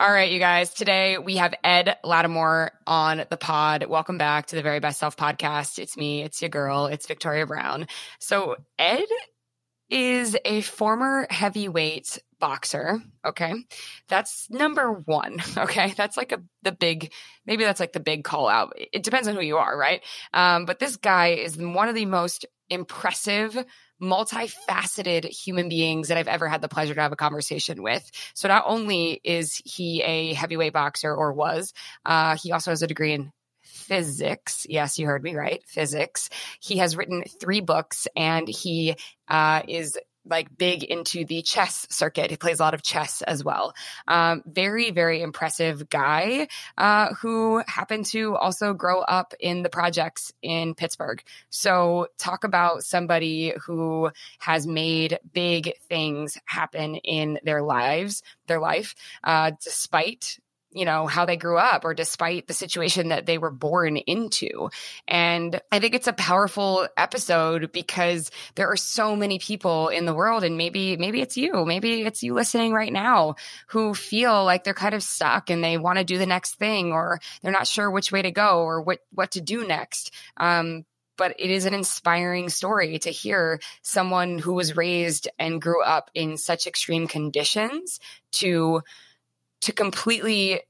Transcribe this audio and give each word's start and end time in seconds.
All 0.00 0.10
right, 0.10 0.32
you 0.32 0.38
guys. 0.38 0.72
Today 0.72 1.18
we 1.18 1.36
have 1.36 1.52
Ed 1.62 1.98
Latimore 2.02 2.70
on 2.86 3.26
the 3.28 3.36
pod. 3.36 3.84
Welcome 3.84 4.16
back 4.16 4.46
to 4.46 4.56
the 4.56 4.62
Very 4.62 4.80
Best 4.80 4.98
Self 4.98 5.14
podcast. 5.14 5.78
It's 5.78 5.94
me, 5.94 6.22
it's 6.22 6.40
your 6.40 6.48
girl, 6.48 6.86
it's 6.86 7.06
Victoria 7.06 7.46
Brown. 7.46 7.86
So, 8.18 8.56
Ed 8.78 9.04
is 9.90 10.38
a 10.46 10.62
former 10.62 11.26
heavyweight 11.28 12.18
boxer. 12.38 13.02
Okay. 13.26 13.52
That's 14.08 14.48
number 14.48 14.90
one. 14.90 15.42
Okay. 15.58 15.92
That's 15.94 16.16
like 16.16 16.32
a, 16.32 16.42
the 16.62 16.72
big, 16.72 17.12
maybe 17.44 17.64
that's 17.64 17.80
like 17.80 17.92
the 17.92 18.00
big 18.00 18.24
call 18.24 18.48
out. 18.48 18.72
It 18.76 19.02
depends 19.02 19.28
on 19.28 19.34
who 19.34 19.42
you 19.42 19.58
are, 19.58 19.76
right? 19.76 20.02
Um, 20.32 20.64
but 20.64 20.78
this 20.78 20.96
guy 20.96 21.32
is 21.32 21.58
one 21.58 21.90
of 21.90 21.94
the 21.94 22.06
most 22.06 22.46
impressive 22.70 23.54
multifaceted 24.00 25.24
human 25.26 25.68
beings 25.68 26.08
that 26.08 26.18
I've 26.18 26.28
ever 26.28 26.48
had 26.48 26.62
the 26.62 26.68
pleasure 26.68 26.94
to 26.94 27.00
have 27.00 27.12
a 27.12 27.16
conversation 27.16 27.82
with. 27.82 28.08
So 28.34 28.48
not 28.48 28.64
only 28.66 29.20
is 29.24 29.60
he 29.64 30.02
a 30.02 30.34
heavyweight 30.34 30.72
boxer 30.72 31.14
or 31.14 31.32
was, 31.32 31.72
uh, 32.04 32.36
he 32.36 32.52
also 32.52 32.70
has 32.70 32.82
a 32.82 32.86
degree 32.86 33.12
in 33.12 33.32
physics. 33.62 34.66
Yes, 34.68 34.98
you 34.98 35.06
heard 35.06 35.22
me 35.22 35.34
right. 35.34 35.62
Physics. 35.66 36.30
He 36.60 36.78
has 36.78 36.96
written 36.96 37.24
three 37.40 37.60
books 37.60 38.08
and 38.16 38.48
he 38.48 38.96
uh, 39.28 39.62
is 39.68 39.98
like 40.30 40.56
big 40.56 40.84
into 40.84 41.24
the 41.24 41.42
chess 41.42 41.86
circuit. 41.90 42.30
He 42.30 42.36
plays 42.36 42.60
a 42.60 42.62
lot 42.62 42.74
of 42.74 42.82
chess 42.82 43.22
as 43.22 43.44
well. 43.44 43.74
Um, 44.08 44.42
very, 44.46 44.90
very 44.90 45.20
impressive 45.20 45.90
guy 45.90 46.48
uh, 46.78 47.14
who 47.14 47.62
happened 47.66 48.06
to 48.06 48.36
also 48.36 48.72
grow 48.72 49.00
up 49.00 49.34
in 49.40 49.62
the 49.62 49.68
projects 49.68 50.32
in 50.40 50.74
Pittsburgh. 50.74 51.22
So, 51.50 52.08
talk 52.18 52.44
about 52.44 52.84
somebody 52.84 53.52
who 53.66 54.10
has 54.38 54.66
made 54.66 55.18
big 55.32 55.72
things 55.88 56.38
happen 56.44 56.96
in 56.96 57.40
their 57.42 57.62
lives, 57.62 58.22
their 58.46 58.60
life, 58.60 58.94
uh, 59.24 59.52
despite 59.62 60.38
you 60.72 60.84
know 60.84 61.06
how 61.06 61.24
they 61.24 61.36
grew 61.36 61.58
up 61.58 61.84
or 61.84 61.94
despite 61.94 62.46
the 62.46 62.54
situation 62.54 63.08
that 63.08 63.26
they 63.26 63.38
were 63.38 63.50
born 63.50 63.96
into. 63.96 64.70
And 65.08 65.60
i 65.72 65.78
think 65.78 65.94
it's 65.94 66.06
a 66.06 66.12
powerful 66.12 66.88
episode 66.96 67.72
because 67.72 68.30
there 68.54 68.70
are 68.70 68.76
so 68.76 69.16
many 69.16 69.38
people 69.38 69.88
in 69.88 70.06
the 70.06 70.14
world 70.14 70.44
and 70.44 70.56
maybe 70.56 70.96
maybe 70.96 71.20
it's 71.20 71.36
you 71.36 71.64
maybe 71.64 72.02
it's 72.02 72.22
you 72.22 72.34
listening 72.34 72.72
right 72.72 72.92
now 72.92 73.34
who 73.68 73.94
feel 73.94 74.44
like 74.44 74.64
they're 74.64 74.74
kind 74.74 74.94
of 74.94 75.02
stuck 75.02 75.50
and 75.50 75.62
they 75.62 75.78
want 75.78 75.98
to 75.98 76.04
do 76.04 76.18
the 76.18 76.26
next 76.26 76.56
thing 76.56 76.92
or 76.92 77.20
they're 77.42 77.52
not 77.52 77.66
sure 77.66 77.90
which 77.90 78.12
way 78.12 78.22
to 78.22 78.30
go 78.30 78.62
or 78.62 78.80
what 78.80 79.00
what 79.12 79.32
to 79.32 79.40
do 79.40 79.66
next. 79.66 80.12
Um, 80.36 80.84
but 81.16 81.34
it 81.38 81.50
is 81.50 81.66
an 81.66 81.74
inspiring 81.74 82.48
story 82.48 82.98
to 82.98 83.10
hear 83.10 83.60
someone 83.82 84.38
who 84.38 84.54
was 84.54 84.74
raised 84.74 85.28
and 85.38 85.60
grew 85.60 85.82
up 85.82 86.10
in 86.14 86.38
such 86.38 86.66
extreme 86.66 87.06
conditions 87.06 88.00
to 88.32 88.80
to 89.62 89.72
completely 89.72 90.60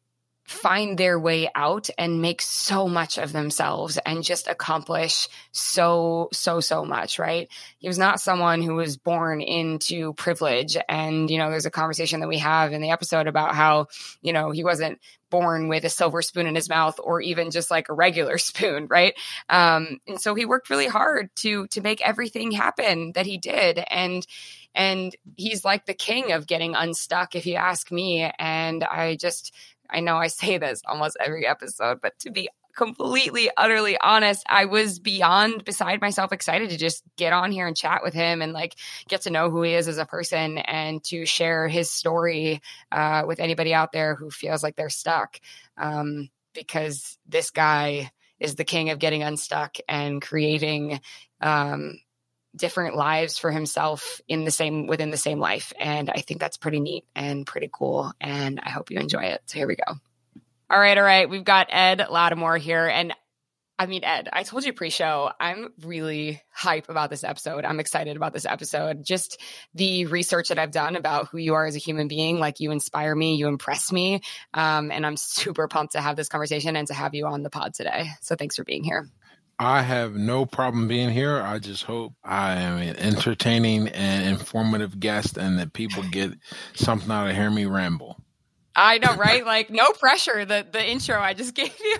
find 0.51 0.99
their 0.99 1.17
way 1.17 1.49
out 1.55 1.89
and 1.97 2.21
make 2.21 2.43
so 2.43 2.89
much 2.89 3.19
of 3.19 3.31
themselves 3.31 4.01
and 4.05 4.25
just 4.25 4.49
accomplish 4.49 5.29
so 5.53 6.28
so 6.33 6.59
so 6.59 6.84
much 6.84 7.21
right? 7.21 7.49
He 7.79 7.87
was 7.87 7.99
not 7.99 8.21
someone 8.21 8.61
who 8.61 8.75
was 8.75 8.97
born 8.97 9.41
into 9.41 10.12
privilege. 10.15 10.77
And 10.89 11.31
you 11.31 11.39
know 11.39 11.50
there's 11.50 11.67
a 11.67 11.71
conversation 11.71 12.19
that 12.19 12.29
we 12.29 12.39
have 12.39 12.73
in 12.73 12.83
the 12.83 12.91
episode 12.91 13.29
about 13.29 13.55
how 13.55 13.87
you 14.23 14.33
know 14.33 14.50
he 14.50 14.65
wasn't 14.65 14.99
born 15.31 15.69
with 15.69 15.84
a 15.84 15.89
silver 15.89 16.21
spoon 16.21 16.49
in 16.49 16.56
his 16.56 16.69
mouth 16.69 16.99
or 17.00 17.21
even 17.21 17.53
just 17.53 17.71
like 17.71 17.89
a 17.89 17.95
regular 17.95 18.37
spoon 18.49 18.89
right? 18.89 19.15
Um 19.49 20.00
and 20.09 20.21
so 20.21 20.34
he 20.34 20.47
worked 20.47 20.69
really 20.69 20.89
hard 20.89 21.31
to 21.37 21.69
to 21.69 21.81
make 21.81 22.00
everything 22.00 22.50
happen 22.50 23.12
that 23.12 23.27
he 23.27 23.39
did. 23.39 23.79
And 23.89 24.27
and 24.75 25.14
he's 25.36 25.64
like 25.64 25.86
the 25.86 25.94
king 25.94 26.32
of 26.32 26.47
getting 26.47 26.75
unstuck 26.75 27.34
if 27.34 27.47
you 27.47 27.56
ask 27.56 27.91
me. 27.91 28.31
And 28.38 28.84
i 28.84 29.16
just 29.16 29.54
I 29.88 30.00
know 30.00 30.16
I 30.16 30.28
say 30.28 30.58
this 30.58 30.82
almost 30.86 31.16
every 31.20 31.47
episode, 31.47 32.00
but 32.00 32.19
to 32.20 32.31
be 32.31 32.48
completely 32.76 33.50
utterly 33.56 33.98
honest 34.00 34.44
i 34.48 34.64
was 34.64 35.00
beyond 35.00 35.64
beside 35.64 36.00
myself 36.00 36.32
excited 36.32 36.70
to 36.70 36.78
just 36.78 37.03
get 37.16 37.32
on 37.32 37.50
here 37.50 37.66
and 37.66 37.76
chat 37.76 38.00
with 38.00 38.14
him 38.14 38.41
and 38.41 38.53
like 38.53 38.76
get 39.08 39.22
to 39.22 39.31
know 39.31 39.50
who 39.50 39.62
he 39.62 39.75
is 39.75 39.88
as 39.88 39.98
a 39.98 40.06
person 40.06 40.56
and 40.56 41.02
to 41.02 41.26
share 41.26 41.66
his 41.66 41.91
story 41.91 42.62
uh, 42.92 43.25
with 43.26 43.41
anybody 43.41 43.75
out 43.75 43.91
there 43.91 44.14
who 44.14 44.31
feels 44.31 44.62
like 44.62 44.76
they're 44.76 44.88
stuck. 44.88 45.41
Um, 45.76 46.31
because 46.54 47.19
this 47.28 47.50
guy 47.50 48.10
is 48.38 48.54
the 48.54 48.64
king 48.64 48.91
of 48.91 48.98
getting 48.98 49.22
unstuck 49.22 49.76
and 49.88 50.22
creating 50.22 51.00
um, 51.41 51.98
different 52.55 52.97
lives 52.97 53.38
for 53.38 53.50
himself 53.50 54.21
in 54.28 54.44
the 54.44 54.50
same 54.50 54.87
within 54.87 55.11
the 55.11 55.16
same 55.16 55.38
life. 55.38 55.72
And 55.78 56.11
i 56.11 56.21
think 56.21 56.41
that's 56.41 56.56
pretty 56.56 56.81
neat 56.81 57.05
and 57.15 57.47
pretty 57.47 57.71
cool. 57.72 58.12
And 58.21 58.61
i 58.61 58.71
hope 58.71 58.91
you 58.91 58.99
enjoy 58.99 59.25
it. 59.25 59.43
So 59.47 59.59
here 59.59 59.69
we 59.69 59.77
go. 59.77 59.94
All 60.69 60.81
right 60.81 60.97
all 60.97 61.05
right. 61.05 61.28
We've 61.28 61.44
got 61.44 61.69
ed 61.71 62.00
latimore 62.11 62.59
here. 62.59 62.87
And 62.87 63.15
i 63.78 63.87
mean 63.87 64.05
ed 64.05 64.28
i 64.31 64.43
told 64.43 64.62
you 64.62 64.75
pre-show 64.75 65.31
i'm 65.41 65.72
really 65.83 66.43
hype 66.50 66.88
about 66.88 67.09
this 67.09 67.25
episode. 67.25 67.65
I'm 67.65 67.81
excited 67.81 68.16
about 68.16 68.33
this 68.34 68.44
episode. 68.44 69.05
Just 69.05 69.41
the 69.75 70.06
research 70.06 70.49
that 70.49 70.59
i've 70.59 70.72
done 70.72 70.97
about 70.97 71.28
who 71.28 71.38
you 71.38 71.55
are 71.55 71.67
as 71.67 71.77
a 71.77 71.78
human 71.78 72.09
being 72.09 72.38
like 72.38 72.61
you 72.61 72.72
inspire 72.72 73.15
me 73.15 73.37
you 73.37 73.47
impress 73.47 73.93
me. 73.93 74.22
Um, 74.53 74.91
and 74.91 75.06
i'm 75.06 75.17
super 75.17 75.69
pumped 75.69 75.93
to 75.93 76.00
have 76.00 76.17
this 76.17 76.28
conversation 76.28 76.77
and 76.77 76.88
to 76.88 76.94
have 76.94 77.15
you 77.15 77.27
on 77.27 77.43
the 77.43 77.50
pod 77.50 77.75
today. 77.75 78.11
So 78.21 78.34
thanks 78.34 78.56
for 78.56 78.65
being 78.65 78.84
here 78.84 79.09
I 79.60 79.82
have 79.82 80.15
no 80.15 80.47
problem 80.47 80.88
being 80.88 81.10
here. 81.10 81.38
I 81.38 81.59
just 81.59 81.84
hope 81.84 82.15
I 82.25 82.54
am 82.54 82.78
an 82.78 82.97
entertaining 82.97 83.88
and 83.88 84.26
informative 84.26 84.98
guest 84.98 85.37
and 85.37 85.59
that 85.59 85.75
people 85.75 86.03
get 86.10 86.32
something 86.75 87.10
out 87.10 87.28
of 87.28 87.37
hearing 87.37 87.54
me 87.54 87.66
ramble. 87.66 88.16
I 88.75 88.97
know, 88.97 89.15
right? 89.16 89.44
like 89.44 89.69
no 89.69 89.93
pressure. 89.93 90.47
The 90.47 90.66
the 90.72 90.82
intro 90.82 91.20
I 91.20 91.34
just 91.34 91.54
gave 91.60 91.78
you. 91.78 91.97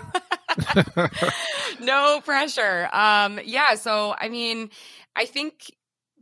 no 1.85 2.19
pressure. 2.25 2.89
Um 2.91 3.39
yeah, 3.45 3.75
so 3.75 4.15
I 4.17 4.29
mean, 4.29 4.71
I 5.15 5.25
think 5.25 5.71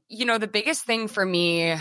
you 0.10 0.26
know 0.26 0.40
the 0.40 0.48
biggest 0.48 0.84
thing 0.84 1.08
for 1.08 1.26
me 1.26 1.74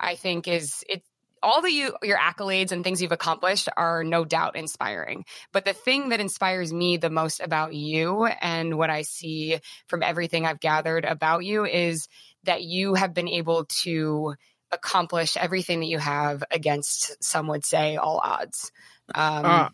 I 0.00 0.16
think 0.16 0.48
is 0.48 0.82
it 0.88 1.04
all 1.42 1.62
the 1.62 1.72
you, 1.72 1.94
your 2.02 2.18
accolades 2.18 2.72
and 2.72 2.82
things 2.82 3.00
you've 3.00 3.12
accomplished 3.12 3.68
are 3.76 4.04
no 4.04 4.24
doubt 4.24 4.56
inspiring. 4.56 5.24
But 5.52 5.64
the 5.64 5.72
thing 5.72 6.10
that 6.10 6.20
inspires 6.20 6.72
me 6.72 6.96
the 6.96 7.10
most 7.10 7.40
about 7.40 7.74
you 7.74 8.26
and 8.26 8.76
what 8.76 8.90
I 8.90 9.02
see 9.02 9.58
from 9.86 10.02
everything 10.02 10.46
I've 10.46 10.60
gathered 10.60 11.04
about 11.04 11.44
you 11.44 11.64
is 11.64 12.08
that 12.44 12.62
you 12.62 12.94
have 12.94 13.14
been 13.14 13.28
able 13.28 13.66
to 13.82 14.34
accomplish 14.72 15.36
everything 15.36 15.80
that 15.80 15.86
you 15.86 15.98
have 15.98 16.42
against 16.50 17.22
some 17.22 17.46
would 17.48 17.64
say 17.64 17.96
all 17.96 18.20
odds. 18.22 18.72
Um, 19.14 19.44
uh, 19.44 19.68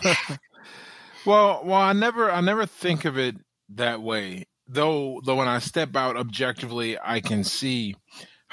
well, 1.26 1.62
well, 1.64 1.80
I 1.80 1.92
never, 1.92 2.30
I 2.30 2.40
never 2.40 2.66
think 2.66 3.04
of 3.04 3.18
it 3.18 3.36
that 3.70 4.02
way. 4.02 4.46
Though, 4.66 5.20
though, 5.24 5.36
when 5.36 5.48
I 5.48 5.58
step 5.58 5.94
out 5.94 6.16
objectively, 6.16 6.98
I 7.02 7.20
can 7.20 7.44
see 7.44 7.96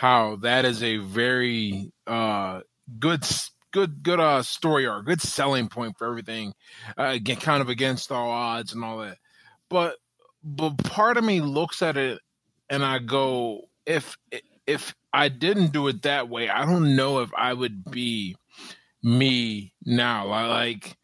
how 0.02 0.38
that 0.38 0.66
is 0.66 0.84
a 0.84 0.98
very 0.98 1.92
uh, 2.08 2.62
good 3.00 3.24
good 3.72 4.04
good 4.04 4.20
uh 4.20 4.44
story 4.44 4.86
or 4.86 5.02
good 5.02 5.22
selling 5.22 5.70
point 5.70 5.98
for 5.98 6.06
everything 6.08 6.54
uh, 6.98 7.18
kind 7.40 7.62
of 7.62 7.70
against 7.70 8.12
all 8.12 8.30
odds 8.30 8.74
and 8.74 8.84
all 8.84 8.98
that. 8.98 9.18
But 9.70 9.96
but 10.44 10.78
part 10.80 11.18
of 11.18 11.24
me 11.24 11.40
looks 11.40 11.82
at 11.82 11.98
it 11.98 12.20
and 12.70 12.84
i 12.84 12.98
go 13.00 13.62
if 13.86 14.18
if 14.66 14.96
i 15.14 15.30
didn't 15.30 15.72
do 15.72 15.88
it 15.88 16.02
that 16.02 16.30
way 16.30 16.50
i 16.50 16.66
don't 16.66 16.96
know 16.96 17.20
if 17.20 17.30
i 17.38 17.54
would 17.54 17.84
be 17.92 18.36
me 19.04 19.74
now. 19.86 20.28
Like 20.28 20.98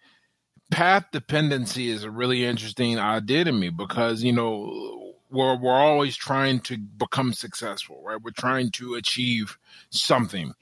path 0.72 1.06
dependency 1.12 1.90
is 1.90 2.04
a 2.04 2.12
really 2.12 2.46
interesting 2.46 3.00
idea 3.00 3.46
to 3.46 3.52
me 3.52 3.70
because 3.70 4.24
you 4.24 4.34
know 4.34 4.97
we're 5.30 5.56
we're 5.58 5.72
always 5.72 6.16
trying 6.16 6.60
to 6.62 6.78
become 6.78 7.34
successful, 7.34 8.02
right? 8.04 8.22
We're 8.22 8.32
trying 8.32 8.72
to 8.72 8.96
achieve 8.96 9.58
something. 9.90 10.54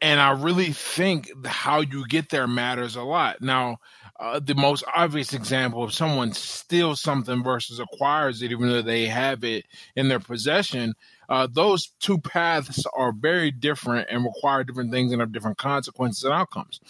And 0.00 0.20
I 0.20 0.30
really 0.30 0.72
think 0.72 1.30
how 1.46 1.80
you 1.80 2.06
get 2.06 2.30
there 2.30 2.46
matters 2.46 2.96
a 2.96 3.02
lot. 3.02 3.42
Now, 3.42 3.78
uh, 4.18 4.40
the 4.40 4.54
most 4.54 4.84
obvious 4.94 5.34
example 5.34 5.82
of 5.82 5.92
someone 5.92 6.32
steals 6.32 7.00
something 7.00 7.42
versus 7.42 7.80
acquires 7.80 8.40
it, 8.40 8.52
even 8.52 8.68
though 8.68 8.82
they 8.82 9.06
have 9.06 9.44
it 9.44 9.66
in 9.96 10.08
their 10.08 10.20
possession, 10.20 10.94
uh, 11.28 11.48
those 11.50 11.92
two 12.00 12.18
paths 12.18 12.86
are 12.94 13.12
very 13.12 13.50
different 13.50 14.08
and 14.10 14.24
require 14.24 14.64
different 14.64 14.92
things 14.92 15.12
and 15.12 15.20
have 15.20 15.32
different 15.32 15.58
consequences 15.58 16.24
and 16.24 16.32
outcomes. 16.32 16.80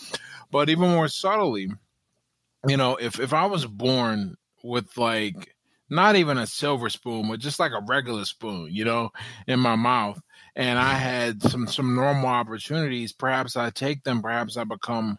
But 0.50 0.69
even 0.69 0.91
more 0.91 1.08
subtly, 1.08 1.70
you 2.69 2.76
know, 2.76 2.96
if 2.96 3.19
if 3.19 3.32
I 3.32 3.46
was 3.46 3.67
born 3.67 4.37
with 4.62 4.96
like 4.96 5.54
not 5.90 6.16
even 6.16 6.38
a 6.38 6.46
silver 6.46 6.88
spoon, 6.88 7.28
but 7.28 7.40
just 7.40 7.60
like 7.60 7.72
a 7.72 7.84
regular 7.86 8.25
spoon, 8.25 8.69
you 8.70 8.84
know, 8.84 9.10
in 9.46 9.60
my 9.60 9.76
mouth, 9.76 10.20
and 10.56 10.78
I 10.78 10.94
had 10.94 11.42
some 11.42 11.66
some 11.66 11.94
normal 11.94 12.28
opportunities, 12.28 13.12
perhaps 13.12 13.56
I 13.56 13.70
take 13.70 14.04
them, 14.04 14.22
perhaps 14.22 14.56
I 14.56 14.64
become 14.64 15.19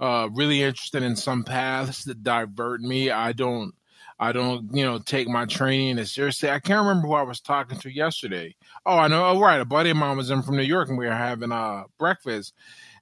uh, 0.00 0.28
really 0.32 0.62
interested 0.62 1.02
in 1.02 1.16
some 1.16 1.44
paths 1.44 2.04
that 2.04 2.22
divert 2.22 2.80
me. 2.80 3.10
I 3.10 3.32
don't 3.32 3.74
I 4.18 4.32
don't, 4.32 4.74
you 4.74 4.84
know, 4.84 4.98
take 4.98 5.28
my 5.28 5.44
training 5.44 5.98
as 5.98 6.12
seriously. 6.12 6.48
I 6.48 6.58
can't 6.58 6.86
remember 6.86 7.08
who 7.08 7.14
I 7.14 7.22
was 7.22 7.40
talking 7.40 7.78
to 7.80 7.94
yesterday. 7.94 8.54
Oh, 8.86 8.96
I 8.96 9.08
know. 9.08 9.26
Oh, 9.26 9.40
right. 9.40 9.60
A 9.60 9.64
buddy 9.66 9.90
of 9.90 9.98
mine 9.98 10.16
was 10.16 10.30
in 10.30 10.42
from 10.42 10.56
New 10.56 10.62
York 10.62 10.88
and 10.88 10.96
we 10.96 11.06
were 11.06 11.12
having 11.12 11.52
uh 11.52 11.84
breakfast. 11.98 12.54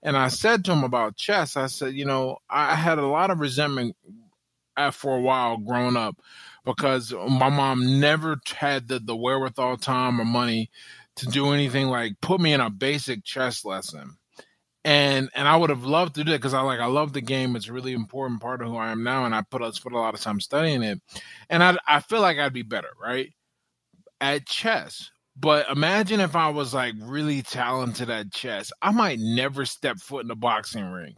And 0.03 0.17
I 0.17 0.29
said 0.29 0.65
to 0.65 0.73
him 0.73 0.85
about 0.85 1.17
chess, 1.17 1.57
I 1.57 1.67
said, 1.67 1.95
you 1.95 2.05
know, 2.05 2.39
I 2.51 2.75
had 2.75 2.99
a 2.99 3.07
lot 3.07 3.31
of 3.31 3.41
resentment 3.41 3.97
for 4.93 5.17
a 5.17 5.21
while 5.21 5.57
growing 5.57 5.97
up 5.97 6.17
because 6.65 7.13
my 7.13 7.51
mom 7.51 8.01
never 8.01 8.41
had 8.55 8.89
the, 8.89 8.99
the 8.99 9.17
wherewithal 9.17 9.77
time 9.77 10.21
or 10.21 10.25
money 10.25 10.71
to 11.17 11.27
do 11.27 11.53
anything 11.53 11.89
like 11.89 12.21
put 12.21 12.41
me 12.41 12.53
in 12.53 12.61
a 12.61 12.71
basic 12.71 13.25
chess 13.25 13.65
lesson 13.65 14.17
and 14.85 15.31
and 15.35 15.49
I 15.49 15.57
would 15.57 15.71
have 15.71 15.85
loved 15.85 16.15
to 16.17 16.25
do 16.25 16.33
it 16.33 16.39
because 16.39 16.55
I 16.55 16.61
like 16.61 16.81
I 16.81 16.87
love 16.87 17.13
the 17.13 17.21
game. 17.21 17.57
It's 17.57 17.69
a 17.69 17.73
really 17.73 17.95
important 17.95 18.41
part 18.41 18.61
of 18.61 18.69
who 18.69 18.77
I 18.77 18.93
am 18.93 19.03
now, 19.03 19.25
and 19.25 19.35
I 19.35 19.43
put 19.43 19.63
us 19.63 19.79
put 19.79 19.95
a 19.95 19.99
lot 19.99 20.15
of 20.15 20.21
time 20.21 20.41
studying 20.41 20.83
it. 20.83 21.01
And 21.49 21.63
I 21.63 21.77
I 21.87 22.01
feel 22.01 22.21
like 22.21 22.39
I'd 22.39 22.53
be 22.53 22.63
better 22.63 22.91
right 23.01 23.31
at 24.21 24.47
chess. 24.47 25.11
But 25.37 25.69
imagine 25.71 26.21
if 26.21 26.37
I 26.37 26.51
was 26.51 26.75
like 26.75 26.95
really 27.01 27.43
talented 27.43 28.11
at 28.11 28.33
chess, 28.33 28.71
I 28.83 28.93
might 28.93 29.19
never 29.19 29.65
step 29.65 29.99
foot 29.99 30.23
in 30.23 30.29
the 30.29 30.37
boxing 30.37 30.91
ring, 30.91 31.15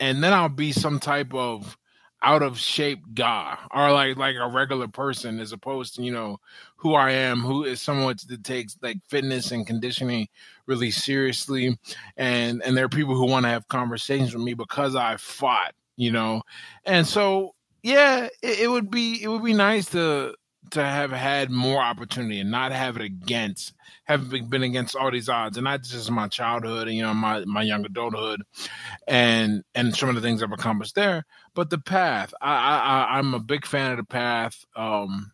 and 0.00 0.24
then 0.24 0.32
I'll 0.32 0.48
be 0.48 0.72
some 0.72 0.98
type 0.98 1.34
of 1.34 1.76
out 2.22 2.42
of 2.42 2.58
shape 2.58 3.00
guy 3.14 3.56
or 3.72 3.92
like 3.92 4.16
like 4.16 4.36
a 4.36 4.48
regular 4.48 4.88
person 4.88 5.38
as 5.38 5.52
opposed 5.52 5.94
to 5.94 6.02
you 6.02 6.10
know 6.10 6.38
who 6.76 6.94
I 6.94 7.10
am 7.12 7.40
who 7.40 7.64
is 7.64 7.80
someone 7.82 8.16
that 8.28 8.44
takes 8.44 8.76
like 8.82 8.98
fitness 9.08 9.52
and 9.52 9.66
conditioning 9.66 10.28
really 10.66 10.90
seriously. 10.90 11.78
And 12.16 12.62
and 12.64 12.76
there 12.76 12.86
are 12.86 12.88
people 12.88 13.14
who 13.14 13.26
want 13.26 13.44
to 13.44 13.50
have 13.50 13.68
conversations 13.68 14.34
with 14.34 14.42
me 14.44 14.54
because 14.54 14.96
I 14.96 15.16
fought 15.16 15.74
you 15.96 16.10
know? 16.10 16.42
And 16.84 17.06
so 17.06 17.54
yeah 17.82 18.28
it, 18.42 18.60
it 18.60 18.70
would 18.70 18.90
be 18.90 19.22
it 19.22 19.28
would 19.28 19.44
be 19.44 19.54
nice 19.54 19.86
to 19.90 20.34
to 20.70 20.82
have 20.82 21.10
had 21.10 21.50
more 21.50 21.80
opportunity 21.80 22.40
and 22.40 22.50
not 22.50 22.72
have 22.72 22.96
it 22.96 23.02
against 23.02 23.72
having 24.04 24.48
been 24.48 24.62
against 24.62 24.96
all 24.96 25.10
these 25.10 25.28
odds. 25.28 25.56
And 25.56 25.64
not 25.64 25.82
just 25.82 26.10
my 26.10 26.28
childhood 26.28 26.88
and 26.88 26.96
you 26.96 27.02
know 27.02 27.14
my 27.14 27.44
my 27.44 27.62
young 27.62 27.84
adulthood 27.84 28.42
and 29.06 29.62
and 29.74 29.94
some 29.96 30.08
of 30.08 30.14
the 30.14 30.20
things 30.20 30.42
I've 30.42 30.52
accomplished 30.52 30.94
there 30.94 31.24
but 31.54 31.70
the 31.70 31.78
path. 31.78 32.32
I, 32.40 32.54
I 32.54 33.18
I'm 33.18 33.34
a 33.34 33.40
big 33.40 33.66
fan 33.66 33.92
of 33.92 33.96
the 33.98 34.04
path 34.04 34.64
um 34.76 35.32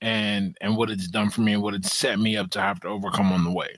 and 0.00 0.56
and 0.60 0.76
what 0.76 0.90
it's 0.90 1.08
done 1.08 1.30
for 1.30 1.40
me 1.40 1.54
and 1.54 1.62
what 1.62 1.74
it's 1.74 1.92
set 1.92 2.18
me 2.18 2.36
up 2.36 2.50
to 2.50 2.60
have 2.60 2.80
to 2.80 2.88
overcome 2.88 3.32
on 3.32 3.44
the 3.44 3.52
way. 3.52 3.74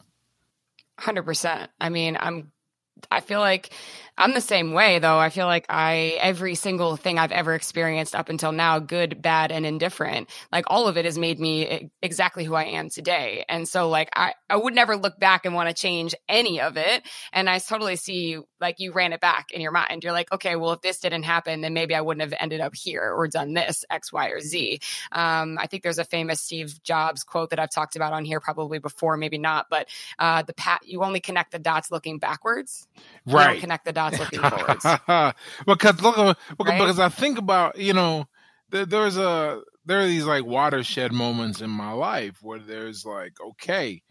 100% 1.00 1.68
I 1.80 1.88
mean 1.88 2.16
I'm 2.18 2.52
I 3.10 3.20
feel 3.20 3.40
like 3.40 3.70
I'm 4.18 4.32
the 4.32 4.40
same 4.40 4.72
way 4.72 4.98
though. 4.98 5.18
I 5.18 5.28
feel 5.28 5.46
like 5.46 5.66
I 5.68 6.16
every 6.20 6.54
single 6.54 6.96
thing 6.96 7.18
I've 7.18 7.32
ever 7.32 7.54
experienced 7.54 8.14
up 8.14 8.28
until 8.28 8.52
now, 8.52 8.78
good, 8.78 9.20
bad, 9.20 9.52
and 9.52 9.66
indifferent, 9.66 10.30
like 10.50 10.64
all 10.68 10.88
of 10.88 10.96
it 10.96 11.04
has 11.04 11.18
made 11.18 11.38
me 11.38 11.90
exactly 12.02 12.44
who 12.44 12.54
I 12.54 12.64
am 12.64 12.88
today. 12.88 13.44
And 13.48 13.68
so 13.68 13.88
like 13.88 14.08
I, 14.16 14.34
I 14.48 14.56
would 14.56 14.74
never 14.74 14.96
look 14.96 15.18
back 15.18 15.44
and 15.44 15.54
want 15.54 15.68
to 15.68 15.74
change 15.74 16.14
any 16.28 16.60
of 16.60 16.76
it. 16.76 17.02
And 17.32 17.50
I 17.50 17.58
totally 17.58 17.96
see 17.96 18.28
you 18.28 18.46
like 18.58 18.80
you 18.80 18.92
ran 18.92 19.12
it 19.12 19.20
back 19.20 19.50
in 19.50 19.60
your 19.60 19.72
mind. 19.72 20.02
You're 20.02 20.14
like, 20.14 20.32
okay, 20.32 20.56
well, 20.56 20.72
if 20.72 20.80
this 20.80 21.00
didn't 21.00 21.24
happen, 21.24 21.60
then 21.60 21.74
maybe 21.74 21.94
I 21.94 22.00
wouldn't 22.00 22.22
have 22.22 22.38
ended 22.40 22.60
up 22.60 22.74
here 22.74 23.12
or 23.14 23.28
done 23.28 23.52
this, 23.52 23.84
X, 23.90 24.12
Y, 24.12 24.28
or 24.28 24.40
Z. 24.40 24.80
Um, 25.12 25.58
I 25.60 25.66
think 25.66 25.82
there's 25.82 25.98
a 25.98 26.04
famous 26.04 26.40
Steve 26.40 26.82
Jobs 26.82 27.22
quote 27.22 27.50
that 27.50 27.58
I've 27.58 27.70
talked 27.70 27.96
about 27.96 28.14
on 28.14 28.24
here 28.24 28.40
probably 28.40 28.78
before, 28.78 29.18
maybe 29.18 29.36
not, 29.36 29.66
but 29.68 29.88
uh, 30.18 30.42
the 30.42 30.54
pat 30.54 30.80
you 30.86 31.02
only 31.04 31.20
connect 31.20 31.52
the 31.52 31.58
dots 31.58 31.90
looking 31.90 32.18
backwards. 32.18 32.88
Right. 33.26 33.60
connect 33.60 33.84
the 33.84 33.92
dots 33.92 34.05
looking 34.12 34.40
forwards. 34.40 34.84
because 35.66 36.02
look, 36.02 36.18
uh, 36.18 36.34
look 36.58 36.68
right? 36.68 36.78
because 36.78 36.98
I 36.98 37.08
think 37.08 37.38
about 37.38 37.78
you 37.78 37.92
know 37.92 38.26
there, 38.70 38.86
there's 38.86 39.16
a 39.16 39.62
there 39.84 40.00
are 40.00 40.06
these 40.06 40.24
like 40.24 40.44
watershed 40.44 41.12
moments 41.12 41.60
in 41.60 41.70
my 41.70 41.92
life 41.92 42.38
where 42.42 42.58
there's 42.58 43.04
like 43.04 43.32
okay 43.40 44.02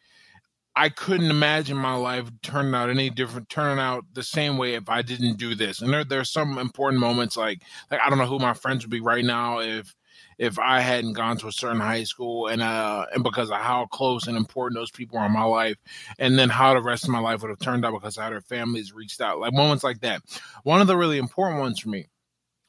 I 0.76 0.90
couldn't 0.90 1.30
imagine 1.30 1.78
my 1.78 1.96
life 1.96 2.30
turning 2.44 2.76
out 2.76 2.90
any 2.90 3.10
different, 3.10 3.48
turning 3.48 3.80
out 3.80 4.04
the 4.12 4.24
same 4.24 4.58
way 4.58 4.76
if 4.76 4.90
I 4.90 5.04
didn't 5.04 5.38
do 5.38 5.56
this. 5.56 5.82
And 5.82 5.94
there, 5.94 6.04
there's 6.04 6.30
some 6.30 6.58
important 6.58 7.00
moments 7.00 7.38
like, 7.38 7.62
like 7.90 8.02
I 8.02 8.10
don't 8.10 8.18
know 8.18 8.26
who 8.26 8.40
my 8.40 8.54
friends 8.54 8.84
would 8.84 8.92
be 8.92 9.00
right 9.00 9.24
now 9.24 9.60
if, 9.60 9.96
if 10.38 10.60
I 10.60 10.82
hadn't 10.82 11.14
gone 11.14 11.38
to 11.38 11.48
a 11.48 11.52
certain 11.52 11.80
high 11.80 12.04
school 12.04 12.48
and 12.48 12.62
uh 12.62 13.06
and 13.14 13.24
because 13.24 13.50
of 13.50 13.58
how 13.58 13.86
close 13.86 14.28
and 14.28 14.38
important 14.38 14.78
those 14.80 14.92
people 14.92 15.18
are 15.18 15.26
in 15.26 15.32
my 15.32 15.44
life, 15.44 15.78
and 16.20 16.38
then 16.38 16.50
how 16.50 16.74
the 16.74 16.82
rest 16.82 17.04
of 17.04 17.10
my 17.10 17.20
life 17.20 17.42
would 17.42 17.50
have 17.50 17.60
turned 17.60 17.86
out 17.86 17.94
because 17.94 18.18
how 18.18 18.30
their 18.30 18.42
families 18.42 18.94
reached 18.94 19.22
out, 19.22 19.40
like 19.40 19.54
moments 19.54 19.84
like 19.84 20.02
that. 20.02 20.22
One 20.64 20.82
of 20.82 20.88
the 20.88 20.98
really 20.98 21.18
important 21.18 21.60
ones 21.60 21.80
for 21.80 21.90
me 21.90 22.08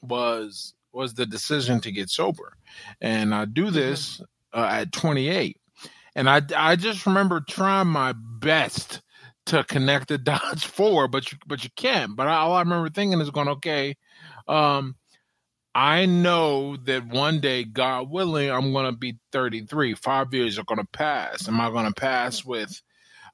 was 0.03 0.75
was 0.93 1.15
the 1.15 1.27
decision 1.27 1.81
to 1.81 1.93
get 1.93 2.11
sober, 2.11 2.53
and 3.01 3.35
I 3.35 3.45
do 3.45 3.67
mm-hmm. 3.67 3.75
this 3.75 4.21
uh, 4.53 4.69
at 4.71 4.93
28 4.93 5.59
and 6.17 6.29
I 6.29 6.41
I 6.57 6.75
just 6.75 7.07
remember 7.07 7.41
trying 7.41 7.89
my 7.89 8.15
best 8.17 9.03
to 9.47 9.63
connect 9.65 10.09
the 10.09 10.19
dots 10.19 10.65
forward, 10.65 11.09
but 11.09 11.31
you 11.31 11.39
but 11.47 11.63
you 11.63 11.71
can't. 11.77 12.17
But 12.17 12.27
I, 12.27 12.37
all 12.37 12.55
I 12.55 12.61
remember 12.61 12.91
thinking 12.91 13.21
is 13.21 13.31
going, 13.31 13.49
okay, 13.49 13.97
um, 14.49 14.97
I 15.77 16.07
know 16.07 16.79
that 16.85 17.07
one 17.07 17.41
day, 17.41 17.65
God 17.65 18.11
willing, 18.11 18.51
I'm 18.51 18.73
going 18.73 18.87
to 18.87 18.97
be 18.97 19.19
33. 19.33 19.95
Five 19.95 20.33
years 20.33 20.59
are 20.59 20.65
going 20.65 20.81
to 20.81 20.87
pass. 20.87 21.49
Am 21.49 21.61
I 21.61 21.69
going 21.69 21.87
to 21.87 21.93
pass 21.93 22.43
with 22.43 22.81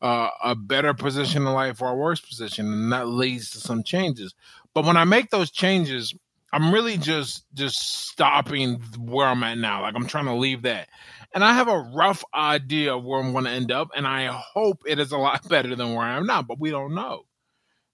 uh, 0.00 0.28
a 0.42 0.56
better 0.56 0.92
position 0.92 1.46
in 1.46 1.52
life 1.52 1.80
or 1.80 1.90
a 1.90 1.94
worse 1.94 2.20
position? 2.20 2.66
And 2.66 2.92
that 2.92 3.06
leads 3.06 3.50
to 3.50 3.58
some 3.58 3.84
changes. 3.84 4.34
But 4.74 4.84
when 4.84 4.96
I 4.96 5.04
make 5.04 5.30
those 5.30 5.52
changes, 5.52 6.12
I'm 6.52 6.74
really 6.74 6.96
just 6.96 7.44
just 7.54 8.08
stopping 8.08 8.82
where 8.98 9.26
I'm 9.26 9.44
at 9.44 9.56
now. 9.56 9.82
Like 9.82 9.94
I'm 9.94 10.06
trying 10.06 10.26
to 10.26 10.34
leave 10.34 10.62
that 10.62 10.88
and 11.34 11.44
I 11.44 11.54
have 11.54 11.68
a 11.68 11.78
rough 11.78 12.24
idea 12.34 12.94
of 12.94 13.04
where 13.04 13.20
I'm 13.20 13.32
going 13.32 13.44
to 13.44 13.50
end 13.50 13.72
up, 13.72 13.90
and 13.96 14.06
I 14.06 14.26
hope 14.26 14.82
it 14.86 14.98
is 14.98 15.12
a 15.12 15.18
lot 15.18 15.48
better 15.48 15.74
than 15.74 15.94
where 15.94 16.06
I 16.06 16.16
am 16.16 16.26
now. 16.26 16.42
But 16.42 16.60
we 16.60 16.70
don't 16.70 16.94
know. 16.94 17.24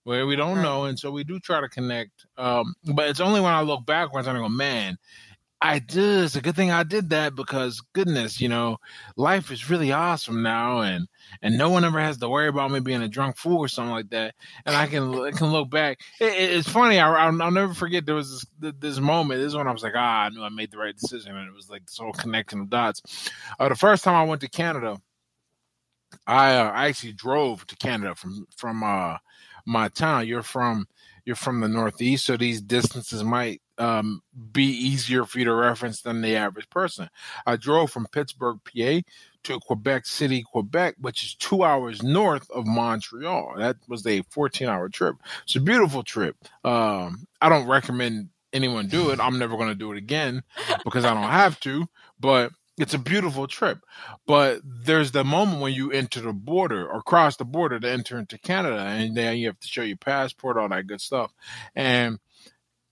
Where 0.09 0.27
we 0.27 0.37
don't 0.37 0.57
right. 0.57 0.63
know, 0.63 0.85
and 0.85 0.99
so 0.99 1.11
we 1.11 1.23
do 1.23 1.39
try 1.39 1.61
to 1.61 1.69
connect. 1.69 2.25
Um, 2.39 2.73
but 2.95 3.11
it's 3.11 3.21
only 3.21 3.43
when 3.43 3.53
I 3.53 3.61
look 3.61 3.85
backwards 3.85 4.27
and 4.27 4.39
I 4.39 4.41
go, 4.41 4.49
man, 4.49 4.97
I 5.61 5.81
did. 5.81 6.25
It's 6.25 6.35
a 6.35 6.41
good 6.41 6.57
thing 6.57 6.71
I 6.71 6.83
did 6.83 7.11
that 7.11 7.35
because 7.35 7.83
goodness, 7.93 8.41
you 8.41 8.49
know, 8.49 8.79
life 9.17 9.51
is 9.51 9.69
really 9.69 9.93
awesome 9.93 10.43
now, 10.43 10.81
and 10.81 11.09
and 11.43 11.59
no 11.59 11.69
one 11.69 11.85
ever 11.85 12.01
has 12.01 12.17
to 12.17 12.29
worry 12.31 12.49
about 12.49 12.71
me 12.71 12.81
being 12.81 13.03
a 13.03 13.09
drunk 13.09 13.37
fool 13.37 13.59
or 13.59 13.69
something 13.69 13.93
like 13.93 14.09
that. 14.09 14.35
And 14.65 14.75
I 14.75 14.87
can 14.87 15.13
I 15.15 15.31
can 15.33 15.49
look 15.53 15.69
back. 15.69 15.99
It, 16.19 16.33
it's 16.57 16.71
funny. 16.71 16.99
I, 16.99 17.29
will 17.29 17.51
never 17.51 17.75
forget 17.75 18.07
there 18.07 18.15
was 18.15 18.47
this, 18.59 18.73
this 18.79 18.99
moment. 18.99 19.41
This 19.41 19.49
is 19.49 19.57
when 19.57 19.69
I 19.69 19.73
was 19.73 19.83
like, 19.83 19.93
ah, 19.95 20.25
I 20.25 20.29
knew 20.31 20.43
I 20.43 20.49
made 20.49 20.71
the 20.71 20.79
right 20.79 20.97
decision, 20.97 21.37
and 21.37 21.47
it 21.47 21.55
was 21.55 21.69
like 21.69 21.85
this 21.85 21.99
whole 21.99 22.15
connecting 22.15 22.61
of 22.61 22.71
dots. 22.71 23.31
Uh, 23.61 23.69
the 23.69 23.77
first 23.77 24.05
time 24.05 24.15
I 24.15 24.25
went 24.25 24.41
to 24.41 24.49
Canada, 24.49 24.97
I 26.27 26.55
uh, 26.55 26.71
I 26.71 26.89
actually 26.89 27.13
drove 27.13 27.67
to 27.67 27.77
Canada 27.77 28.15
from 28.15 28.47
from 28.57 28.83
uh, 28.83 29.19
my 29.69 29.89
town. 29.89 30.27
You're 30.27 30.43
from 30.43 30.89
you're 31.25 31.37
from 31.37 31.61
the 31.61 31.69
Northeast, 31.69 32.25
so 32.25 32.39
these 32.39 32.63
distances 32.63 33.23
might 33.23 33.61
um, 33.77 34.23
be 34.51 34.65
easier 34.65 35.27
for 35.27 35.39
you 35.39 35.45
to 35.45 35.55
reference 35.55 36.01
than 36.01 36.23
the 36.23 36.37
average 36.37 36.71
person. 36.71 37.11
I 37.47 37.57
drove 37.57 37.91
from 37.91 38.07
Pittsburgh, 38.07 38.59
PA 38.65 39.01
to 39.45 39.61
Quebec 39.61 40.07
City, 40.07 40.43
Quebec, 40.43 40.97
which 40.99 41.23
is 41.23 41.35
two 41.35 41.65
hours 41.65 42.03
north 42.03 42.51
of 42.51 42.67
Montreal. 42.67 43.57
That 43.59 43.77
was 43.87 44.07
a 44.07 44.23
14 44.31 44.69
hour 44.69 44.89
trip. 44.89 45.17
It's 45.45 45.57
a 45.57 45.61
beautiful 45.61 46.03
trip. 46.03 46.37
Um, 46.65 47.27
I 47.43 47.51
don't 47.51 47.69
recommend 47.69 48.31
anyone 48.55 48.89
do 48.89 49.11
it. 49.11 49.21
I'm 49.21 49.39
never 49.39 49.57
going 49.57 49.69
to 49.69 49.75
do 49.75 49.93
it 49.93 49.99
again 49.99 50.43
because 50.83 51.05
I 51.05 51.13
don't 51.13 51.31
have 51.31 51.61
to, 51.61 51.87
but 52.19 52.53
it's 52.79 52.95
a 52.95 52.99
beautiful 52.99 53.47
trip. 53.47 53.81
But 54.27 54.61
there's 54.65 55.13
the 55.13 55.25
moment 55.25 55.61
when 55.61 55.73
you 55.75 55.91
enter 55.93 56.21
the 56.21 56.33
border 56.33 56.89
or 56.89 57.03
cross 57.03 57.37
the 57.37 57.45
border 57.45 57.81
to 57.81 57.91
enter 57.91 58.19
into 58.19 58.39
Canada, 58.39 58.79
and 58.79 59.17
then 59.17 59.37
you 59.37 59.47
have 59.49 59.61
to 59.61 59.69
show 59.69 59.83
your 59.83 59.97
passport, 59.97 60.57
all 60.57 60.69
that 60.69 60.87
good 60.87 61.01
stuff. 61.01 61.33
And 61.75 62.19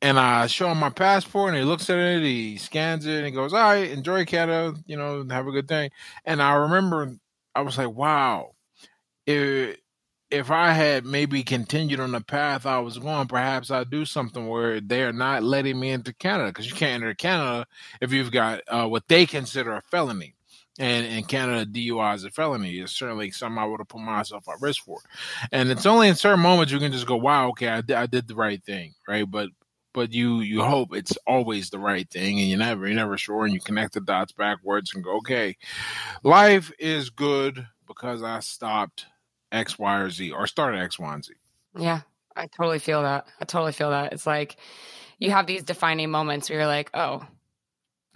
and 0.02 0.18
I 0.18 0.46
show 0.46 0.70
him 0.70 0.78
my 0.78 0.90
passport, 0.90 1.50
and 1.50 1.58
he 1.58 1.64
looks 1.64 1.88
at 1.90 1.98
it, 1.98 2.22
he 2.22 2.58
scans 2.58 3.06
it, 3.06 3.16
and 3.16 3.26
he 3.26 3.32
goes, 3.32 3.52
"All 3.52 3.60
right, 3.60 3.90
enjoy 3.90 4.24
Canada, 4.26 4.78
you 4.86 4.96
know, 4.96 5.26
have 5.30 5.46
a 5.46 5.52
good 5.52 5.66
day." 5.66 5.90
And 6.24 6.42
I 6.42 6.54
remember, 6.54 7.16
I 7.54 7.62
was 7.62 7.78
like, 7.78 7.90
"Wow, 7.90 8.52
if 9.26 9.78
if 10.30 10.50
I 10.50 10.72
had 10.72 11.04
maybe 11.04 11.42
continued 11.42 12.00
on 12.00 12.12
the 12.12 12.20
path 12.20 12.66
I 12.66 12.78
was 12.78 12.98
going, 12.98 13.28
perhaps 13.28 13.70
I'd 13.70 13.90
do 13.90 14.04
something 14.04 14.48
where 14.48 14.80
they're 14.80 15.12
not 15.12 15.42
letting 15.42 15.78
me 15.78 15.90
into 15.90 16.12
Canada 16.12 16.48
because 16.48 16.66
you 16.66 16.74
can't 16.74 17.02
enter 17.02 17.14
Canada 17.14 17.66
if 18.00 18.12
you've 18.12 18.32
got 18.32 18.62
uh, 18.68 18.86
what 18.86 19.08
they 19.08 19.26
consider 19.26 19.72
a 19.74 19.82
felony." 19.82 20.36
and 20.78 21.06
in 21.06 21.24
Canada, 21.24 21.64
DUI 21.64 22.16
is 22.16 22.24
a 22.24 22.30
felony. 22.30 22.78
It's 22.78 22.92
certainly 22.92 23.30
something 23.30 23.58
I 23.58 23.64
would 23.64 23.80
have 23.80 23.88
put 23.88 24.00
myself 24.00 24.48
at 24.48 24.60
risk 24.60 24.84
for. 24.84 24.98
And 25.52 25.70
it's 25.70 25.86
only 25.86 26.08
in 26.08 26.14
certain 26.14 26.40
moments 26.40 26.72
you 26.72 26.78
can 26.78 26.92
just 26.92 27.06
go, 27.06 27.16
"Wow, 27.16 27.48
okay, 27.50 27.68
I, 27.68 27.82
I 27.94 28.06
did 28.06 28.28
the 28.28 28.34
right 28.34 28.62
thing," 28.62 28.94
right? 29.08 29.28
But 29.28 29.50
but 29.94 30.12
you 30.12 30.40
you 30.40 30.62
hope 30.62 30.94
it's 30.94 31.16
always 31.26 31.70
the 31.70 31.78
right 31.78 32.08
thing, 32.10 32.38
and 32.38 32.48
you 32.48 32.56
never 32.56 32.86
you're 32.86 32.94
never 32.94 33.16
sure, 33.16 33.44
and 33.44 33.54
you 33.54 33.60
connect 33.60 33.94
the 33.94 34.00
dots 34.00 34.32
backwards 34.32 34.94
and 34.94 35.02
go, 35.02 35.16
okay, 35.18 35.56
life 36.22 36.70
is 36.78 37.10
good 37.10 37.66
because 37.86 38.22
I 38.22 38.40
stopped 38.40 39.06
X, 39.52 39.78
Y, 39.78 39.98
or 39.98 40.10
Z, 40.10 40.30
or 40.32 40.46
start 40.46 40.74
at 40.74 40.82
X, 40.82 40.98
Y, 40.98 41.14
and 41.14 41.24
Z. 41.24 41.34
Yeah, 41.78 42.00
I 42.34 42.46
totally 42.46 42.78
feel 42.78 43.02
that. 43.02 43.26
I 43.40 43.44
totally 43.44 43.72
feel 43.72 43.90
that. 43.90 44.12
It's 44.12 44.26
like 44.26 44.56
you 45.18 45.30
have 45.30 45.46
these 45.46 45.62
defining 45.62 46.10
moments 46.10 46.48
where 46.48 46.60
you're 46.60 46.66
like, 46.66 46.90
oh, 46.94 47.26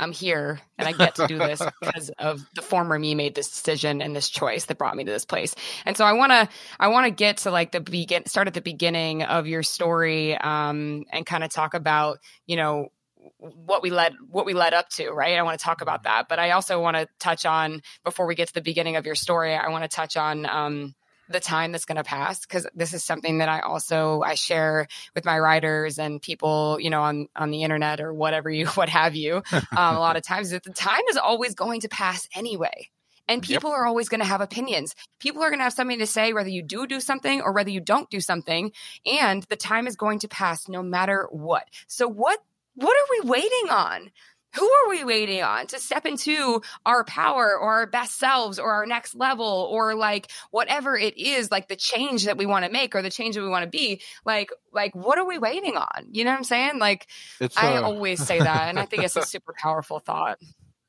I'm 0.01 0.13
here 0.13 0.61
and 0.79 0.89
I 0.89 0.93
get 0.93 1.17
to 1.17 1.27
do 1.27 1.37
this 1.37 1.61
because 1.81 2.09
of 2.19 2.45
the 2.55 2.63
former 2.63 2.99
me 2.99 3.15
made 3.15 3.35
this 3.35 3.51
decision 3.51 4.01
and 4.01 4.17
this 4.17 4.31
choice 4.31 4.65
that 4.65 4.79
brought 4.79 4.97
me 4.97 5.05
to 5.05 5.11
this 5.11 5.27
place. 5.27 5.55
And 5.85 5.97
so 5.97 6.05
I 6.07 6.15
want 6.15 6.33
to 6.33 6.49
I 6.81 6.89
want 6.89 7.07
to 7.07 7.11
get 7.11 7.39
to 7.39 7.51
like 7.51 7.73
the 7.73 7.81
begin 7.81 8.27
start 8.27 8.49
at 8.49 8.55
the 8.55 8.63
beginning 8.63 9.23
of 9.23 9.47
your 9.47 9.63
story 9.63 10.37
um, 10.37 11.05
and 11.13 11.27
kind 11.27 11.45
of 11.45 11.51
talk 11.51 11.75
about, 11.75 12.19
you 12.47 12.57
know, 12.57 12.89
what 13.37 13.83
we 13.83 13.91
led 13.91 14.15
what 14.31 14.47
we 14.47 14.55
led 14.55 14.73
up 14.73 14.89
to, 14.91 15.11
right? 15.11 15.37
I 15.37 15.43
want 15.43 15.59
to 15.59 15.65
talk 15.65 15.83
about 15.83 16.05
that, 16.05 16.29
but 16.29 16.39
I 16.39 16.53
also 16.53 16.81
want 16.81 16.97
to 16.97 17.07
touch 17.19 17.45
on 17.45 17.83
before 18.03 18.27
we 18.27 18.35
get 18.35 18.49
to 18.49 18.55
the 18.55 18.63
beginning 18.63 18.97
of 18.97 19.05
your 19.05 19.15
story, 19.15 19.55
I 19.55 19.69
want 19.69 19.85
to 19.85 19.95
touch 19.95 20.17
on 20.17 20.47
um, 20.47 20.95
the 21.31 21.41
time 21.41 21.73
that's 21.73 21.85
going 21.85 21.97
to 21.97 22.05
pass 22.05 22.41
because 22.41 22.67
this 22.75 22.93
is 22.93 23.05
something 23.05 23.39
that 23.39 23.49
I 23.49 23.61
also 23.61 24.23
I 24.23 24.35
share 24.35 24.87
with 25.15 25.25
my 25.25 25.39
writers 25.39 25.99
and 25.99 26.21
people 26.21 26.79
you 26.81 26.91
know 26.91 27.03
on 27.03 27.29
on 27.37 27.51
the 27.51 27.63
internet 27.63 28.01
or 28.01 28.13
whatever 28.13 28.51
you 28.51 28.67
what 28.75 28.89
have 28.89 29.15
you. 29.15 29.43
Um, 29.53 29.97
a 29.97 29.99
lot 29.99 30.17
of 30.17 30.23
times 30.23 30.51
that 30.51 30.63
the 30.63 30.73
time 30.73 31.03
is 31.09 31.17
always 31.17 31.55
going 31.55 31.81
to 31.83 31.89
pass 31.89 32.29
anyway 32.35 32.91
and 33.31 33.43
people 33.43 33.71
yep. 33.71 33.79
are 33.79 33.87
always 33.87 34.09
going 34.09 34.21
to 34.21 34.27
have 34.27 34.41
opinions. 34.41 34.97
People 35.21 35.43
are 35.43 35.51
going 35.51 35.61
to 35.61 35.65
have 35.65 35.73
something 35.73 36.01
to 36.01 36.07
say 36.07 36.33
whether 36.33 36.49
you 36.49 36.63
do 36.63 36.87
do 36.87 37.01
something 37.01 37.41
or 37.41 37.53
whether 37.53 37.71
you 37.71 37.81
don't 37.81 38.11
do 38.11 38.21
something 38.21 38.73
and 39.07 39.45
the 39.45 39.57
time 39.57 39.87
is 39.87 39.95
going 39.95 40.19
to 40.19 40.29
pass 40.29 40.69
no 40.69 40.83
matter 40.83 41.29
what. 41.31 41.69
So 41.87 42.09
what 42.09 42.41
what 42.75 42.97
are 42.97 43.23
we 43.23 43.31
waiting 43.31 43.71
on 43.71 44.11
who 44.55 44.65
are 44.65 44.89
we 44.89 45.05
waiting 45.05 45.43
on 45.43 45.67
to 45.69 45.79
step 45.79 46.07
into 46.07 46.63
our 46.85 47.05
power 47.05 47.57
or 47.57 47.73
our 47.73 47.87
best 47.87 48.19
selves 48.19 48.59
or 48.59 48.73
our 48.73 48.87
next 48.87 49.15
level 49.15 49.69
or 49.71 49.95
like 49.95 50.31
whatever 50.51 50.97
it 50.97 51.17
is 51.17 51.51
like 51.51 51.69
the 51.69 51.77
change 51.77 52.25
that 52.25 52.37
we 52.37 52.47
want 52.47 52.65
to 52.65 52.71
make 52.71 52.95
or 52.95 53.03
the 53.03 53.11
change 53.11 53.37
that 53.37 53.43
we 53.43 53.49
want 53.49 53.65
to 53.65 53.71
be? 53.71 54.01
Like 54.25 54.51
like 54.73 54.95
what 54.95 55.19
are 55.19 55.27
we 55.27 55.39
waiting 55.39 55.77
on? 55.77 56.07
You 56.11 56.25
know 56.25 56.31
what 56.31 56.39
i'm 56.39 56.45
saying? 56.45 56.79
Like 56.79 57.07
it's, 57.41 57.57
uh... 57.57 57.61
i 57.61 57.77
always 57.83 58.25
say 58.25 58.39
that 58.39 58.69
and 58.69 58.79
i 58.79 58.87
think 58.87 59.05
it's 59.05 59.17
a 59.17 59.23
super 59.27 59.55
powerful 59.57 59.99
thought. 59.99 60.39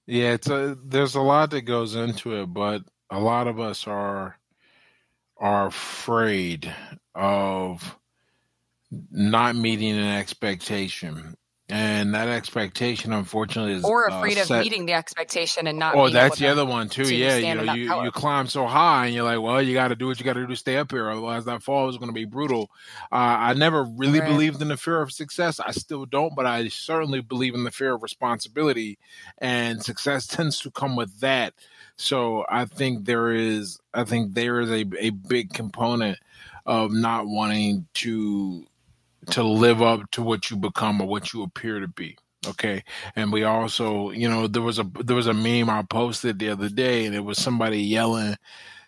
Yeah 0.08 0.34
it's 0.34 0.50
a 0.50 0.78
there's 0.84 1.16
a 1.16 1.22
lot 1.22 1.52
that 1.52 1.62
goes 1.62 1.96
into 1.96 2.42
it 2.42 2.48
but 2.48 2.84
a 3.10 3.20
lot 3.20 3.48
of 3.48 3.60
us 3.60 3.88
are 3.88 4.38
are 5.38 5.68
afraid 5.68 6.74
of 7.16 7.98
not 9.12 9.56
meeting 9.56 9.98
an 9.98 10.18
expectation 10.18 11.36
and 11.72 12.14
that 12.16 12.28
expectation, 12.28 13.14
unfortunately, 13.14 13.74
is 13.74 13.86
or 13.86 14.12
uh, 14.12 14.18
afraid 14.18 14.38
uh, 14.38 14.42
of 14.42 14.50
meeting 14.50 14.86
the 14.86 14.94
expectation 14.94 15.68
and 15.68 15.80
not. 15.80 15.96
Oh, 15.96 16.10
that's 16.10 16.38
the 16.38 16.48
other 16.48 16.66
one 16.66 16.90
too. 16.90 17.06
To 17.06 17.16
yeah, 17.16 17.38
you 17.38 17.56
know, 17.56 17.74
you, 17.74 18.04
you 18.04 18.12
climb 18.12 18.48
so 18.48 18.68
high, 18.68 19.06
and 19.06 19.16
you're 19.16 19.24
like, 19.24 19.42
well, 19.42 19.62
you 19.62 19.74
got 19.74 19.88
to 19.88 19.96
do 19.96 20.08
what 20.08 20.20
you 20.20 20.26
got 20.26 20.34
to 20.34 20.42
do 20.42 20.48
to 20.48 20.56
stay 20.58 20.76
up 20.78 20.92
here, 20.92 21.10
otherwise 21.10 21.46
that 21.46 21.64
fall 21.64 21.90
is 21.90 21.98
going 21.98 22.10
to 22.10 22.14
be 22.14 22.26
brutal. 22.26 22.70
Uh, 23.10 23.16
I 23.16 23.54
never 23.54 23.84
really 23.84 24.20
right. 24.20 24.28
believed 24.28 24.62
in 24.62 24.68
the 24.68 24.76
fear 24.76 25.02
of 25.02 25.14
success. 25.14 25.62
I 25.62 25.72
still 25.72 26.06
don't, 26.06 26.36
but 26.36 26.46
I 26.46 26.68
certainly 26.68 27.22
believe 27.22 27.56
in 27.56 27.64
the 27.64 27.72
fear 27.72 27.94
of 27.94 28.04
responsibility, 28.04 29.00
and 29.38 29.82
success 29.82 30.28
tends 30.28 30.60
to 30.60 30.72
come 30.72 30.98
with 30.98 31.22
that. 31.22 31.54
So 31.96 32.46
I 32.50 32.66
think 32.66 33.06
there 33.06 33.32
is, 33.32 33.80
I 33.94 34.04
think 34.04 34.34
there 34.34 34.60
is 34.60 34.70
a 34.70 34.86
a 35.00 35.12
big 35.12 35.54
component 35.54 36.18
of 36.66 36.92
not 36.92 37.28
wanting 37.28 37.88
to 37.94 38.66
to 39.30 39.44
live 39.44 39.82
up 39.82 40.10
to 40.12 40.22
what 40.22 40.50
you 40.50 40.58
become 40.58 41.02
or 41.02 41.08
what 41.08 41.34
you 41.34 41.44
appear 41.44 41.80
to 41.80 41.88
be. 41.88 42.18
Okay. 42.48 42.84
And 43.16 43.32
we 43.32 43.44
also, 43.44 44.10
you 44.12 44.28
know, 44.28 44.48
there 44.48 44.64
was 44.64 44.80
a 44.80 44.84
there 44.84 45.16
was 45.16 45.28
a 45.28 45.34
meme 45.34 45.70
I 45.70 45.84
posted 45.84 46.40
the 46.40 46.50
other 46.50 46.70
day 46.70 47.06
and 47.06 47.16
it 47.16 47.20
was 47.20 47.38
somebody 47.38 47.82
yelling, 47.82 48.36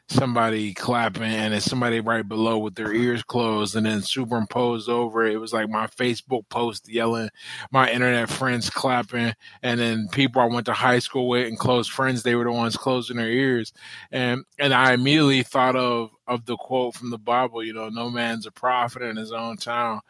somebody 0.10 0.74
clapping, 0.74 1.24
and 1.24 1.53
it's 1.53 1.65
somebody 1.65 2.00
right 2.00 2.27
below 2.27 2.57
with 2.57 2.75
their 2.75 2.93
ears 2.93 3.24
closed 3.24 3.75
and 3.75 3.86
then 3.86 4.01
superimposed 4.01 4.89
over 4.89 5.25
it. 5.25 5.39
Was 5.39 5.53
like 5.53 5.69
my 5.69 5.88
Facebook 5.88 6.48
post 6.50 6.89
yelling, 6.89 7.29
my 7.72 7.89
internet 7.91 8.29
friends 8.29 8.69
clapping, 8.69 9.33
and 9.62 9.79
then 9.79 10.07
people 10.12 10.41
I 10.41 10.45
went 10.45 10.65
to 10.67 10.74
high 10.74 11.00
school 11.00 11.27
with 11.27 11.48
and 11.48 11.57
close 11.57 11.88
friends, 11.88 12.24
they 12.24 12.36
were 12.36 12.43
the 12.43 12.51
ones 12.51 12.77
closing 12.77 13.17
their 13.17 13.29
ears. 13.29 13.74
And 14.12 14.43
and 14.60 14.74
I 14.74 14.93
immediately 14.93 15.43
thought 15.43 15.75
of 15.75 16.12
of 16.27 16.45
the 16.45 16.57
quote 16.57 16.95
from 16.95 17.10
the 17.10 17.17
Bible, 17.17 17.63
you 17.63 17.74
know, 17.74 17.89
no 17.89 18.10
man's 18.10 18.45
a 18.45 18.51
prophet 18.51 19.01
in 19.01 19.15
his 19.17 19.31
own 19.31 19.57
town. 19.57 20.01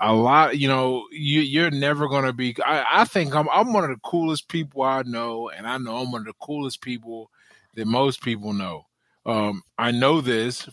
A 0.00 0.12
lot, 0.12 0.58
you 0.58 0.66
know, 0.66 1.06
you, 1.12 1.42
you're 1.42 1.70
never 1.70 2.08
going 2.08 2.24
to 2.24 2.32
be. 2.32 2.56
I, 2.64 2.84
I 3.02 3.04
think 3.04 3.36
I'm, 3.36 3.48
I'm 3.50 3.72
one 3.72 3.84
of 3.84 3.90
the 3.90 4.00
coolest 4.02 4.48
people 4.48 4.82
I 4.82 5.02
know, 5.02 5.48
and 5.50 5.64
I 5.64 5.78
know 5.78 5.98
I'm 5.98 6.10
one 6.10 6.22
of 6.22 6.26
the 6.26 6.32
coolest 6.40 6.80
people 6.80 7.30
that 7.76 7.86
most 7.86 8.20
people 8.20 8.52
know. 8.52 8.86
Um, 9.24 9.62
I 9.78 9.92
know 9.92 10.20
this 10.20 10.68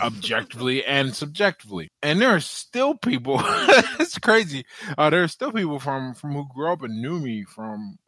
objectively 0.00 0.84
and 0.84 1.14
subjectively, 1.14 1.88
and 2.02 2.20
there 2.20 2.30
are 2.30 2.40
still 2.40 2.94
people. 2.94 3.40
it's 3.44 4.18
crazy. 4.18 4.64
Uh, 4.96 5.10
there 5.10 5.24
are 5.24 5.28
still 5.28 5.52
people 5.52 5.80
from 5.80 6.14
from 6.14 6.34
who 6.34 6.46
grew 6.54 6.72
up 6.72 6.82
and 6.82 7.02
knew 7.02 7.18
me 7.18 7.44
from 7.44 7.98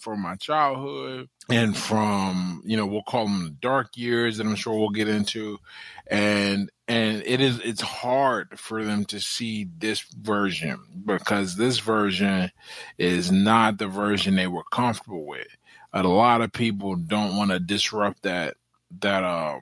from 0.00 0.20
my 0.20 0.34
childhood 0.36 1.28
and 1.50 1.76
from 1.76 2.62
you 2.64 2.76
know 2.76 2.86
we'll 2.86 3.02
call 3.02 3.26
them 3.26 3.44
the 3.44 3.50
dark 3.50 3.88
years 3.94 4.38
that 4.38 4.46
I'm 4.46 4.54
sure 4.54 4.78
we'll 4.78 4.88
get 4.88 5.08
into 5.08 5.58
and 6.06 6.70
and 6.88 7.22
it 7.26 7.40
is 7.40 7.60
it's 7.60 7.82
hard 7.82 8.58
for 8.58 8.84
them 8.84 9.04
to 9.06 9.20
see 9.20 9.68
this 9.78 10.00
version 10.00 10.80
because 11.04 11.56
this 11.56 11.78
version 11.78 12.50
is 12.98 13.30
not 13.30 13.78
the 13.78 13.86
version 13.86 14.34
they 14.34 14.46
were 14.46 14.64
comfortable 14.72 15.26
with 15.26 15.48
a 15.92 16.02
lot 16.02 16.40
of 16.40 16.52
people 16.52 16.96
don't 16.96 17.36
want 17.36 17.50
to 17.50 17.60
disrupt 17.60 18.22
that 18.22 18.56
that 19.00 19.24
um 19.24 19.60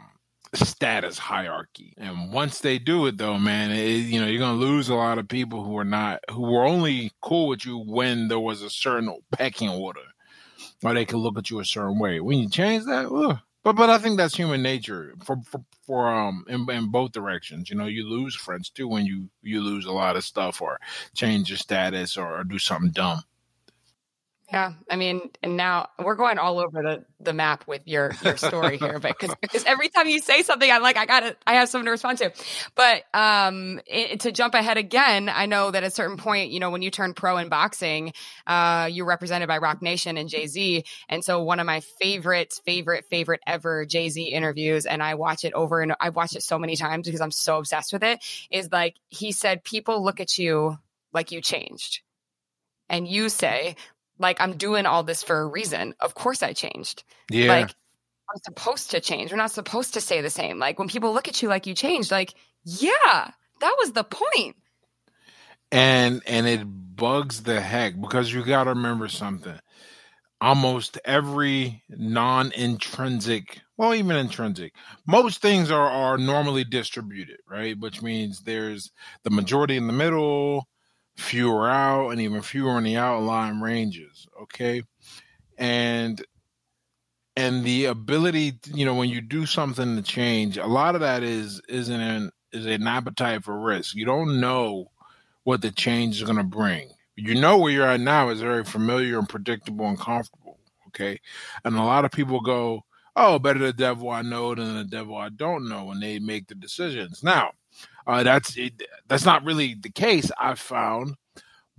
status 0.54 1.18
hierarchy. 1.18 1.94
And 1.96 2.32
once 2.32 2.58
they 2.58 2.78
do 2.78 3.06
it 3.06 3.18
though, 3.18 3.38
man, 3.38 3.70
it, 3.70 4.06
you 4.06 4.20
know, 4.20 4.26
you're 4.26 4.40
going 4.40 4.58
to 4.58 4.66
lose 4.66 4.88
a 4.88 4.94
lot 4.94 5.18
of 5.18 5.28
people 5.28 5.64
who 5.64 5.76
are 5.78 5.84
not 5.84 6.20
who 6.30 6.42
were 6.42 6.64
only 6.64 7.12
cool 7.20 7.48
with 7.48 7.64
you 7.64 7.78
when 7.78 8.28
there 8.28 8.40
was 8.40 8.62
a 8.62 8.70
certain 8.70 9.16
pecking 9.32 9.68
order 9.68 10.00
or 10.82 10.94
they 10.94 11.04
could 11.04 11.18
look 11.18 11.38
at 11.38 11.50
you 11.50 11.60
a 11.60 11.64
certain 11.64 11.98
way. 11.98 12.20
When 12.20 12.38
you 12.38 12.48
change 12.48 12.84
that, 12.86 13.06
ugh. 13.06 13.38
but 13.62 13.76
but 13.76 13.90
I 13.90 13.98
think 13.98 14.16
that's 14.16 14.34
human 14.34 14.62
nature 14.62 15.14
for 15.24 15.36
for, 15.44 15.60
for 15.86 16.08
um 16.08 16.44
in, 16.48 16.68
in, 16.70 16.90
both 16.90 17.12
directions. 17.12 17.70
You 17.70 17.76
know, 17.76 17.86
you 17.86 18.08
lose 18.08 18.34
friends 18.34 18.70
too 18.70 18.88
when 18.88 19.06
you 19.06 19.28
you 19.42 19.60
lose 19.60 19.86
a 19.86 19.92
lot 19.92 20.16
of 20.16 20.24
stuff 20.24 20.60
or 20.60 20.80
change 21.14 21.48
your 21.48 21.58
status 21.58 22.16
or, 22.16 22.40
or 22.40 22.44
do 22.44 22.58
something 22.58 22.90
dumb. 22.90 23.22
Yeah, 24.52 24.72
I 24.90 24.96
mean, 24.96 25.30
and 25.44 25.56
now 25.56 25.90
we're 26.02 26.16
going 26.16 26.38
all 26.38 26.58
over 26.58 26.82
the, 26.82 27.04
the 27.20 27.32
map 27.32 27.68
with 27.68 27.82
your 27.86 28.10
your 28.24 28.36
story 28.36 28.78
here, 28.78 28.98
but 28.98 29.16
because 29.20 29.64
every 29.64 29.88
time 29.88 30.08
you 30.08 30.18
say 30.18 30.42
something, 30.42 30.68
I'm 30.68 30.82
like, 30.82 30.96
I 30.96 31.06
got 31.06 31.20
to, 31.20 31.36
I 31.46 31.54
have 31.54 31.68
something 31.68 31.84
to 31.84 31.92
respond 31.92 32.18
to. 32.18 32.32
But 32.74 33.04
um, 33.14 33.80
it, 33.86 34.20
to 34.20 34.32
jump 34.32 34.54
ahead 34.54 34.76
again, 34.76 35.28
I 35.28 35.46
know 35.46 35.70
that 35.70 35.84
at 35.84 35.86
a 35.86 35.90
certain 35.90 36.16
point, 36.16 36.50
you 36.50 36.58
know, 36.58 36.70
when 36.70 36.82
you 36.82 36.90
turned 36.90 37.14
pro 37.14 37.36
in 37.36 37.48
boxing, 37.48 38.12
uh, 38.44 38.88
you're 38.90 39.06
represented 39.06 39.46
by 39.46 39.58
Roc 39.58 39.82
Nation 39.82 40.16
and 40.16 40.28
Jay 40.28 40.48
Z, 40.48 40.82
and 41.08 41.24
so 41.24 41.44
one 41.44 41.60
of 41.60 41.66
my 41.66 41.80
favorite, 42.00 42.52
favorite, 42.64 43.04
favorite 43.08 43.40
ever 43.46 43.86
Jay 43.86 44.08
Z 44.08 44.20
interviews, 44.20 44.84
and 44.84 45.00
I 45.00 45.14
watch 45.14 45.44
it 45.44 45.52
over 45.52 45.80
and 45.80 45.94
I've 46.00 46.16
watched 46.16 46.34
it 46.34 46.42
so 46.42 46.58
many 46.58 46.74
times 46.74 47.06
because 47.06 47.20
I'm 47.20 47.30
so 47.30 47.58
obsessed 47.58 47.92
with 47.92 48.02
it. 48.02 48.18
Is 48.50 48.68
like 48.72 48.96
he 49.10 49.30
said, 49.30 49.62
people 49.62 50.02
look 50.02 50.18
at 50.18 50.38
you 50.38 50.76
like 51.12 51.30
you 51.30 51.40
changed 51.40 52.00
and 52.88 53.06
you 53.06 53.28
say, 53.28 53.76
like 54.20 54.40
I'm 54.40 54.56
doing 54.56 54.86
all 54.86 55.02
this 55.02 55.22
for 55.22 55.40
a 55.40 55.46
reason. 55.46 55.94
Of 55.98 56.14
course 56.14 56.42
I 56.42 56.52
changed. 56.52 57.02
Yeah. 57.30 57.48
Like 57.48 57.70
I'm 58.32 58.40
supposed 58.44 58.92
to 58.92 59.00
change. 59.00 59.32
We're 59.32 59.38
not 59.38 59.50
supposed 59.50 59.94
to 59.94 60.00
stay 60.00 60.20
the 60.20 60.30
same. 60.30 60.58
Like 60.58 60.78
when 60.78 60.88
people 60.88 61.12
look 61.12 61.26
at 61.26 61.42
you 61.42 61.48
like 61.48 61.66
you 61.66 61.74
changed, 61.74 62.12
like, 62.12 62.34
yeah, 62.64 63.30
that 63.60 63.76
was 63.80 63.92
the 63.92 64.04
point. 64.04 64.56
And 65.72 66.22
and 66.26 66.46
it 66.46 66.62
bugs 66.64 67.42
the 67.42 67.60
heck 67.60 68.00
because 68.00 68.32
you 68.32 68.44
gotta 68.44 68.70
remember 68.70 69.08
something. 69.08 69.58
Almost 70.42 70.98
every 71.04 71.82
non-intrinsic, 71.90 73.60
well, 73.76 73.94
even 73.94 74.16
intrinsic, 74.16 74.74
most 75.06 75.42
things 75.42 75.70
are 75.70 75.88
are 75.88 76.18
normally 76.18 76.64
distributed, 76.64 77.38
right? 77.48 77.78
Which 77.78 78.02
means 78.02 78.40
there's 78.40 78.90
the 79.22 79.30
majority 79.30 79.76
in 79.76 79.86
the 79.86 79.92
middle, 79.92 80.66
fewer 81.20 81.68
out 81.68 82.10
and 82.10 82.20
even 82.20 82.42
fewer 82.42 82.78
in 82.78 82.84
the 82.84 82.96
outline 82.96 83.60
ranges 83.60 84.26
okay? 84.42 84.82
And 85.58 86.22
and 87.36 87.64
the 87.64 87.86
ability 87.86 88.58
you 88.74 88.84
know 88.84 88.94
when 88.94 89.08
you 89.08 89.20
do 89.20 89.46
something 89.46 89.96
to 89.96 90.02
change 90.02 90.58
a 90.58 90.66
lot 90.66 90.94
of 90.94 91.02
that 91.02 91.22
is 91.22 91.60
isn't 91.68 92.00
an 92.00 92.30
is 92.52 92.66
an 92.66 92.86
appetite 92.86 93.44
for 93.44 93.58
risk. 93.58 93.94
You 93.94 94.04
don't 94.04 94.40
know 94.40 94.90
what 95.44 95.62
the 95.62 95.70
change 95.70 96.16
is 96.16 96.24
going 96.24 96.36
to 96.36 96.42
bring. 96.42 96.90
You 97.14 97.36
know 97.36 97.58
where 97.58 97.70
you're 97.72 97.86
at 97.86 98.00
now 98.00 98.30
is 98.30 98.40
very 98.40 98.64
familiar 98.64 99.18
and 99.18 99.28
predictable 99.28 99.86
and 99.86 99.98
comfortable 99.98 100.58
okay? 100.88 101.20
And 101.64 101.76
a 101.76 101.82
lot 101.82 102.04
of 102.04 102.10
people 102.10 102.40
go 102.40 102.84
oh 103.16 103.38
better 103.38 103.58
the 103.58 103.72
devil 103.72 104.08
i 104.08 104.22
know 104.22 104.54
than 104.54 104.76
the 104.76 104.84
devil 104.84 105.16
i 105.16 105.28
don't 105.28 105.68
know 105.68 105.84
when 105.84 106.00
they 106.00 106.18
make 106.18 106.48
the 106.48 106.54
decisions. 106.54 107.22
Now 107.22 107.52
uh, 108.10 108.22
that's 108.24 108.56
it, 108.56 108.82
that's 109.08 109.24
not 109.24 109.44
really 109.44 109.74
the 109.74 109.90
case. 109.90 110.30
I've 110.38 110.60
found 110.60 111.16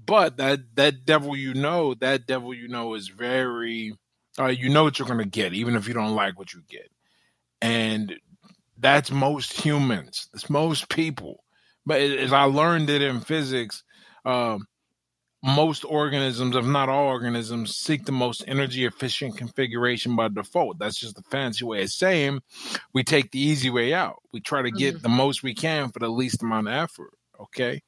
but 0.06 0.38
that 0.38 0.60
that 0.76 1.06
devil 1.06 1.36
you 1.36 1.54
know, 1.54 1.94
that 1.96 2.28
devil 2.28 2.54
you 2.54 2.68
know 2.68 2.94
is 2.96 3.08
very 3.08 3.94
uh, 4.40 4.48
you 4.48 4.70
know 4.70 4.84
what 4.84 5.00
you're 5.00 5.08
gonna 5.08 5.26
get, 5.26 5.54
even 5.54 5.76
if 5.76 5.88
you 5.88 5.94
don't 5.94 6.16
like 6.16 6.38
what 6.38 6.54
you 6.54 6.62
get. 6.70 6.90
And 7.62 8.16
that's 8.78 9.12
most 9.12 9.54
humans. 9.54 10.28
That's 10.34 10.50
most 10.50 10.90
people. 10.90 11.44
But 11.86 12.02
as 12.02 12.34
I 12.34 12.44
learned 12.44 12.90
it 12.90 13.02
in 13.02 13.20
physics, 13.22 13.84
um, 14.26 14.68
most 15.44 15.84
organisms, 15.86 16.56
if 16.56 16.66
not 16.66 16.90
all 16.90 17.08
organisms, 17.08 17.76
seek 17.76 18.06
the 18.06 18.12
most 18.12 18.44
energy 18.48 18.86
efficient 18.86 19.38
configuration 19.38 20.16
by 20.16 20.28
default. 20.28 20.78
That's 20.78 21.00
just 21.00 21.18
a 21.18 21.24
fancy 21.24 21.66
way 21.66 21.84
of 21.84 21.92
saying 21.92 22.42
we 22.94 23.04
take 23.04 23.32
the 23.32 23.40
easy 23.40 23.70
way 23.70 23.94
out. 23.94 24.22
We 24.32 24.40
try 24.40 24.62
to 24.62 24.72
get 24.72 24.96
mm-hmm. 24.96 25.04
the 25.04 25.10
most 25.10 25.42
we 25.42 25.56
can 25.56 25.92
for 25.92 26.00
the 26.00 26.10
least 26.10 26.44
amount 26.44 26.68
of 26.68 26.74
effort. 26.74 27.12
Okay. 27.40 27.82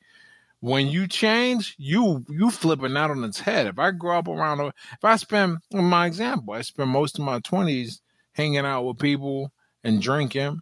When 0.62 0.88
you 0.88 1.07
change, 1.07 1.75
you 1.77 2.25
you 2.29 2.50
flipping 2.50 2.95
out 2.95 3.12
on 3.12 3.24
its 3.24 3.39
head. 3.39 3.67
If 3.67 3.77
I 3.77 3.91
grow 3.91 4.19
up 4.19 4.29
around, 4.29 4.62
if 4.62 5.03
I 5.03 5.17
spend, 5.17 5.57
my 5.72 6.07
example, 6.07 6.53
I 6.53 6.62
spend 6.62 6.89
most 6.89 7.19
of 7.19 7.25
my 7.25 7.39
twenties 7.41 8.01
hanging 8.31 8.60
out 8.60 8.83
with 8.83 8.98
people 8.98 9.51
and 9.83 10.01
drinking, 10.01 10.62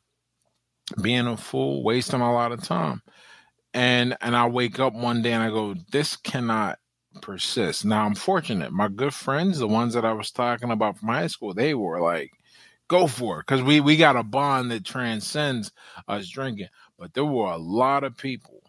being 1.02 1.28
a 1.28 1.38
fool, 1.38 1.84
wasting 1.84 2.20
a 2.20 2.34
lot 2.34 2.52
of 2.52 2.64
time 2.64 3.04
and 3.74 4.18
and 4.22 4.36
I 4.36 4.48
wake 4.48 4.80
up 4.80 4.94
one 4.94 5.22
day 5.22 5.34
and 5.34 5.44
I 5.44 5.50
go, 5.50 5.76
this 5.92 6.16
cannot 6.16 6.80
persist. 7.22 7.86
Now 7.86 8.06
I'm 8.06 8.16
fortunate. 8.16 8.72
My 8.72 8.88
good 8.88 9.14
friends, 9.14 9.60
the 9.60 9.68
ones 9.68 9.94
that 9.94 10.06
I 10.06 10.14
was 10.14 10.32
talking 10.32 10.72
about 10.72 10.98
from 10.98 11.10
high 11.10 11.28
school, 11.28 11.54
they 11.54 11.74
were 11.74 12.00
like, 12.02 12.32
go 12.88 13.08
for 13.08 13.40
it. 13.40 13.46
Cause 13.46 13.62
we, 13.62 13.80
we 13.80 13.98
got 13.98 14.16
a 14.16 14.24
bond 14.24 14.72
that 14.72 14.86
transcends 14.86 15.72
us 16.08 16.28
drinking. 16.30 16.68
But 16.98 17.14
there 17.14 17.26
were 17.26 17.52
a 17.52 17.58
lot 17.58 18.04
of 18.04 18.18
people 18.18 18.62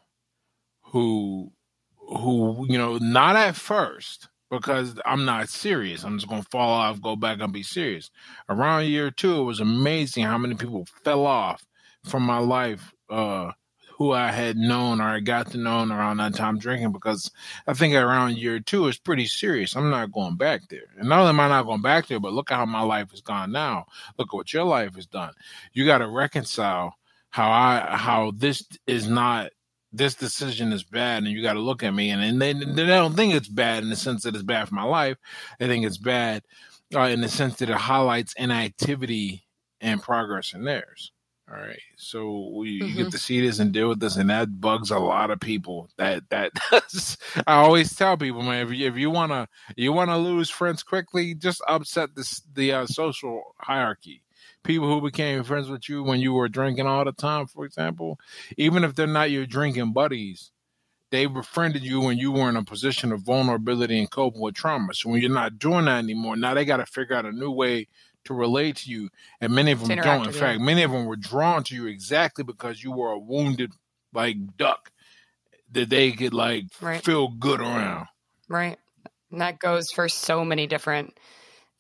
who 0.83 1.53
who, 1.97 2.67
you 2.69 2.77
know, 2.79 2.99
not 2.99 3.37
at 3.37 3.57
first, 3.57 4.29
because 4.51 5.01
I'm 5.07 5.25
not 5.25 5.49
serious. 5.49 6.05
I'm 6.05 6.19
just 6.19 6.29
gonna 6.29 6.43
fall 6.51 6.71
off, 6.71 7.01
go 7.01 7.17
back 7.17 7.41
and 7.41 7.53
be 7.53 7.63
serious. 7.63 8.11
Around 8.49 8.87
year 8.87 9.11
two, 9.11 9.41
it 9.41 9.45
was 9.45 9.61
amazing 9.61 10.25
how 10.25 10.39
many 10.39 10.55
people 10.55 10.87
fell 11.05 11.27
off 11.27 11.65
from 12.05 12.23
my 12.25 12.39
life 12.39 12.93
uh 13.11 13.53
who 14.03 14.13
I 14.13 14.33
had 14.33 14.57
known 14.57 15.01
or 15.01 15.05
I 15.05 15.21
got 15.21 15.53
to 15.53 15.59
know 15.59 15.89
around 15.89 16.17
that 16.17 16.35
time 16.35 16.59
drinking 16.59 16.91
because 16.91 17.31
I 17.69 17.73
think 17.73 17.95
around 17.95 18.37
year 18.37 18.59
two 18.59 18.89
it's 18.89 18.99
pretty 18.99 19.27
serious. 19.27 19.77
I'm 19.77 19.91
not 19.91 20.11
going 20.11 20.35
back 20.35 20.63
there. 20.69 20.89
And 20.99 21.09
not 21.09 21.21
only 21.21 21.29
am 21.29 21.39
I 21.39 21.49
not 21.49 21.67
going 21.67 21.83
back 21.83 22.09
there, 22.09 22.19
but 22.19 22.33
look 22.33 22.51
at 22.51 22.57
how 22.57 22.67
my 22.67 22.83
life 22.83 23.13
has 23.13 23.21
gone 23.21 23.53
now. 23.53 23.87
Look 24.19 24.31
at 24.31 24.35
what 24.35 24.53
your 24.53 24.65
life 24.65 24.97
has 24.97 25.07
done. 25.07 25.35
You 25.73 25.87
got 25.87 25.99
to 25.99 26.09
reconcile 26.09 26.97
how 27.31 27.49
I 27.49 27.97
how 27.97 28.33
this 28.35 28.67
is 28.89 29.09
not 29.09 29.51
this 29.93 30.17
decision 30.17 30.73
is 30.73 30.83
bad 30.83 31.23
and 31.23 31.33
you 31.33 31.41
got 31.41 31.53
to 31.53 31.61
look 31.61 31.85
at 31.85 31.95
me 31.95 32.11
and, 32.11 32.23
and 32.23 32.43
they, 32.43 32.55
they 32.55 32.87
don't 32.87 33.15
think 33.15 33.35
it's 33.35 33.49
bad 33.49 33.85
in 33.85 33.91
the 33.91 33.95
sense 33.95 34.25
that 34.25 34.35
it's 34.35 34.43
bad 34.43 34.69
for 34.69 34.75
my 34.75 34.83
life. 34.83 35.17
They 35.61 35.69
think 35.69 35.87
it's 35.87 35.99
bad 35.99 36.43
uh, 36.93 37.03
in 37.03 37.21
the 37.21 37.29
sense 37.29 37.57
that 37.57 37.71
it 37.71 37.77
highlights 37.77 38.35
inactivity 38.35 39.45
and 39.81 40.03
progress 40.03 40.55
in 40.55 40.65
theirs. 40.65 41.13
All 41.53 41.61
right. 41.61 41.81
So 41.97 42.51
we 42.55 42.81
mm-hmm. 42.81 42.97
get 42.97 43.11
to 43.11 43.19
see 43.19 43.41
this 43.41 43.59
and 43.59 43.73
deal 43.73 43.89
with 43.91 44.01
this, 44.01 44.17
and 44.17 44.31
that 44.31 44.61
bugs 44.61 44.91
a 44.91 44.99
lot 44.99 45.31
of 45.31 45.41
people. 45.41 45.91
That 45.99 46.23
that 46.31 46.53
does. 46.71 47.19
I 47.47 47.57
always 47.57 47.95
tell 47.95 48.17
people, 48.17 48.43
man, 48.43 48.67
if 48.67 48.73
you 48.73 48.87
if 48.87 48.97
you 48.97 49.11
wanna 49.11 49.49
you 49.77 49.93
wanna 49.93 50.17
lose 50.17 50.49
friends 50.49 50.83
quickly, 50.83 51.35
just 51.35 51.61
upset 51.69 52.15
this 52.15 52.41
the 52.55 52.73
uh, 52.73 52.87
social 52.87 53.43
hierarchy. 53.59 54.23
People 54.63 54.89
who 54.89 55.03
became 55.03 55.43
friends 55.45 55.69
with 55.69 55.89
you 55.89 56.03
when 56.03 56.21
you 56.21 56.33
were 56.33 56.49
drinking 56.49 56.87
all 56.87 57.05
the 57.05 57.13
time, 57.13 57.47
for 57.47 57.65
example, 57.67 58.19
even 58.57 58.85
if 58.85 58.95
they're 58.95 59.07
not 59.07 59.31
your 59.31 59.45
drinking 59.45 59.93
buddies, 59.93 60.53
they 61.11 61.27
befriended 61.27 61.83
you 61.83 62.01
when 62.01 62.17
you 62.17 62.33
were 62.33 62.49
in 62.49 62.57
a 62.57 62.65
position 62.65 63.13
of 63.13 63.21
vulnerability 63.21 63.99
and 63.99 64.11
coping 64.11 64.41
with 64.41 64.55
trauma. 64.55 64.95
So 64.95 65.11
when 65.11 65.21
you're 65.21 65.31
not 65.31 65.59
doing 65.59 65.85
that 65.85 65.99
anymore, 65.99 66.37
now 66.37 66.55
they 66.55 66.65
got 66.65 66.79
to 66.79 66.87
figure 66.87 67.17
out 67.17 67.27
a 67.27 67.33
new 67.33 67.51
way 67.51 67.89
to 68.25 68.35
relate 68.35 68.77
to 68.77 68.91
you, 68.91 69.11
and 69.41 69.55
many 69.55 69.73
of 69.73 69.87
them 69.87 69.99
don't. 69.99 70.27
In 70.27 70.33
fact, 70.33 70.61
many 70.61 70.83
of 70.83 70.91
them 70.91 71.07
were 71.07 71.17
drawn 71.17 71.65
to 71.65 71.75
you 71.75 71.87
exactly 71.87 72.45
because 72.45 72.83
you 72.83 72.93
were 72.93 73.11
a 73.11 73.19
wounded 73.19 73.73
like 74.13 74.37
duck 74.57 74.91
that 75.73 75.89
they 75.89 76.13
could 76.13 76.35
like 76.35 76.65
right. 76.81 77.03
feel 77.03 77.29
good 77.29 77.61
around. 77.61 78.07
Right, 78.49 78.79
and 79.31 79.41
that 79.41 79.59
goes 79.59 79.91
for 79.91 80.09
so 80.09 80.45
many 80.45 80.67
different 80.67 81.17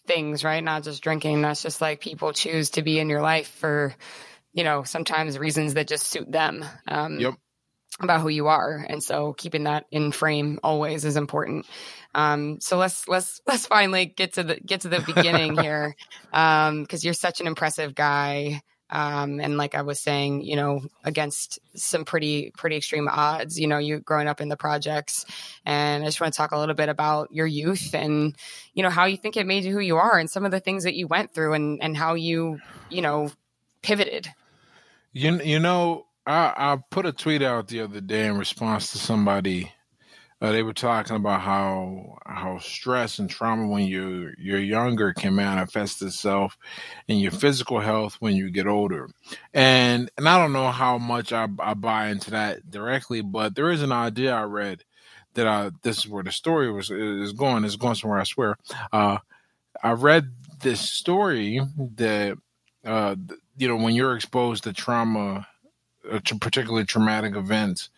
things, 0.06 0.42
right? 0.44 0.62
Not 0.62 0.84
just 0.84 1.02
drinking. 1.02 1.42
That's 1.42 1.62
just 1.62 1.80
like 1.80 2.00
people 2.00 2.32
choose 2.32 2.70
to 2.70 2.82
be 2.82 2.98
in 2.98 3.08
your 3.08 3.22
life 3.22 3.48
for, 3.48 3.94
you 4.52 4.64
know, 4.64 4.82
sometimes 4.82 5.38
reasons 5.38 5.74
that 5.74 5.86
just 5.86 6.06
suit 6.06 6.30
them. 6.30 6.64
Um, 6.88 7.20
yep 7.20 7.34
about 8.00 8.20
who 8.20 8.28
you 8.28 8.48
are 8.48 8.84
and 8.88 9.02
so 9.02 9.32
keeping 9.34 9.64
that 9.64 9.86
in 9.90 10.12
frame 10.12 10.58
always 10.62 11.04
is 11.04 11.16
important 11.16 11.66
um, 12.14 12.60
so 12.60 12.76
let's 12.76 13.06
let's 13.08 13.40
let's 13.46 13.66
finally 13.66 14.06
get 14.06 14.34
to 14.34 14.42
the 14.42 14.56
get 14.56 14.82
to 14.82 14.88
the 14.88 15.00
beginning 15.00 15.56
here 15.60 15.94
um, 16.32 16.82
because 16.82 17.04
you're 17.04 17.14
such 17.14 17.40
an 17.40 17.46
impressive 17.46 17.94
guy 17.94 18.62
um, 18.92 19.40
and 19.40 19.56
like 19.56 19.74
I 19.74 19.82
was 19.82 19.98
saying, 19.98 20.42
you 20.42 20.54
know, 20.54 20.82
against 21.02 21.58
some 21.74 22.04
pretty 22.04 22.50
pretty 22.50 22.76
extreme 22.76 23.08
odds. 23.08 23.58
You 23.58 23.66
know, 23.66 23.78
you 23.78 24.00
growing 24.00 24.28
up 24.28 24.42
in 24.42 24.50
the 24.50 24.56
projects, 24.56 25.24
and 25.64 26.02
I 26.02 26.06
just 26.06 26.20
want 26.20 26.34
to 26.34 26.36
talk 26.36 26.52
a 26.52 26.58
little 26.58 26.74
bit 26.74 26.90
about 26.90 27.32
your 27.32 27.46
youth 27.46 27.94
and 27.94 28.36
you 28.74 28.82
know 28.82 28.90
how 28.90 29.06
you 29.06 29.16
think 29.16 29.38
it 29.38 29.46
made 29.46 29.64
you 29.64 29.72
who 29.72 29.80
you 29.80 29.96
are, 29.96 30.18
and 30.18 30.30
some 30.30 30.44
of 30.44 30.50
the 30.50 30.60
things 30.60 30.84
that 30.84 30.94
you 30.94 31.06
went 31.06 31.32
through, 31.32 31.54
and 31.54 31.82
and 31.82 31.96
how 31.96 32.14
you 32.14 32.60
you 32.90 33.00
know 33.00 33.30
pivoted. 33.80 34.30
You 35.14 35.40
you 35.40 35.58
know 35.58 36.04
I, 36.26 36.52
I 36.56 36.78
put 36.90 37.06
a 37.06 37.12
tweet 37.12 37.42
out 37.42 37.68
the 37.68 37.80
other 37.80 38.00
day 38.00 38.26
in 38.26 38.38
response 38.38 38.92
to 38.92 38.98
somebody. 38.98 39.72
Uh, 40.40 40.50
they 40.50 40.62
were 40.64 40.72
talking 40.72 41.14
about 41.14 41.40
how 41.40 42.18
how 42.26 42.58
stress 42.58 43.20
and 43.20 43.30
trauma 43.30 43.68
when 43.68 43.86
you 43.86 44.32
you're 44.38 44.58
younger 44.58 45.12
can 45.12 45.36
manifest 45.36 46.02
itself 46.02 46.58
in 47.06 47.18
your 47.18 47.30
physical 47.30 47.78
health 47.78 48.16
when 48.18 48.34
you 48.34 48.50
get 48.50 48.66
older, 48.66 49.08
and 49.54 50.10
and 50.18 50.28
I 50.28 50.38
don't 50.38 50.52
know 50.52 50.72
how 50.72 50.98
much 50.98 51.32
I, 51.32 51.46
I 51.60 51.74
buy 51.74 52.08
into 52.08 52.32
that 52.32 52.68
directly, 52.68 53.20
but 53.20 53.54
there 53.54 53.70
is 53.70 53.82
an 53.82 53.92
idea 53.92 54.34
I 54.34 54.42
read 54.42 54.82
that 55.34 55.46
I 55.46 55.70
this 55.82 55.98
is 55.98 56.08
where 56.08 56.24
the 56.24 56.32
story 56.32 56.72
was 56.72 56.90
is 56.90 57.32
going 57.32 57.64
is 57.64 57.76
going 57.76 57.94
somewhere 57.94 58.18
I 58.18 58.24
swear. 58.24 58.56
Uh, 58.92 59.18
I 59.80 59.92
read 59.92 60.32
this 60.60 60.80
story 60.80 61.60
that 61.96 62.36
uh, 62.84 63.14
you 63.56 63.68
know 63.68 63.76
when 63.76 63.94
you're 63.94 64.16
exposed 64.16 64.64
to 64.64 64.72
trauma 64.72 65.46
a 66.10 66.20
particularly 66.20 66.84
traumatic 66.84 67.34
event 67.34 67.88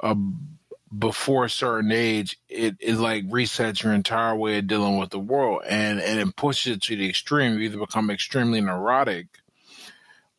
uh, 0.00 0.14
before 0.96 1.44
a 1.44 1.50
certain 1.50 1.92
age, 1.92 2.38
it, 2.48 2.76
it 2.80 2.96
like 2.96 3.24
resets 3.28 3.82
your 3.82 3.92
entire 3.92 4.34
way 4.34 4.58
of 4.58 4.66
dealing 4.66 4.98
with 4.98 5.10
the 5.10 5.18
world 5.18 5.62
and, 5.68 6.00
and 6.00 6.18
it 6.18 6.36
pushes 6.36 6.76
it 6.76 6.82
to 6.82 6.96
the 6.96 7.08
extreme. 7.08 7.54
You 7.54 7.60
either 7.60 7.78
become 7.78 8.10
extremely 8.10 8.60
neurotic 8.60 9.26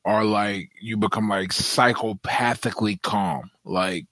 or 0.04 0.24
like 0.24 0.72
you 0.82 0.98
become 0.98 1.30
like 1.30 1.50
psychopathically 1.50 3.02
calm. 3.02 3.52
Like 3.64 4.08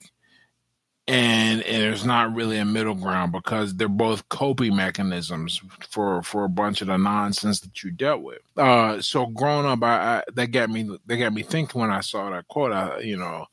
and, 1.08 1.62
there's 1.62 2.04
not 2.04 2.34
really 2.34 2.58
a 2.58 2.64
middle 2.64 2.94
ground 2.94 3.32
because 3.32 3.74
they're 3.74 3.88
both 3.88 4.28
coping 4.28 4.76
mechanisms 4.76 5.60
for 5.88 6.22
for 6.22 6.44
a 6.44 6.48
bunch 6.48 6.82
of 6.82 6.88
the 6.88 6.96
nonsense 6.98 7.60
that 7.60 7.82
you 7.82 7.90
dealt 7.90 8.22
with. 8.22 8.40
Uh, 8.56 9.00
so 9.00 9.26
growing 9.26 9.66
up, 9.66 9.82
I, 9.82 10.18
I 10.18 10.22
that 10.34 10.48
got 10.48 10.70
me 10.70 10.98
that 11.06 11.16
got 11.16 11.32
me 11.32 11.42
thinking 11.42 11.80
when 11.80 11.90
I 11.90 12.00
saw 12.00 12.30
that 12.30 12.48
quote. 12.48 12.72
I 12.72 13.00
you 13.00 13.16
know 13.16 13.46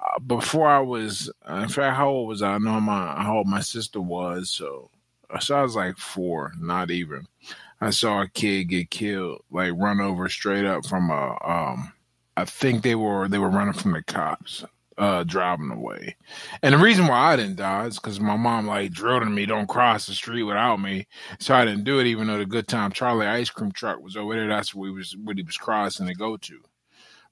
uh, 0.00 0.18
before 0.20 0.68
I 0.68 0.78
was 0.78 1.30
in 1.48 1.68
fact 1.68 1.96
how 1.96 2.08
old 2.08 2.28
was 2.28 2.42
I? 2.42 2.54
I 2.54 2.58
know 2.58 2.80
my 2.80 3.22
how 3.22 3.38
old 3.38 3.48
my 3.48 3.60
sister 3.60 4.00
was. 4.00 4.50
So 4.50 4.90
so 5.40 5.56
I 5.56 5.62
was 5.62 5.74
like 5.74 5.98
four, 5.98 6.52
not 6.60 6.90
even. 6.90 7.26
I 7.80 7.90
saw 7.90 8.22
a 8.22 8.28
kid 8.28 8.64
get 8.64 8.90
killed, 8.90 9.42
like 9.50 9.72
run 9.74 10.00
over 10.00 10.28
straight 10.28 10.64
up 10.64 10.86
from 10.86 11.10
a 11.10 11.38
um. 11.44 11.92
I 12.38 12.44
think 12.44 12.82
they 12.82 12.94
were 12.94 13.28
they 13.28 13.38
were 13.38 13.48
running 13.48 13.72
from 13.72 13.92
the 13.92 14.02
cops 14.02 14.62
uh, 14.98 15.24
driving 15.24 15.70
away. 15.70 16.16
And 16.62 16.74
the 16.74 16.78
reason 16.78 17.06
why 17.06 17.32
I 17.32 17.36
didn't 17.36 17.56
die 17.56 17.86
is 17.86 17.98
because 17.98 18.20
my 18.20 18.36
mom 18.36 18.66
like 18.66 18.92
drilled 18.92 19.22
in 19.22 19.34
me, 19.34 19.46
don't 19.46 19.68
cross 19.68 20.06
the 20.06 20.14
street 20.14 20.44
without 20.44 20.80
me. 20.80 21.06
So 21.38 21.54
I 21.54 21.64
didn't 21.64 21.84
do 21.84 21.98
it, 21.98 22.06
even 22.06 22.26
though 22.26 22.38
the 22.38 22.46
Good 22.46 22.68
Time 22.68 22.92
Charlie 22.92 23.26
ice 23.26 23.50
cream 23.50 23.72
truck 23.72 24.00
was 24.00 24.16
over 24.16 24.34
there. 24.34 24.48
That's 24.48 24.74
where 24.74 24.88
he 24.88 24.94
was, 24.94 25.16
what 25.16 25.36
he 25.36 25.42
was 25.42 25.56
crossing 25.56 26.06
to 26.06 26.14
go 26.14 26.36
to. 26.36 26.60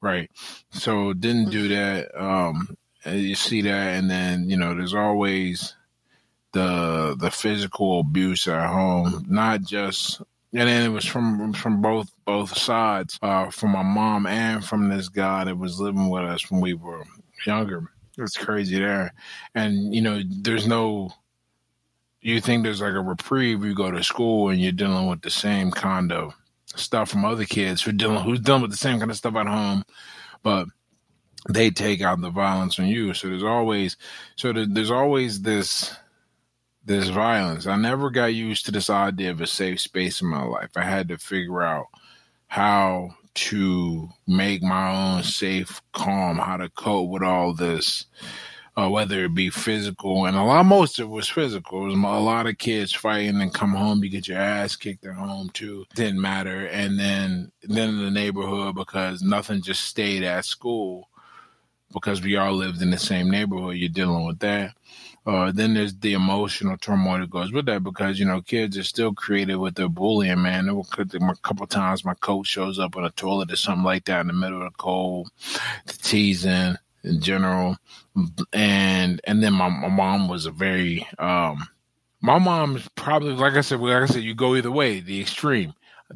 Right. 0.01 0.31
So 0.71 1.13
didn't 1.15 1.51
do 1.51 1.69
that. 1.69 2.11
Um, 2.21 2.77
you 3.07 3.35
see 3.35 3.63
that, 3.63 3.97
and 3.97 4.11
then 4.11 4.49
you 4.49 4.57
know, 4.57 4.75
there's 4.75 4.95
always 4.95 5.75
the 6.53 7.17
the 7.19 7.31
physical 7.31 8.01
abuse 8.01 8.47
at 8.49 8.69
home, 8.69 9.25
not 9.29 9.63
just 9.63 10.21
and 10.55 10.69
then 10.69 10.87
it 10.87 10.95
was 10.95 11.05
from 11.05 11.53
from 11.53 11.83
both 11.83 12.13
both 12.25 12.57
sides, 12.57 13.19
uh, 13.23 13.51
from 13.51 13.73
my 13.73 13.83
mom 13.83 14.27
and 14.27 14.65
from 14.65 14.89
this 14.89 15.09
guy 15.09 15.45
that 15.45 15.59
was 15.59 15.81
living 15.81 16.09
with 16.09 16.23
us 16.23 16.49
when 16.51 16.61
we 16.61 16.75
were 16.75 17.03
younger. 17.47 17.91
It's 18.19 18.37
crazy 18.37 18.79
there. 18.79 19.13
And, 19.55 19.95
you 19.95 20.01
know, 20.01 20.23
there's 20.27 20.67
no, 20.67 21.13
you 22.21 22.41
think 22.41 22.63
there's 22.63 22.81
like 22.81 22.95
a 22.95 23.01
reprieve. 23.01 23.65
You 23.65 23.75
go 23.75 23.91
to 23.91 24.05
school 24.05 24.49
and 24.51 24.61
you're 24.61 24.73
dealing 24.73 25.09
with 25.09 25.23
the 25.23 25.31
same 25.31 25.71
kind 25.71 26.13
of 26.13 26.35
stuff 26.67 27.11
from 27.11 27.25
other 27.25 27.45
kids 27.45 27.83
who 27.83 27.93
dealing, 27.93 28.23
who's 28.23 28.41
dealing 28.41 28.63
with 28.63 28.71
the 28.71 28.77
same 28.77 28.99
kind 28.99 29.11
of 29.11 29.17
stuff 29.17 29.37
at 29.37 29.47
home, 29.47 29.85
but 30.43 30.69
they 31.49 31.71
take 31.71 32.03
out 32.03 32.21
the 32.21 32.31
violence 32.31 32.79
on 32.79 32.87
you. 32.87 33.15
So 33.15 33.29
there's 33.29 33.43
always, 33.43 33.97
so 34.37 34.53
there's 34.53 34.91
always 34.91 35.43
this, 35.43 35.95
this 36.85 37.09
violence. 37.09 37.67
I 37.67 37.77
never 37.77 38.11
got 38.11 38.27
used 38.27 38.67
to 38.67 38.73
this 38.73 38.91
idea 38.91 39.31
of 39.31 39.41
a 39.41 39.47
safe 39.47 39.81
space 39.81 40.21
in 40.21 40.29
my 40.29 40.43
life. 40.43 40.71
I 40.77 40.85
had 40.85 41.09
to 41.09 41.19
figure 41.19 41.63
out 41.63 41.87
how 42.47 43.11
to 43.35 44.09
make 44.27 44.63
my 44.63 45.17
own 45.17 45.23
safe 45.23 45.81
calm, 45.93 46.39
how 46.39 46.57
to 46.57 46.69
cope 46.71 47.11
with 47.11 47.23
all 47.23 47.53
this, 47.53 48.07
uh, 48.77 48.89
whether 48.89 49.25
it 49.25 49.35
be 49.35 49.51
physical 49.51 50.27
and 50.27 50.37
a 50.37 50.43
lot, 50.43 50.65
most 50.67 50.99
of 50.99 51.07
it 51.07 51.11
was 51.11 51.29
physical. 51.29 51.85
It 51.85 51.89
was 51.89 51.95
a 51.95 51.99
lot 51.99 52.47
of 52.47 52.59
kids 52.59 52.93
fighting 52.93 53.41
and 53.41 53.55
come 53.55 53.73
home, 53.73 54.03
you 54.03 54.11
get 54.11 54.29
your 54.29 54.39
ass 54.39 54.77
kicked 54.77 55.07
at 55.07 55.15
home 55.15 55.51
too. 55.51 55.85
Didn't 55.95 56.21
matter. 56.21 56.67
And 56.67 56.99
then, 56.99 57.53
then 57.63 57.91
in 57.91 58.05
the 58.05 58.11
neighborhood 58.11 58.75
because 58.75 59.23
nothing 59.23 59.63
just 59.63 59.85
stayed 59.85 60.23
at 60.23 60.45
school 60.45 61.09
because 61.93 62.23
we 62.23 62.37
all 62.37 62.53
lived 62.53 62.83
in 62.83 62.91
the 62.91 62.99
same 62.99 63.31
neighborhood. 63.31 63.77
You're 63.77 63.89
dealing 63.89 64.27
with 64.27 64.41
that. 64.41 64.75
Uh, 65.27 65.53
then 65.53 65.75
there's 65.75 65.95
the 66.01 66.13
emotional 66.13 66.77
turmoil 66.77 67.21
that 67.21 67.31
goes 67.31 67.53
with 67.53 67.67
that 67.67 67.83
because 67.83 68.19
you 68.19 68.27
know 68.27 68.43
kids 68.43 68.77
are 68.77 68.83
still 68.85 69.15
creative 69.15 69.59
with 69.61 69.75
their 69.75 69.89
bullying. 69.89 70.43
Man, 70.43 70.67
there 70.67 70.75
were 70.75 70.85
a 71.01 71.37
couple 71.37 71.67
times 71.67 72.05
my 72.05 72.15
coach 72.15 72.49
shows 72.49 72.79
up 72.79 72.97
on 72.97 73.05
a 73.05 73.11
toilet 73.11 73.53
or 73.53 73.57
something 73.57 73.85
like 73.85 74.05
that 74.07 74.21
in 74.21 74.27
the 74.27 74.33
middle 74.35 74.63
of 74.63 74.73
the 74.73 74.77
cold, 74.79 75.31
the 75.87 75.93
teasing 75.95 76.77
in 77.05 77.21
general, 77.21 77.77
and 78.53 79.21
and 79.25 79.43
then 79.43 79.55
my, 79.55 79.69
my 79.69 79.89
mom 79.89 80.29
was 80.29 80.45
a 80.47 80.51
very 80.51 81.07
um, 81.19 81.67
my 82.21 82.39
mom 82.39 82.77
is 82.77 82.89
probably 82.95 83.33
like 83.33 83.55
I 83.55 83.63
said, 83.63 83.81
like 83.81 84.03
I 84.03 84.07
said, 84.07 84.25
you 84.25 84.35
go 84.35 84.57
either 84.57 84.71
way, 84.73 85.01
the 85.01 85.21
extreme 85.23 85.73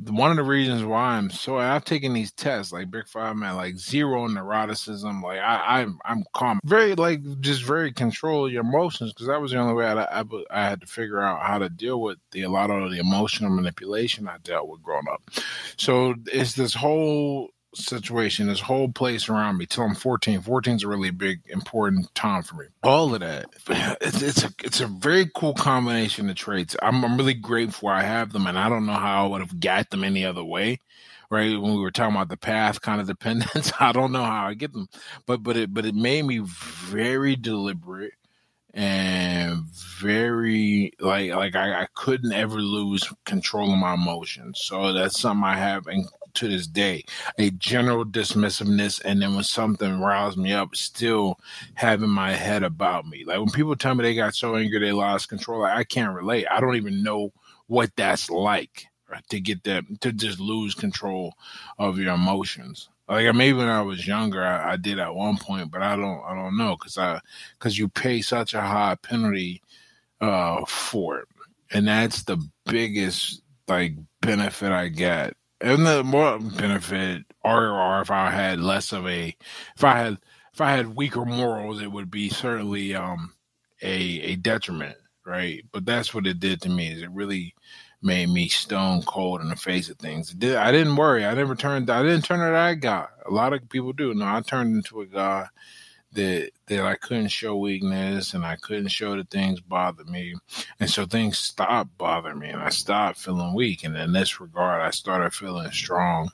one 0.06 0.30
of 0.30 0.36
the 0.36 0.42
reasons 0.42 0.84
why 0.84 1.16
I'm 1.16 1.30
so 1.30 1.58
I've 1.58 1.84
taken 1.84 2.12
these 2.12 2.32
tests 2.32 2.72
like 2.72 2.90
Big 2.90 3.06
Five 3.08 3.36
man, 3.36 3.56
like 3.56 3.76
zero 3.76 4.26
neuroticism. 4.28 5.22
Like 5.22 5.40
I, 5.40 5.80
I'm 5.80 5.98
I'm 6.04 6.24
calm, 6.34 6.60
very 6.64 6.94
like 6.94 7.40
just 7.40 7.62
very 7.62 7.92
control 7.92 8.50
your 8.50 8.62
emotions 8.62 9.12
because 9.12 9.26
that 9.28 9.40
was 9.40 9.52
the 9.52 9.58
only 9.58 9.74
way 9.74 9.86
I, 9.86 10.20
I, 10.20 10.24
I 10.50 10.68
had 10.68 10.80
to 10.80 10.86
figure 10.86 11.20
out 11.20 11.42
how 11.42 11.58
to 11.58 11.68
deal 11.68 12.00
with 12.00 12.18
the 12.32 12.42
a 12.42 12.48
lot 12.48 12.70
of 12.70 12.90
the 12.90 12.98
emotional 12.98 13.50
manipulation 13.50 14.28
I 14.28 14.38
dealt 14.38 14.68
with 14.68 14.82
growing 14.82 15.08
up. 15.10 15.22
So 15.76 16.14
it's 16.26 16.54
this 16.54 16.74
whole 16.74 17.50
situation, 17.84 18.48
this 18.48 18.60
whole 18.60 18.90
place 18.90 19.28
around 19.28 19.58
me 19.58 19.66
till 19.66 19.84
I'm 19.84 19.94
14. 19.94 20.40
14 20.42 20.76
is 20.76 20.82
a 20.82 20.88
really 20.88 21.10
big, 21.10 21.40
important 21.48 22.14
time 22.14 22.42
for 22.42 22.56
me. 22.56 22.66
All 22.82 23.14
of 23.14 23.20
that, 23.20 23.46
it's, 24.00 24.22
it's 24.22 24.44
a 24.44 24.50
it's 24.62 24.80
a 24.80 24.86
very 24.86 25.30
cool 25.34 25.54
combination 25.54 26.28
of 26.28 26.36
traits. 26.36 26.76
I'm, 26.82 27.04
I'm 27.04 27.16
really 27.16 27.34
grateful 27.34 27.88
I 27.88 28.02
have 28.02 28.32
them, 28.32 28.46
and 28.46 28.58
I 28.58 28.68
don't 28.68 28.86
know 28.86 28.92
how 28.92 29.26
I 29.26 29.28
would 29.28 29.40
have 29.40 29.60
got 29.60 29.90
them 29.90 30.04
any 30.04 30.24
other 30.24 30.44
way. 30.44 30.80
Right 31.30 31.60
when 31.60 31.74
we 31.74 31.80
were 31.80 31.90
talking 31.90 32.16
about 32.16 32.30
the 32.30 32.38
path 32.38 32.80
kind 32.80 33.00
of 33.02 33.06
dependence, 33.06 33.72
I 33.80 33.92
don't 33.92 34.12
know 34.12 34.24
how 34.24 34.46
I 34.46 34.54
get 34.54 34.72
them, 34.72 34.88
but 35.26 35.42
but 35.42 35.56
it 35.56 35.74
but 35.74 35.84
it 35.84 35.94
made 35.94 36.24
me 36.24 36.38
very 36.38 37.36
deliberate 37.36 38.14
and 38.74 39.64
very 40.00 40.92
like 41.00 41.32
like 41.32 41.56
I, 41.56 41.82
I 41.82 41.86
couldn't 41.94 42.32
ever 42.32 42.56
lose 42.56 43.12
control 43.24 43.72
of 43.72 43.78
my 43.78 43.94
emotions. 43.94 44.60
So 44.62 44.92
that's 44.92 45.20
something 45.20 45.44
I 45.44 45.56
have 45.56 45.86
and 45.86 46.06
to 46.38 46.48
this 46.48 46.66
day. 46.66 47.04
A 47.38 47.50
general 47.50 48.04
dismissiveness 48.04 49.00
and 49.04 49.22
then 49.22 49.34
when 49.34 49.44
something 49.44 50.00
riles 50.00 50.36
me 50.36 50.52
up, 50.52 50.74
still 50.74 51.38
having 51.74 52.10
my 52.10 52.32
head 52.32 52.62
about 52.62 53.06
me. 53.06 53.24
Like 53.24 53.38
when 53.38 53.50
people 53.50 53.76
tell 53.76 53.94
me 53.94 54.02
they 54.02 54.14
got 54.14 54.34
so 54.34 54.56
angry 54.56 54.78
they 54.78 54.92
lost 54.92 55.28
control, 55.28 55.60
like, 55.60 55.76
I 55.76 55.84
can't 55.84 56.14
relate. 56.14 56.46
I 56.50 56.60
don't 56.60 56.76
even 56.76 57.02
know 57.02 57.32
what 57.66 57.90
that's 57.96 58.30
like 58.30 58.86
right, 59.08 59.26
to 59.28 59.40
get 59.40 59.64
that 59.64 59.84
to 60.00 60.12
just 60.12 60.40
lose 60.40 60.74
control 60.74 61.34
of 61.78 61.98
your 61.98 62.14
emotions. 62.14 62.88
Like 63.08 63.34
maybe 63.34 63.56
when 63.56 63.68
I 63.68 63.82
was 63.82 64.06
younger, 64.06 64.44
I, 64.44 64.72
I 64.72 64.76
did 64.76 64.98
at 64.98 65.14
one 65.14 65.38
point, 65.38 65.70
but 65.70 65.82
I 65.82 65.96
don't, 65.96 66.22
I 66.24 66.34
don't 66.34 66.58
know, 66.58 66.76
because 66.76 66.98
I, 66.98 67.20
because 67.58 67.78
you 67.78 67.88
pay 67.88 68.20
such 68.20 68.52
a 68.52 68.60
high 68.60 68.96
penalty 68.96 69.62
uh, 70.20 70.64
for 70.66 71.20
it, 71.20 71.28
and 71.72 71.88
that's 71.88 72.24
the 72.24 72.36
biggest 72.66 73.42
like 73.66 73.94
benefit 74.20 74.72
I 74.72 74.88
get. 74.88 75.34
And 75.60 75.86
the 75.86 76.04
more 76.04 76.38
benefit, 76.38 77.24
or 77.44 77.68
or 77.70 78.00
if 78.00 78.10
I 78.10 78.30
had 78.30 78.60
less 78.60 78.92
of 78.92 79.06
a, 79.08 79.36
if 79.76 79.84
I 79.84 79.98
had 79.98 80.18
if 80.52 80.60
I 80.60 80.72
had 80.72 80.96
weaker 80.96 81.24
morals, 81.24 81.82
it 81.82 81.90
would 81.92 82.10
be 82.10 82.28
certainly 82.28 82.94
um 82.94 83.34
a 83.82 83.96
a 84.20 84.36
detriment, 84.36 84.96
right? 85.26 85.64
But 85.72 85.84
that's 85.86 86.14
what 86.14 86.26
it 86.26 86.40
did 86.40 86.60
to 86.62 86.68
me. 86.68 86.92
Is 86.92 87.02
it 87.02 87.10
really 87.10 87.54
made 88.02 88.28
me 88.28 88.48
stone 88.48 89.02
cold 89.02 89.40
in 89.40 89.48
the 89.48 89.56
face 89.56 89.88
of 89.88 89.98
things. 89.98 90.32
Did, 90.32 90.56
I 90.56 90.70
didn't 90.70 90.96
worry. 90.96 91.24
I 91.24 91.34
never 91.34 91.54
turned. 91.54 91.90
I 91.90 92.02
didn't 92.02 92.24
turn 92.24 92.38
to 92.38 92.52
that 92.52 92.80
guy. 92.80 93.06
A 93.26 93.30
lot 93.32 93.52
of 93.52 93.68
people 93.68 93.92
do. 93.92 94.14
No, 94.14 94.24
I 94.24 94.40
turned 94.40 94.76
into 94.76 95.00
a 95.00 95.06
guy 95.06 95.46
that 96.18 96.50
that 96.66 96.84
I 96.84 96.96
couldn't 96.96 97.28
show 97.28 97.56
weakness 97.56 98.34
and 98.34 98.44
I 98.44 98.56
couldn't 98.56 98.88
show 98.88 99.16
that 99.16 99.30
things 99.30 99.60
bothered 99.60 100.08
me, 100.08 100.34
and 100.80 100.90
so 100.90 101.06
things 101.06 101.38
stopped 101.38 101.96
bothering 101.96 102.40
me, 102.40 102.48
and 102.48 102.60
I 102.60 102.70
stopped 102.70 103.18
feeling 103.18 103.54
weak. 103.54 103.84
And 103.84 103.96
in 103.96 104.12
this 104.12 104.40
regard, 104.40 104.82
I 104.82 104.90
started 104.90 105.32
feeling 105.32 105.70
strong. 105.70 106.30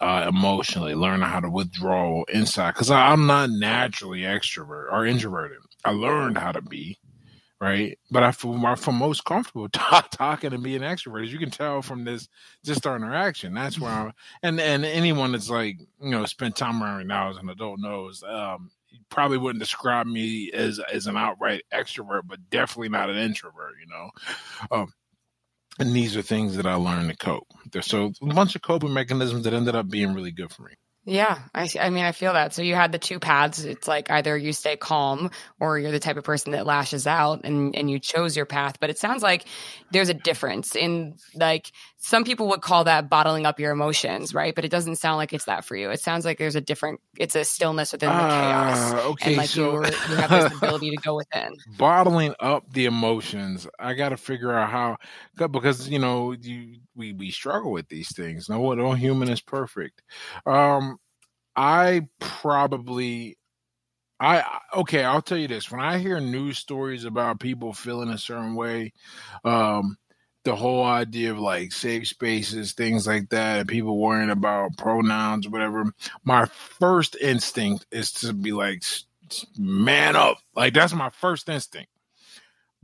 Uh, 0.00 0.26
emotionally, 0.28 0.94
learning 0.94 1.26
how 1.26 1.40
to 1.40 1.50
withdraw 1.50 2.22
inside 2.32 2.72
because 2.72 2.88
I'm 2.88 3.26
not 3.26 3.50
naturally 3.50 4.20
extrovert 4.20 4.92
or 4.92 5.04
introverted. 5.04 5.58
I 5.84 5.90
learned 5.90 6.38
how 6.38 6.52
to 6.52 6.62
be, 6.62 7.00
right? 7.60 7.98
But 8.10 8.22
I 8.22 8.30
feel, 8.30 8.64
I 8.64 8.76
feel 8.76 8.94
most 8.94 9.24
comfortable 9.24 9.68
talk, 9.72 10.10
talking 10.12 10.52
and 10.52 10.62
being 10.62 10.82
extrovert. 10.82 11.24
As 11.24 11.32
you 11.32 11.40
can 11.40 11.50
tell 11.50 11.82
from 11.82 12.04
this, 12.04 12.28
just 12.64 12.86
our 12.86 12.94
interaction. 12.94 13.54
That's 13.54 13.80
where 13.80 13.90
I'm, 13.90 14.12
and 14.42 14.60
and 14.60 14.84
anyone 14.84 15.32
that's 15.32 15.50
like 15.50 15.80
you 16.00 16.10
know 16.10 16.24
spent 16.26 16.56
time 16.56 16.80
around 16.80 16.98
me 16.98 17.04
now 17.04 17.30
as 17.30 17.36
an 17.36 17.48
adult 17.48 17.80
knows. 17.80 18.22
Um, 18.22 18.70
probably 19.10 19.38
wouldn't 19.38 19.60
describe 19.60 20.06
me 20.06 20.50
as 20.52 20.80
as 20.92 21.06
an 21.06 21.16
outright 21.16 21.62
extrovert, 21.72 22.22
but 22.26 22.50
definitely 22.50 22.88
not 22.88 23.10
an 23.10 23.16
introvert. 23.16 23.74
You 23.80 23.86
know. 23.88 24.10
Um, 24.76 24.92
and 25.78 25.94
these 25.94 26.16
are 26.16 26.22
things 26.22 26.56
that 26.56 26.66
I 26.66 26.74
learned 26.74 27.10
to 27.10 27.16
cope. 27.16 27.46
There's 27.70 27.86
so 27.86 28.12
a 28.20 28.26
bunch 28.26 28.56
of 28.56 28.62
coping 28.62 28.92
mechanisms 28.92 29.44
that 29.44 29.54
ended 29.54 29.74
up 29.74 29.88
being 29.88 30.14
really 30.14 30.32
good 30.32 30.52
for 30.52 30.62
me. 30.62 30.72
Yeah, 31.08 31.38
I, 31.54 31.66
I 31.80 31.88
mean, 31.88 32.04
I 32.04 32.12
feel 32.12 32.34
that. 32.34 32.52
So 32.52 32.60
you 32.60 32.74
had 32.74 32.92
the 32.92 32.98
two 32.98 33.18
paths. 33.18 33.64
It's 33.64 33.88
like 33.88 34.10
either 34.10 34.36
you 34.36 34.52
stay 34.52 34.76
calm 34.76 35.30
or 35.58 35.78
you're 35.78 35.90
the 35.90 35.98
type 35.98 36.18
of 36.18 36.24
person 36.24 36.52
that 36.52 36.66
lashes 36.66 37.06
out 37.06 37.40
and, 37.44 37.74
and 37.74 37.90
you 37.90 37.98
chose 37.98 38.36
your 38.36 38.44
path. 38.44 38.78
But 38.78 38.90
it 38.90 38.98
sounds 38.98 39.22
like 39.22 39.46
there's 39.90 40.10
a 40.10 40.14
difference 40.14 40.76
in 40.76 41.16
like 41.34 41.72
some 41.96 42.24
people 42.24 42.48
would 42.48 42.60
call 42.60 42.84
that 42.84 43.08
bottling 43.08 43.46
up 43.46 43.58
your 43.58 43.72
emotions, 43.72 44.34
right? 44.34 44.54
But 44.54 44.66
it 44.66 44.70
doesn't 44.70 44.96
sound 44.96 45.16
like 45.16 45.32
it's 45.32 45.46
that 45.46 45.64
for 45.64 45.76
you. 45.76 45.90
It 45.90 46.00
sounds 46.00 46.26
like 46.26 46.36
there's 46.36 46.56
a 46.56 46.60
different, 46.60 47.00
it's 47.16 47.34
a 47.34 47.44
stillness 47.44 47.92
within 47.92 48.10
the 48.10 48.14
uh, 48.14 48.28
chaos. 48.28 48.92
Okay, 49.06 49.30
and 49.30 49.36
like 49.38 49.48
so 49.48 49.80
you, 49.80 49.86
you 49.86 50.16
have 50.16 50.30
this 50.30 50.52
ability 50.56 50.90
to 50.90 50.96
go 50.96 51.16
within. 51.16 51.56
Bottling 51.78 52.34
up 52.38 52.70
the 52.72 52.84
emotions. 52.84 53.66
I 53.78 53.94
got 53.94 54.10
to 54.10 54.16
figure 54.18 54.52
out 54.52 54.70
how, 54.70 54.98
because, 55.36 55.88
you 55.88 55.98
know, 55.98 56.32
you, 56.32 56.80
we, 56.94 57.14
we 57.14 57.30
struggle 57.30 57.72
with 57.72 57.88
these 57.88 58.14
things. 58.14 58.48
No, 58.48 58.74
no 58.74 58.92
human 58.92 59.28
is 59.28 59.40
perfect. 59.40 60.02
Um, 60.46 60.97
I 61.58 62.08
probably 62.20 63.36
I 64.20 64.44
okay, 64.76 65.02
I'll 65.02 65.22
tell 65.22 65.38
you 65.38 65.48
this. 65.48 65.70
When 65.70 65.80
I 65.80 65.98
hear 65.98 66.20
news 66.20 66.58
stories 66.58 67.04
about 67.04 67.40
people 67.40 67.72
feeling 67.72 68.10
a 68.10 68.18
certain 68.18 68.54
way, 68.54 68.92
um, 69.44 69.96
the 70.44 70.54
whole 70.54 70.84
idea 70.84 71.32
of 71.32 71.40
like 71.40 71.72
safe 71.72 72.06
spaces, 72.06 72.72
things 72.72 73.08
like 73.08 73.28
that, 73.30 73.66
people 73.66 73.98
worrying 73.98 74.30
about 74.30 74.76
pronouns, 74.76 75.48
whatever, 75.48 75.92
my 76.24 76.46
first 76.46 77.16
instinct 77.20 77.86
is 77.90 78.12
to 78.12 78.32
be 78.32 78.52
like, 78.52 78.84
man 79.58 80.14
up. 80.14 80.38
Like 80.54 80.74
that's 80.74 80.94
my 80.94 81.10
first 81.10 81.48
instinct. 81.48 81.90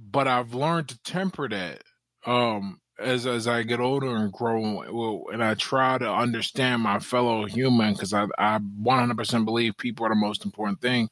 But 0.01 0.27
I've 0.27 0.53
learned 0.53 0.89
to 0.89 1.03
temper 1.05 1.49
that. 1.49 1.83
Um, 2.27 2.81
as 2.99 3.27
as 3.27 3.49
I 3.49 3.63
get 3.65 3.81
older 3.81 4.15
and 4.17 4.33
grow, 4.33 5.27
and 5.33 5.43
I 5.45 5.55
try 5.55 5.99
to 5.99 6.11
understand 6.13 6.83
my 6.83 6.99
fellow 7.01 7.47
human, 7.47 7.95
because 7.95 8.13
I 8.15 8.27
I 8.39 8.59
100% 8.59 9.45
believe 9.45 9.77
people 9.79 10.07
are 10.07 10.11
the 10.11 10.15
most 10.17 10.45
important 10.45 10.81
thing, 10.81 11.11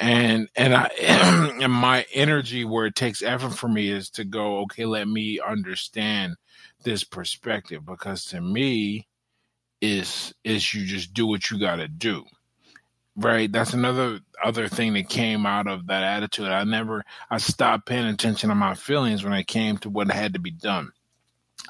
and 0.00 0.48
and 0.56 0.74
I 0.74 0.86
and 1.62 1.72
my 1.72 2.06
energy 2.14 2.64
where 2.64 2.86
it 2.86 2.96
takes 2.96 3.22
effort 3.22 3.50
for 3.54 3.68
me 3.68 3.90
is 3.90 4.10
to 4.10 4.24
go, 4.24 4.58
okay, 4.60 4.84
let 4.86 5.08
me 5.08 5.40
understand 5.40 6.36
this 6.84 7.04
perspective, 7.04 7.84
because 7.86 8.24
to 8.26 8.40
me, 8.40 9.06
is 9.80 10.34
is 10.44 10.74
you 10.74 10.84
just 10.86 11.14
do 11.14 11.26
what 11.26 11.50
you 11.50 11.58
got 11.60 11.76
to 11.76 11.88
do 11.88 12.24
right 13.18 13.50
that's 13.50 13.72
another 13.72 14.20
other 14.42 14.68
thing 14.68 14.94
that 14.94 15.08
came 15.08 15.44
out 15.44 15.66
of 15.66 15.86
that 15.88 16.02
attitude. 16.02 16.46
I 16.48 16.64
never 16.64 17.04
i 17.30 17.38
stopped 17.38 17.86
paying 17.86 18.06
attention 18.06 18.48
to 18.48 18.54
my 18.54 18.74
feelings 18.74 19.24
when 19.24 19.32
it 19.32 19.46
came 19.46 19.76
to 19.78 19.90
what 19.90 20.10
had 20.10 20.34
to 20.34 20.38
be 20.38 20.50
done. 20.50 20.92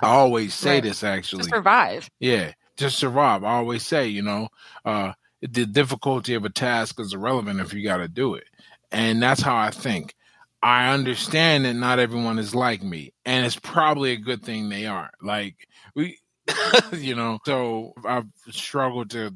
I 0.02 0.08
always 0.08 0.54
say 0.54 0.74
right. 0.74 0.82
this 0.82 1.02
actually. 1.02 1.44
to 1.44 1.48
survive. 1.48 2.10
Yeah 2.20 2.52
just 2.76 2.98
survive. 2.98 3.42
I 3.44 3.54
always 3.54 3.84
say 3.84 4.08
you 4.08 4.22
know 4.22 4.48
uh 4.84 5.12
the 5.40 5.66
difficulty 5.66 6.34
of 6.34 6.44
a 6.44 6.50
task 6.50 6.98
is 7.00 7.14
irrelevant 7.14 7.60
if 7.60 7.72
you 7.72 7.82
got 7.82 7.98
to 7.98 8.08
do 8.08 8.34
it. 8.34 8.44
And 8.90 9.22
that's 9.22 9.42
how 9.42 9.56
i 9.56 9.70
think. 9.70 10.14
I 10.60 10.92
understand 10.92 11.64
that 11.64 11.74
not 11.74 12.00
everyone 12.00 12.40
is 12.40 12.54
like 12.54 12.82
me 12.82 13.12
and 13.24 13.46
it's 13.46 13.56
probably 13.56 14.12
a 14.12 14.16
good 14.16 14.42
thing 14.42 14.68
they 14.68 14.86
aren't 14.86 15.14
like 15.22 15.68
we 15.94 16.18
you 16.92 17.14
know 17.14 17.38
so 17.46 17.92
i've 18.04 18.26
struggled 18.50 19.10
to 19.10 19.34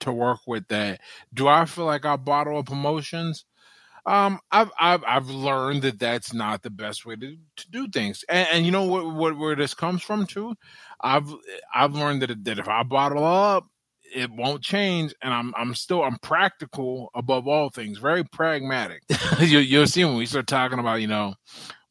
to 0.00 0.12
work 0.12 0.40
with 0.46 0.68
that. 0.68 1.00
Do 1.32 1.48
I 1.48 1.64
feel 1.64 1.84
like 1.84 2.04
I 2.04 2.16
bottle 2.16 2.58
up 2.58 2.70
emotions? 2.70 3.44
Um, 4.06 4.38
I've 4.52 4.70
I've 4.78 5.04
I've 5.04 5.28
learned 5.30 5.82
that 5.82 5.98
that's 5.98 6.32
not 6.32 6.62
the 6.62 6.70
best 6.70 7.04
way 7.04 7.16
to, 7.16 7.36
to 7.56 7.70
do 7.70 7.88
things, 7.88 8.24
and, 8.28 8.46
and 8.52 8.64
you 8.64 8.70
know 8.70 8.84
what, 8.84 9.12
what 9.12 9.36
where 9.36 9.56
this 9.56 9.74
comes 9.74 10.02
from 10.02 10.26
too. 10.26 10.54
I've 11.00 11.28
I've 11.74 11.94
learned 11.94 12.22
that 12.22 12.44
that 12.44 12.58
if 12.60 12.68
I 12.68 12.84
bottle 12.84 13.24
up, 13.24 13.66
it 14.16 14.30
won't 14.30 14.62
change, 14.62 15.14
and 15.22 15.32
I'm 15.32 15.54
I'm 15.56 15.74
still 15.74 16.02
I'm 16.02 16.18
practical 16.18 17.10
above 17.14 17.46
all 17.46 17.70
things, 17.70 17.98
very 17.98 18.24
pragmatic. 18.24 19.02
you, 19.40 19.58
you'll 19.58 19.86
see 19.86 20.04
when 20.04 20.16
we 20.16 20.26
start 20.26 20.46
talking 20.46 20.78
about 20.78 21.00
you 21.00 21.08
know 21.08 21.34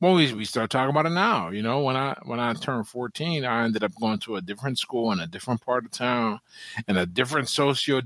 well, 0.02 0.14
we, 0.14 0.32
we 0.34 0.46
start 0.46 0.70
talking 0.70 0.90
about 0.90 1.06
it 1.06 1.12
now. 1.12 1.50
You 1.50 1.62
know, 1.62 1.82
when 1.82 1.96
I 1.96 2.16
when 2.26 2.40
I 2.40 2.54
turned 2.54 2.88
14, 2.88 3.46
I 3.46 3.64
ended 3.64 3.84
up 3.84 3.94
going 4.00 4.20
to 4.20 4.36
a 4.36 4.42
different 4.42 4.78
school 4.78 5.12
in 5.12 5.20
a 5.20 5.28
different 5.28 5.62
part 5.62 5.86
of 5.86 5.92
town, 5.92 6.40
in 6.88 6.98
a 6.98 7.06
different 7.06 7.50
socio 7.50 7.98
uh, 7.98 8.02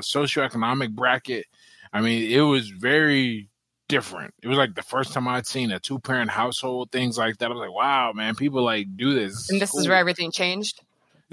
socioeconomic 0.00 0.92
bracket. 0.92 1.46
I 1.92 2.00
mean, 2.00 2.30
it 2.30 2.40
was 2.40 2.70
very 2.70 3.48
different. 3.88 4.34
It 4.42 4.48
was 4.48 4.56
like 4.56 4.74
the 4.74 4.82
first 4.82 5.12
time 5.12 5.26
I'd 5.26 5.46
seen 5.46 5.72
a 5.72 5.80
two 5.80 5.98
parent 5.98 6.30
household, 6.30 6.92
things 6.92 7.18
like 7.18 7.38
that. 7.38 7.50
I 7.50 7.54
was 7.54 7.60
like, 7.60 7.74
wow, 7.74 8.12
man, 8.12 8.34
people 8.34 8.62
like 8.62 8.96
do 8.96 9.14
this. 9.14 9.50
And 9.50 9.60
this 9.60 9.72
cool. 9.72 9.80
is 9.80 9.88
where 9.88 9.98
everything 9.98 10.30
changed. 10.30 10.80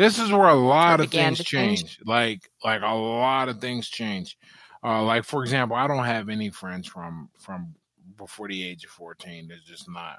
This 0.02 0.18
is 0.18 0.32
where 0.32 0.50
a 0.50 0.56
lot 0.56 1.00
of 1.00 1.12
things 1.12 1.44
change. 1.44 1.82
change. 1.82 2.00
Like 2.04 2.50
like 2.64 2.82
a 2.82 2.96
lot 2.96 3.50
of 3.50 3.62
things 3.62 3.88
change. 3.88 4.36
Uh, 4.84 5.04
like 5.04 5.24
for 5.24 5.44
example, 5.44 5.78
I 5.78 5.86
don't 5.86 6.04
have 6.04 6.28
any 6.28 6.50
friends 6.50 6.88
from 6.88 7.30
from 7.38 7.76
before 8.18 8.48
the 8.48 8.68
age 8.68 8.84
of 8.84 8.90
fourteen. 8.90 9.48
There's 9.48 9.64
just 9.64 9.88
not. 9.88 10.18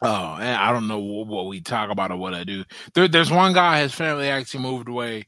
Oh, 0.00 0.38
and 0.40 0.56
I 0.56 0.72
don't 0.72 0.88
know 0.88 1.00
what 1.00 1.48
we 1.48 1.60
talk 1.60 1.90
about 1.90 2.12
or 2.12 2.16
what 2.16 2.32
I 2.32 2.44
do. 2.44 2.64
There, 2.94 3.08
there's 3.08 3.30
one 3.30 3.52
guy, 3.52 3.82
his 3.82 3.92
family 3.92 4.30
actually 4.30 4.62
moved 4.62 4.88
away 4.88 5.26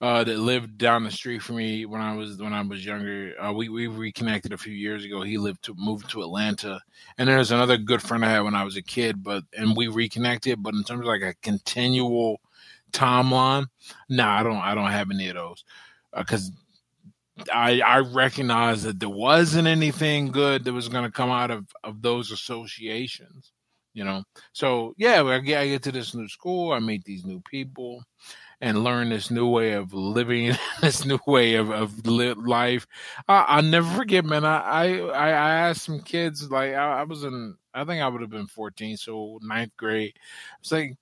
uh, 0.00 0.24
that 0.24 0.38
lived 0.38 0.78
down 0.78 1.04
the 1.04 1.10
street 1.10 1.42
from 1.42 1.56
me 1.56 1.84
when 1.84 2.00
I 2.00 2.16
was 2.16 2.38
when 2.38 2.54
I 2.54 2.62
was 2.62 2.82
younger. 2.82 3.34
Uh, 3.38 3.52
we 3.52 3.68
we 3.68 3.88
reconnected 3.88 4.54
a 4.54 4.58
few 4.58 4.72
years 4.72 5.04
ago. 5.04 5.20
He 5.20 5.36
lived 5.36 5.64
to 5.64 5.74
moved 5.76 6.08
to 6.10 6.22
Atlanta, 6.22 6.80
and 7.18 7.28
there's 7.28 7.50
another 7.50 7.76
good 7.76 8.00
friend 8.00 8.24
I 8.24 8.30
had 8.30 8.40
when 8.40 8.54
I 8.54 8.64
was 8.64 8.78
a 8.78 8.82
kid. 8.82 9.22
But 9.22 9.44
and 9.52 9.76
we 9.76 9.88
reconnected. 9.88 10.62
But 10.62 10.72
in 10.72 10.82
terms 10.82 11.00
of 11.00 11.06
like 11.08 11.20
a 11.20 11.34
continual 11.42 12.40
timeline, 12.92 13.66
no, 14.08 14.24
nah, 14.24 14.40
I 14.40 14.42
don't 14.42 14.56
I 14.56 14.74
don't 14.74 14.90
have 14.90 15.10
any 15.10 15.28
of 15.28 15.36
those 15.36 15.64
because. 16.16 16.50
Uh, 16.50 16.54
I 17.50 17.80
I 17.80 17.98
recognize 18.00 18.82
that 18.82 19.00
there 19.00 19.08
wasn't 19.08 19.66
anything 19.66 20.30
good 20.30 20.62
that 20.64 20.74
was 20.74 20.90
going 20.90 21.04
to 21.04 21.10
come 21.10 21.30
out 21.30 21.50
of 21.50 21.64
of 21.82 22.02
those 22.02 22.32
associations, 22.32 23.52
you 23.94 24.04
know. 24.04 24.24
So 24.52 24.92
yeah, 24.98 25.22
I 25.22 25.38
get 25.38 25.62
I 25.62 25.68
get 25.68 25.82
to 25.84 25.92
this 25.92 26.14
new 26.14 26.28
school, 26.28 26.72
I 26.72 26.80
meet 26.80 27.02
these 27.04 27.24
new 27.24 27.40
people, 27.40 28.04
and 28.60 28.84
learn 28.84 29.08
this 29.08 29.30
new 29.30 29.48
way 29.48 29.72
of 29.72 29.94
living, 29.94 30.54
this 30.80 31.04
new 31.04 31.18
way 31.26 31.54
of, 31.54 31.70
of 31.70 32.06
life. 32.06 32.86
I, 33.28 33.44
I'll 33.48 33.62
never 33.62 33.88
forget, 33.96 34.24
man. 34.24 34.44
I, 34.44 34.98
I, 34.98 35.28
I 35.28 35.50
asked 35.68 35.82
some 35.82 36.00
kids, 36.00 36.50
like, 36.50 36.74
I, 36.74 37.00
I 37.00 37.02
was 37.04 37.24
in, 37.24 37.56
I 37.72 37.84
think 37.84 38.02
I 38.02 38.08
would 38.08 38.20
have 38.20 38.30
been 38.30 38.46
14, 38.46 38.96
so 38.96 39.38
ninth 39.42 39.76
grade. 39.76 40.14
It's 40.60 40.72
like, 40.72 40.94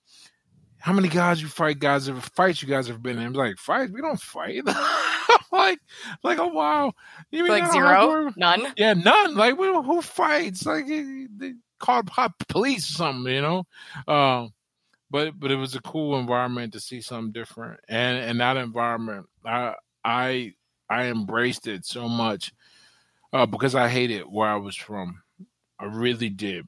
how 0.79 0.93
many 0.93 1.09
guys 1.09 1.41
you 1.41 1.47
fight, 1.47 1.79
guys 1.79 2.07
ever 2.07 2.21
fights 2.21 2.61
you 2.61 2.67
guys 2.67 2.89
ever 2.89 2.99
been 2.99 3.19
in? 3.19 3.27
I'm 3.27 3.33
like, 3.33 3.57
fight? 3.57 3.91
We 3.91 4.01
don't 4.01 4.19
fight. 4.19 4.63
like, 5.51 5.79
like, 6.23 6.39
oh 6.39 6.47
wow, 6.47 6.93
you 7.31 7.43
mean 7.43 7.51
like 7.51 7.71
zero, 7.71 8.31
none? 8.35 8.73
Yeah, 8.77 8.93
none. 8.93 9.35
Like, 9.35 9.57
who 9.57 10.01
fights? 10.01 10.65
Like, 10.65 10.87
they 10.87 11.53
called 11.79 12.09
police 12.47 12.89
or 12.91 12.93
something, 12.93 13.33
you 13.33 13.41
know? 13.41 13.63
Um, 14.07 14.53
but 15.11 15.39
but 15.39 15.51
it 15.51 15.55
was 15.55 15.75
a 15.75 15.81
cool 15.81 16.19
environment 16.19 16.73
to 16.73 16.79
see 16.79 17.01
something 17.01 17.31
different, 17.31 17.79
and 17.89 18.17
and 18.17 18.39
that 18.39 18.57
environment, 18.57 19.27
I 19.45 19.73
I 20.03 20.53
I 20.89 21.05
embraced 21.05 21.67
it 21.67 21.85
so 21.85 22.07
much 22.07 22.53
uh, 23.33 23.45
because 23.45 23.75
I 23.75 23.89
hated 23.89 24.23
where 24.23 24.47
I 24.47 24.57
was 24.57 24.75
from. 24.75 25.21
I 25.79 25.85
really 25.85 26.29
did. 26.29 26.67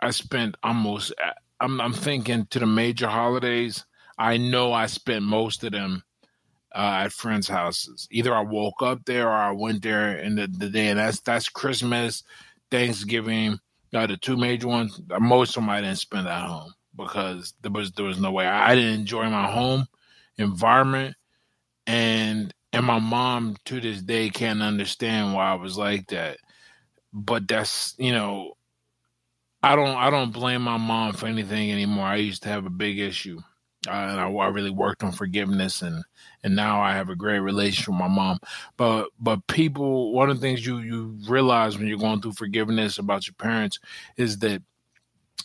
I 0.00 0.10
spent 0.10 0.56
almost. 0.62 1.12
I'm 1.60 1.80
I'm 1.80 1.92
thinking 1.92 2.46
to 2.46 2.58
the 2.58 2.66
major 2.66 3.08
holidays. 3.08 3.84
I 4.18 4.36
know 4.36 4.72
I 4.72 4.86
spent 4.86 5.24
most 5.24 5.64
of 5.64 5.72
them 5.72 6.02
uh, 6.74 7.02
at 7.04 7.12
friends' 7.12 7.48
houses. 7.48 8.08
Either 8.10 8.34
I 8.34 8.40
woke 8.40 8.82
up 8.82 9.04
there 9.04 9.28
or 9.28 9.32
I 9.32 9.52
went 9.52 9.82
there 9.82 10.18
in 10.18 10.36
the, 10.36 10.46
the 10.46 10.68
day, 10.68 10.88
and 10.88 10.98
that's 10.98 11.20
that's 11.20 11.48
Christmas, 11.48 12.22
Thanksgiving, 12.70 13.58
uh, 13.94 14.06
the 14.06 14.16
two 14.16 14.36
major 14.36 14.68
ones. 14.68 15.00
Most 15.18 15.56
of 15.56 15.62
them 15.62 15.70
I 15.70 15.80
didn't 15.80 15.98
spend 15.98 16.28
at 16.28 16.46
home 16.46 16.72
because 16.96 17.54
there 17.62 17.72
was 17.72 17.92
there 17.92 18.04
was 18.04 18.20
no 18.20 18.30
way. 18.30 18.46
I, 18.46 18.72
I 18.72 18.74
didn't 18.74 19.00
enjoy 19.00 19.28
my 19.30 19.50
home 19.50 19.86
environment, 20.36 21.16
and 21.86 22.52
and 22.72 22.84
my 22.84 22.98
mom 22.98 23.56
to 23.64 23.80
this 23.80 24.02
day 24.02 24.28
can't 24.30 24.62
understand 24.62 25.34
why 25.34 25.50
I 25.50 25.54
was 25.54 25.78
like 25.78 26.08
that. 26.08 26.38
But 27.12 27.48
that's 27.48 27.94
you 27.98 28.12
know, 28.12 28.52
I 29.62 29.76
don't 29.76 29.96
I 29.96 30.10
don't 30.10 30.32
blame 30.32 30.62
my 30.62 30.76
mom 30.76 31.12
for 31.12 31.26
anything 31.26 31.72
anymore. 31.72 32.06
I 32.06 32.16
used 32.16 32.42
to 32.44 32.48
have 32.48 32.66
a 32.66 32.70
big 32.70 32.98
issue. 32.98 33.40
Uh, 33.86 33.92
and 33.92 34.20
I, 34.20 34.28
I, 34.28 34.48
really 34.48 34.70
worked 34.70 35.04
on 35.04 35.12
forgiveness 35.12 35.82
and 35.82 36.04
and 36.42 36.56
now 36.56 36.80
I 36.80 36.94
have 36.94 37.10
a 37.10 37.16
great 37.16 37.38
relationship 37.38 37.88
with 37.88 38.00
my 38.00 38.08
mom. 38.08 38.38
But 38.76 39.10
but 39.20 39.46
people, 39.46 40.12
one 40.12 40.30
of 40.30 40.36
the 40.36 40.40
things 40.40 40.66
you 40.66 40.78
you 40.78 41.18
realize 41.28 41.78
when 41.78 41.86
you're 41.86 41.98
going 41.98 42.20
through 42.20 42.32
forgiveness 42.32 42.98
about 42.98 43.26
your 43.26 43.34
parents 43.34 43.78
is 44.16 44.38
that 44.38 44.62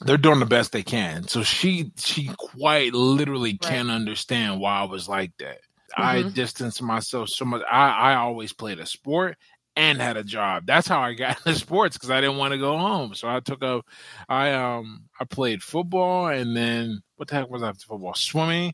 they're 0.01 0.17
doing 0.17 0.39
the 0.39 0.45
best 0.45 0.71
they 0.71 0.83
can. 0.83 1.27
So 1.27 1.43
she 1.43 1.91
she 1.97 2.31
quite 2.37 2.93
literally 2.93 3.51
right. 3.51 3.61
can't 3.61 3.91
understand 3.91 4.59
why 4.59 4.79
I 4.79 4.83
was 4.85 5.07
like 5.07 5.31
that. 5.37 5.59
Mm-hmm. 5.97 6.27
I 6.27 6.29
distanced 6.31 6.81
myself 6.81 7.29
so 7.29 7.45
much. 7.45 7.61
I, 7.69 7.89
I 7.89 8.15
always 8.15 8.51
played 8.51 8.79
a 8.79 8.85
sport 8.85 9.37
and 9.75 10.01
had 10.01 10.17
a 10.17 10.23
job. 10.23 10.65
That's 10.65 10.87
how 10.87 11.01
I 11.01 11.13
got 11.13 11.37
into 11.45 11.59
sports 11.59 11.97
because 11.97 12.09
I 12.09 12.21
didn't 12.21 12.37
want 12.37 12.53
to 12.53 12.57
go 12.57 12.77
home. 12.77 13.15
So 13.15 13.27
I 13.27 13.39
took 13.39 13.63
a 13.63 13.81
I 14.29 14.51
um 14.53 15.05
I 15.19 15.25
played 15.25 15.63
football 15.63 16.27
and 16.27 16.55
then 16.55 17.01
what 17.15 17.27
the 17.27 17.35
heck 17.35 17.49
was 17.49 17.63
after 17.63 17.85
football? 17.85 18.13
Swimming. 18.15 18.73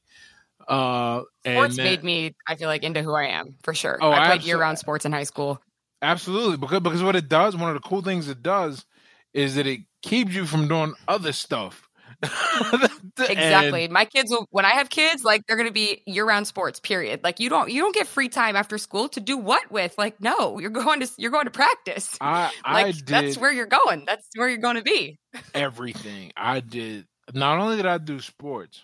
Uh 0.68 1.22
sports 1.46 1.78
then, 1.78 1.86
made 1.86 2.04
me 2.04 2.36
I 2.48 2.56
feel 2.56 2.68
like 2.68 2.84
into 2.84 3.02
who 3.02 3.14
I 3.14 3.28
am 3.28 3.56
for 3.64 3.74
sure. 3.74 3.98
Oh, 4.02 4.12
I 4.12 4.28
played 4.28 4.44
year 4.44 4.60
round 4.60 4.80
sports 4.80 5.06
in 5.06 5.12
high 5.12 5.24
school. 5.24 5.62
Absolutely. 6.02 6.58
Because 6.58 6.82
because 6.82 7.04
what 7.04 7.16
it 7.16 7.30
does, 7.30 7.56
one 7.56 7.70
of 7.70 7.82
the 7.82 7.88
cool 7.88 8.02
things 8.02 8.30
it 8.30 8.42
does 8.42 8.86
is 9.34 9.56
that 9.56 9.68
it 9.68 9.82
keeps 10.02 10.34
you 10.34 10.46
from 10.46 10.68
doing 10.68 10.94
other 11.08 11.32
stuff. 11.32 11.89
exactly. 13.20 13.86
And, 13.86 13.94
My 13.94 14.06
kids 14.06 14.30
will 14.30 14.48
when 14.52 14.66
I 14.66 14.72
have 14.72 14.90
kids, 14.90 15.24
like 15.24 15.46
they're 15.48 15.58
gonna 15.58 15.72
be 15.72 16.02
year 16.06 16.26
round 16.26 16.48
sports, 16.48 16.80
period. 16.80 17.22
Like 17.24 17.40
you 17.40 17.50
don't 17.50 17.72
you 17.72 17.82
don't 17.82 17.96
get 17.96 18.08
free 18.08 18.30
time 18.30 18.56
after 18.56 18.78
school 18.78 19.10
to 19.10 19.20
do 19.20 19.38
what 19.38 19.72
with? 19.72 19.98
Like, 19.98 20.20
no, 20.22 20.60
you're 20.60 20.70
going 20.70 21.00
to 21.00 21.10
you're 21.18 21.32
going 21.32 21.46
to 21.46 21.52
practice. 21.52 22.18
I, 22.20 22.52
I 22.66 22.84
like 22.84 23.06
that's 23.06 23.38
where 23.38 23.52
you're 23.52 23.66
going. 23.66 24.04
That's 24.06 24.28
where 24.36 24.50
you're 24.50 24.58
gonna 24.58 24.82
be. 24.82 25.20
everything. 25.54 26.32
I 26.36 26.60
did 26.60 27.06
not 27.34 27.60
only 27.60 27.78
did 27.78 27.86
I 27.86 27.98
do 27.98 28.20
sports, 28.20 28.84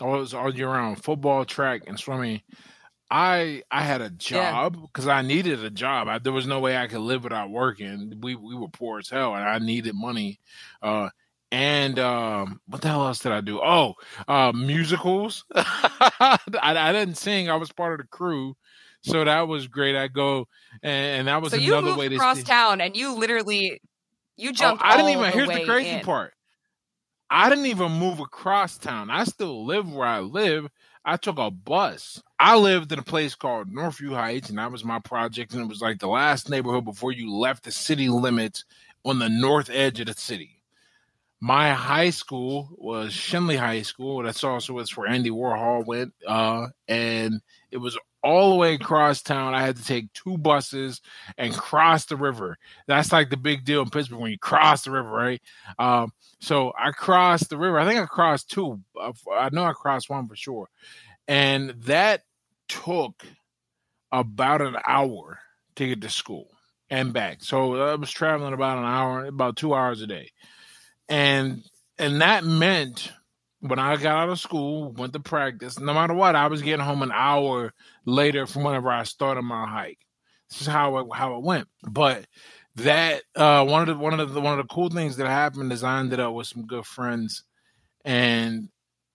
I 0.00 0.04
was 0.04 0.34
all 0.34 0.54
year 0.54 0.68
round 0.68 1.02
football, 1.02 1.44
track, 1.44 1.82
and 1.86 1.98
swimming. 1.98 2.42
I 3.10 3.62
I 3.70 3.82
had 3.82 4.00
a 4.00 4.10
job 4.10 4.76
because 4.80 5.06
yeah. 5.06 5.16
I 5.16 5.22
needed 5.22 5.64
a 5.64 5.70
job. 5.70 6.08
I, 6.08 6.18
there 6.18 6.32
was 6.32 6.46
no 6.46 6.60
way 6.60 6.76
I 6.76 6.88
could 6.88 7.00
live 7.00 7.22
without 7.24 7.50
working. 7.50 8.14
We 8.20 8.34
we 8.34 8.54
were 8.54 8.68
poor 8.68 8.98
as 8.98 9.08
hell, 9.08 9.34
and 9.34 9.44
I 9.44 9.58
needed 9.58 9.94
money. 9.94 10.40
Uh, 10.82 11.10
and 11.54 12.00
um, 12.00 12.60
what 12.66 12.82
the 12.82 12.88
hell 12.88 13.06
else 13.06 13.20
did 13.20 13.30
I 13.30 13.40
do? 13.40 13.60
Oh, 13.62 13.94
uh, 14.26 14.50
musicals. 14.52 15.44
I, 15.54 16.36
I, 16.60 16.92
didn't 16.92 17.14
sing. 17.14 17.48
I 17.48 17.54
was 17.54 17.70
part 17.70 17.92
of 17.92 18.04
the 18.04 18.08
crew, 18.08 18.56
so 19.02 19.24
that 19.24 19.46
was 19.46 19.68
great. 19.68 19.94
I 19.94 20.08
go, 20.08 20.48
and, 20.82 21.20
and 21.20 21.28
that 21.28 21.40
was 21.40 21.52
so 21.52 21.58
another 21.58 21.96
way 21.96 22.08
to 22.08 22.18
cross 22.18 22.42
town, 22.42 22.80
and 22.80 22.96
you 22.96 23.14
literally 23.16 23.80
you 24.36 24.50
oh, 24.50 24.52
jumped. 24.52 24.82
Oh, 24.82 24.88
I 24.88 24.96
didn't 24.96 25.12
even. 25.12 25.22
The 25.22 25.30
here's 25.30 25.48
the 25.48 25.64
crazy 25.64 25.90
in. 25.90 26.00
part. 26.00 26.34
I 27.30 27.48
didn't 27.48 27.66
even 27.66 27.92
move 27.92 28.18
across 28.18 28.76
town. 28.76 29.08
I 29.10 29.22
still 29.22 29.64
live 29.64 29.92
where 29.92 30.08
I 30.08 30.20
live. 30.20 30.66
I 31.04 31.16
took 31.16 31.38
a 31.38 31.52
bus. 31.52 32.20
I 32.40 32.56
lived 32.56 32.90
in 32.90 32.98
a 32.98 33.04
place 33.04 33.36
called 33.36 33.70
Northview 33.70 34.12
Heights, 34.14 34.48
and 34.48 34.58
that 34.58 34.72
was 34.72 34.84
my 34.84 34.98
project. 34.98 35.52
And 35.52 35.62
it 35.62 35.68
was 35.68 35.80
like 35.80 36.00
the 36.00 36.08
last 36.08 36.50
neighborhood 36.50 36.84
before 36.84 37.12
you 37.12 37.32
left 37.32 37.62
the 37.62 37.70
city 37.70 38.08
limits 38.08 38.64
on 39.04 39.20
the 39.20 39.28
north 39.28 39.70
edge 39.70 40.00
of 40.00 40.06
the 40.06 40.14
city. 40.14 40.53
My 41.44 41.74
high 41.74 42.08
school 42.08 42.70
was 42.78 43.12
Schenley 43.12 43.58
High 43.58 43.82
School. 43.82 44.22
That's 44.22 44.42
also 44.42 44.72
where 44.72 45.06
Andy 45.06 45.28
Warhol 45.28 45.84
went. 45.84 46.14
Uh, 46.26 46.68
and 46.88 47.42
it 47.70 47.76
was 47.76 47.98
all 48.22 48.48
the 48.48 48.56
way 48.56 48.72
across 48.72 49.20
town. 49.20 49.52
I 49.54 49.60
had 49.60 49.76
to 49.76 49.84
take 49.84 50.10
two 50.14 50.38
buses 50.38 51.02
and 51.36 51.52
cross 51.52 52.06
the 52.06 52.16
river. 52.16 52.56
That's 52.86 53.12
like 53.12 53.28
the 53.28 53.36
big 53.36 53.66
deal 53.66 53.82
in 53.82 53.90
Pittsburgh 53.90 54.20
when 54.20 54.30
you 54.30 54.38
cross 54.38 54.84
the 54.84 54.92
river, 54.92 55.10
right? 55.10 55.42
Um, 55.78 56.12
so 56.40 56.72
I 56.78 56.92
crossed 56.92 57.50
the 57.50 57.58
river. 57.58 57.78
I 57.78 57.86
think 57.86 58.00
I 58.00 58.06
crossed 58.06 58.50
two. 58.50 58.80
I 58.98 59.50
know 59.52 59.64
I 59.64 59.74
crossed 59.74 60.08
one 60.08 60.26
for 60.26 60.36
sure. 60.36 60.70
And 61.28 61.74
that 61.82 62.22
took 62.68 63.22
about 64.10 64.62
an 64.62 64.76
hour 64.86 65.40
to 65.76 65.88
get 65.88 66.00
to 66.00 66.08
school 66.08 66.48
and 66.88 67.12
back. 67.12 67.44
So 67.44 67.76
I 67.76 67.96
was 67.96 68.10
traveling 68.10 68.54
about 68.54 68.78
an 68.78 68.86
hour, 68.86 69.26
about 69.26 69.56
two 69.56 69.74
hours 69.74 70.00
a 70.00 70.06
day. 70.06 70.30
And 71.08 71.62
and 71.98 72.20
that 72.20 72.44
meant 72.44 73.12
when 73.60 73.78
I 73.78 73.96
got 73.96 74.16
out 74.24 74.28
of 74.28 74.38
school, 74.38 74.92
went 74.92 75.14
to 75.14 75.20
practice, 75.20 75.80
no 75.80 75.94
matter 75.94 76.12
what, 76.12 76.36
I 76.36 76.48
was 76.48 76.60
getting 76.60 76.84
home 76.84 77.02
an 77.02 77.12
hour 77.12 77.72
later 78.04 78.46
from 78.46 78.64
whenever 78.64 78.90
I 78.90 79.04
started 79.04 79.42
my 79.42 79.66
hike. 79.66 80.00
This 80.50 80.62
is 80.62 80.66
how 80.66 80.98
it, 80.98 81.06
how 81.12 81.36
it 81.36 81.42
went. 81.42 81.68
But 81.82 82.26
that 82.76 83.22
uh, 83.34 83.64
one 83.64 83.88
of 83.88 83.88
the 83.88 83.96
one 83.96 84.18
of 84.18 84.34
the 84.34 84.40
one 84.40 84.58
of 84.58 84.66
the 84.66 84.74
cool 84.74 84.90
things 84.90 85.16
that 85.16 85.26
happened 85.26 85.72
is 85.72 85.82
I 85.82 86.00
ended 86.00 86.20
up 86.20 86.34
with 86.34 86.46
some 86.46 86.66
good 86.66 86.84
friends, 86.84 87.44
and 88.04 88.68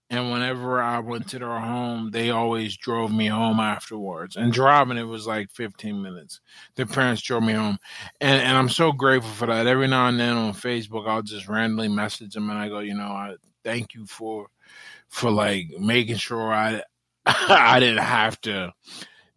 and 0.10 0.32
whenever 0.32 0.82
I 0.82 1.00
went 1.00 1.30
to 1.30 1.40
their 1.40 1.60
home, 1.60 2.10
they 2.12 2.32
always 2.32 2.76
drove 2.76 3.14
me 3.14 3.28
home 3.28 3.60
afterwards. 3.60 4.36
And 4.36 4.52
driving 4.52 4.98
it 4.98 5.04
was 5.04 5.28
like 5.28 5.52
15 5.52 6.02
minutes. 6.02 6.42
Their 6.76 6.88
parents 6.88 7.22
drove 7.22 7.44
me 7.44 7.54
home, 7.54 7.78
and 8.20 8.42
and 8.42 8.58
I'm 8.58 8.70
so 8.70 8.92
grateful 8.92 9.32
for 9.32 9.46
that. 9.48 9.68
Every 9.68 9.88
now 9.88 10.08
and 10.08 10.20
then 10.20 10.36
on 10.36 10.54
Facebook, 10.54 11.08
I'll 11.08 11.22
just 11.22 11.48
randomly 11.48 11.90
message 11.90 12.34
them 12.34 12.50
and 12.50 12.60
I 12.60 12.70
go, 12.70 12.80
you 12.80 12.96
know, 12.96 13.04
I 13.04 13.36
thank 13.64 13.94
you 13.94 14.06
for 14.06 14.48
for 15.10 15.30
like 15.30 15.68
making 15.80 16.18
sure 16.18 16.54
I 16.54 16.82
I 17.26 17.80
didn't 17.80 18.04
have 18.04 18.40
to 18.42 18.74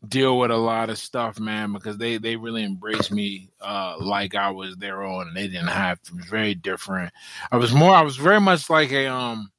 deal 0.06 0.38
with 0.38 0.50
a 0.50 0.56
lot 0.56 0.90
of 0.90 0.98
stuff, 0.98 1.38
man, 1.38 1.72
because 1.72 1.96
they 1.98 2.16
they 2.16 2.36
really 2.36 2.64
embraced 2.64 3.12
me 3.12 3.50
uh 3.60 3.96
like 4.00 4.34
I 4.34 4.50
was 4.50 4.76
their 4.76 5.02
own 5.02 5.28
and 5.28 5.36
they 5.36 5.46
didn't 5.48 5.68
have 5.68 6.00
to. 6.02 6.12
It 6.12 6.16
was 6.16 6.26
very 6.26 6.54
different. 6.54 7.12
I 7.50 7.56
was 7.56 7.72
more 7.72 7.94
I 7.94 8.02
was 8.02 8.16
very 8.16 8.40
much 8.40 8.68
like 8.70 8.90
a 8.90 9.06
um 9.06 9.51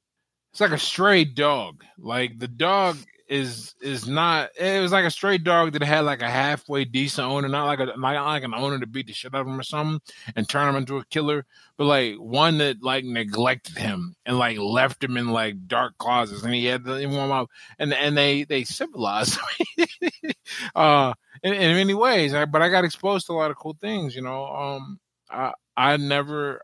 it's 0.54 0.60
like 0.60 0.70
a 0.70 0.78
stray 0.78 1.24
dog. 1.24 1.82
Like 1.98 2.38
the 2.38 2.46
dog 2.46 2.96
is 3.28 3.74
is 3.80 4.06
not. 4.06 4.50
It 4.56 4.80
was 4.80 4.92
like 4.92 5.04
a 5.04 5.10
stray 5.10 5.36
dog 5.36 5.72
that 5.72 5.82
had 5.82 6.02
like 6.02 6.22
a 6.22 6.30
halfway 6.30 6.84
decent 6.84 7.26
owner, 7.26 7.48
not 7.48 7.66
like 7.66 7.80
a 7.80 7.86
not 7.86 8.24
like 8.24 8.44
an 8.44 8.54
owner 8.54 8.78
to 8.78 8.86
beat 8.86 9.08
the 9.08 9.12
shit 9.12 9.34
out 9.34 9.40
of 9.40 9.48
him 9.48 9.58
or 9.58 9.64
something 9.64 10.00
and 10.36 10.48
turn 10.48 10.68
him 10.68 10.76
into 10.76 10.98
a 10.98 11.04
killer, 11.06 11.44
but 11.76 11.86
like 11.86 12.14
one 12.18 12.58
that 12.58 12.84
like 12.84 13.04
neglected 13.04 13.76
him 13.76 14.14
and 14.26 14.38
like 14.38 14.56
left 14.56 15.02
him 15.02 15.16
in 15.16 15.30
like 15.30 15.66
dark 15.66 15.98
closets, 15.98 16.44
and 16.44 16.54
he 16.54 16.66
had 16.66 16.84
to 16.84 17.04
warm 17.06 17.32
up, 17.32 17.48
and 17.80 17.92
and 17.92 18.16
they 18.16 18.44
they 18.44 18.62
civilized 18.62 19.36
uh, 20.76 21.14
in, 21.42 21.52
in 21.52 21.74
many 21.74 21.94
ways. 21.94 22.32
But 22.32 22.62
I 22.62 22.68
got 22.68 22.84
exposed 22.84 23.26
to 23.26 23.32
a 23.32 23.34
lot 23.34 23.50
of 23.50 23.56
cool 23.56 23.76
things, 23.80 24.14
you 24.14 24.22
know. 24.22 24.46
Um, 24.46 25.00
I 25.28 25.52
I 25.76 25.96
never 25.96 26.62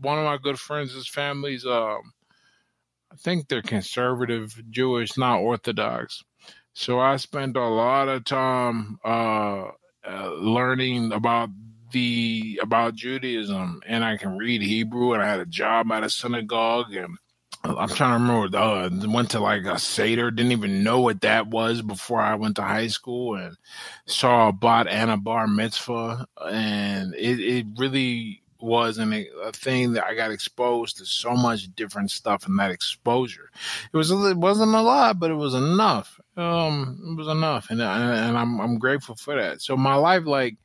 one 0.00 0.18
of 0.18 0.24
my 0.24 0.38
good 0.38 0.58
friends' 0.58 0.92
his 0.92 1.08
family's 1.08 1.64
um 1.64 2.02
I 3.10 3.16
think 3.16 3.48
they're 3.48 3.62
conservative 3.62 4.60
Jewish, 4.70 5.16
not 5.16 5.40
Orthodox. 5.40 6.22
So 6.74 7.00
I 7.00 7.16
spent 7.16 7.56
a 7.56 7.66
lot 7.66 8.08
of 8.08 8.24
time 8.24 8.98
uh, 9.04 9.70
uh, 10.06 10.30
learning 10.34 11.12
about 11.12 11.50
the 11.90 12.60
about 12.62 12.94
Judaism, 12.94 13.80
and 13.86 14.04
I 14.04 14.16
can 14.16 14.36
read 14.36 14.62
Hebrew, 14.62 15.14
and 15.14 15.22
I 15.22 15.26
had 15.26 15.40
a 15.40 15.46
job 15.46 15.90
at 15.90 16.04
a 16.04 16.10
synagogue, 16.10 16.94
and 16.94 17.16
I'm 17.64 17.88
trying 17.88 18.10
to 18.10 18.24
remember. 18.24 18.56
Uh, 18.56 18.90
went 19.10 19.30
to 19.30 19.40
like 19.40 19.64
a 19.64 19.78
seder, 19.78 20.30
didn't 20.30 20.52
even 20.52 20.82
know 20.82 21.00
what 21.00 21.22
that 21.22 21.48
was 21.48 21.82
before 21.82 22.20
I 22.20 22.34
went 22.34 22.56
to 22.56 22.62
high 22.62 22.88
school, 22.88 23.34
and 23.34 23.56
saw 24.06 24.48
a 24.48 24.52
bat 24.52 24.86
and 24.86 25.10
a 25.10 25.16
bar 25.16 25.48
mitzvah, 25.48 26.26
and 26.46 27.14
it, 27.14 27.40
it 27.40 27.66
really 27.76 28.42
was 28.60 28.98
an, 28.98 29.12
a 29.42 29.52
thing 29.52 29.92
that 29.92 30.04
I 30.04 30.14
got 30.14 30.30
exposed 30.30 30.98
to 30.98 31.06
so 31.06 31.34
much 31.34 31.74
different 31.74 32.10
stuff 32.10 32.46
in 32.48 32.56
that 32.56 32.70
exposure. 32.70 33.50
It 33.92 33.96
was 33.96 34.10
it 34.10 34.36
wasn't 34.36 34.74
a 34.74 34.82
lot, 34.82 35.18
but 35.18 35.30
it 35.30 35.34
was 35.34 35.54
enough. 35.54 36.20
Um, 36.36 36.98
it 37.10 37.18
was 37.18 37.28
enough, 37.28 37.70
and 37.70 37.80
and 37.80 38.36
I'm 38.36 38.60
I'm 38.60 38.78
grateful 38.78 39.16
for 39.16 39.40
that. 39.40 39.60
So 39.62 39.76
my 39.76 39.94
life, 39.94 40.24
like, 40.24 40.56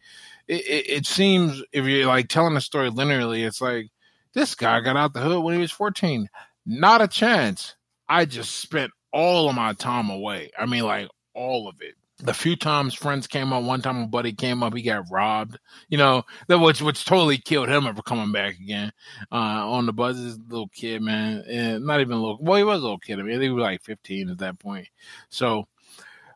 it, 0.47 0.62
it, 0.65 0.89
it 0.89 1.06
seems 1.06 1.63
if 1.71 1.86
you're 1.86 2.08
like 2.08 2.29
telling 2.29 2.56
a 2.56 2.62
story 2.62 2.89
linearly, 2.89 3.45
it's 3.45 3.62
like 3.62 3.89
this 4.34 4.56
guy 4.56 4.79
got 4.82 4.97
out 4.97 5.13
the 5.13 5.21
hood 5.21 5.43
when 5.43 5.56
he 5.56 5.62
was 5.62 5.71
14. 5.71 6.29
Not 6.65 7.01
a 7.01 7.08
chance. 7.08 7.75
I 8.10 8.25
just 8.25 8.56
spent 8.56 8.91
all 9.12 9.49
of 9.49 9.56
my 9.56 9.73
time 9.73 10.10
away. 10.10 10.51
I 10.58 10.65
mean, 10.65 10.84
like 10.84 11.10
all 11.34 11.67
of 11.67 11.75
it 11.82 11.95
the 12.23 12.33
few 12.33 12.55
times 12.55 12.93
friends 12.93 13.27
came 13.27 13.51
up, 13.51 13.63
one 13.63 13.81
time 13.81 14.01
a 14.01 14.07
buddy 14.07 14.31
came 14.31 14.63
up, 14.63 14.73
he 14.73 14.81
got 14.81 15.12
robbed. 15.12 15.59
You 15.89 15.97
know, 15.97 16.23
that 16.47 16.59
which 16.59 16.81
which 16.81 17.03
totally 17.03 17.38
killed 17.38 17.69
him 17.69 17.86
ever 17.86 18.01
coming 18.01 18.31
back 18.31 18.55
again. 18.55 18.91
Uh, 19.31 19.36
on 19.36 19.86
the 19.86 19.91
this 19.91 20.39
little 20.47 20.69
kid, 20.69 21.01
man, 21.01 21.43
and 21.47 21.86
not 21.86 21.99
even 21.99 22.19
little. 22.19 22.39
Well, 22.41 22.57
he 22.57 22.63
was 22.63 22.79
a 22.79 22.83
little 22.83 22.97
kid. 22.97 23.19
I 23.19 23.23
mean, 23.23 23.41
he 23.41 23.49
was 23.49 23.62
like 23.62 23.81
15 23.83 24.29
at 24.29 24.38
that 24.38 24.59
point. 24.59 24.88
So 25.29 25.67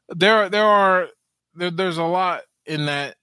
there, 0.09 0.49
there 0.49 0.65
are 0.65 1.07
there, 1.55 1.71
there's 1.71 1.97
a 1.97 2.03
lot 2.03 2.41
in 2.65 2.87
that 2.87 3.15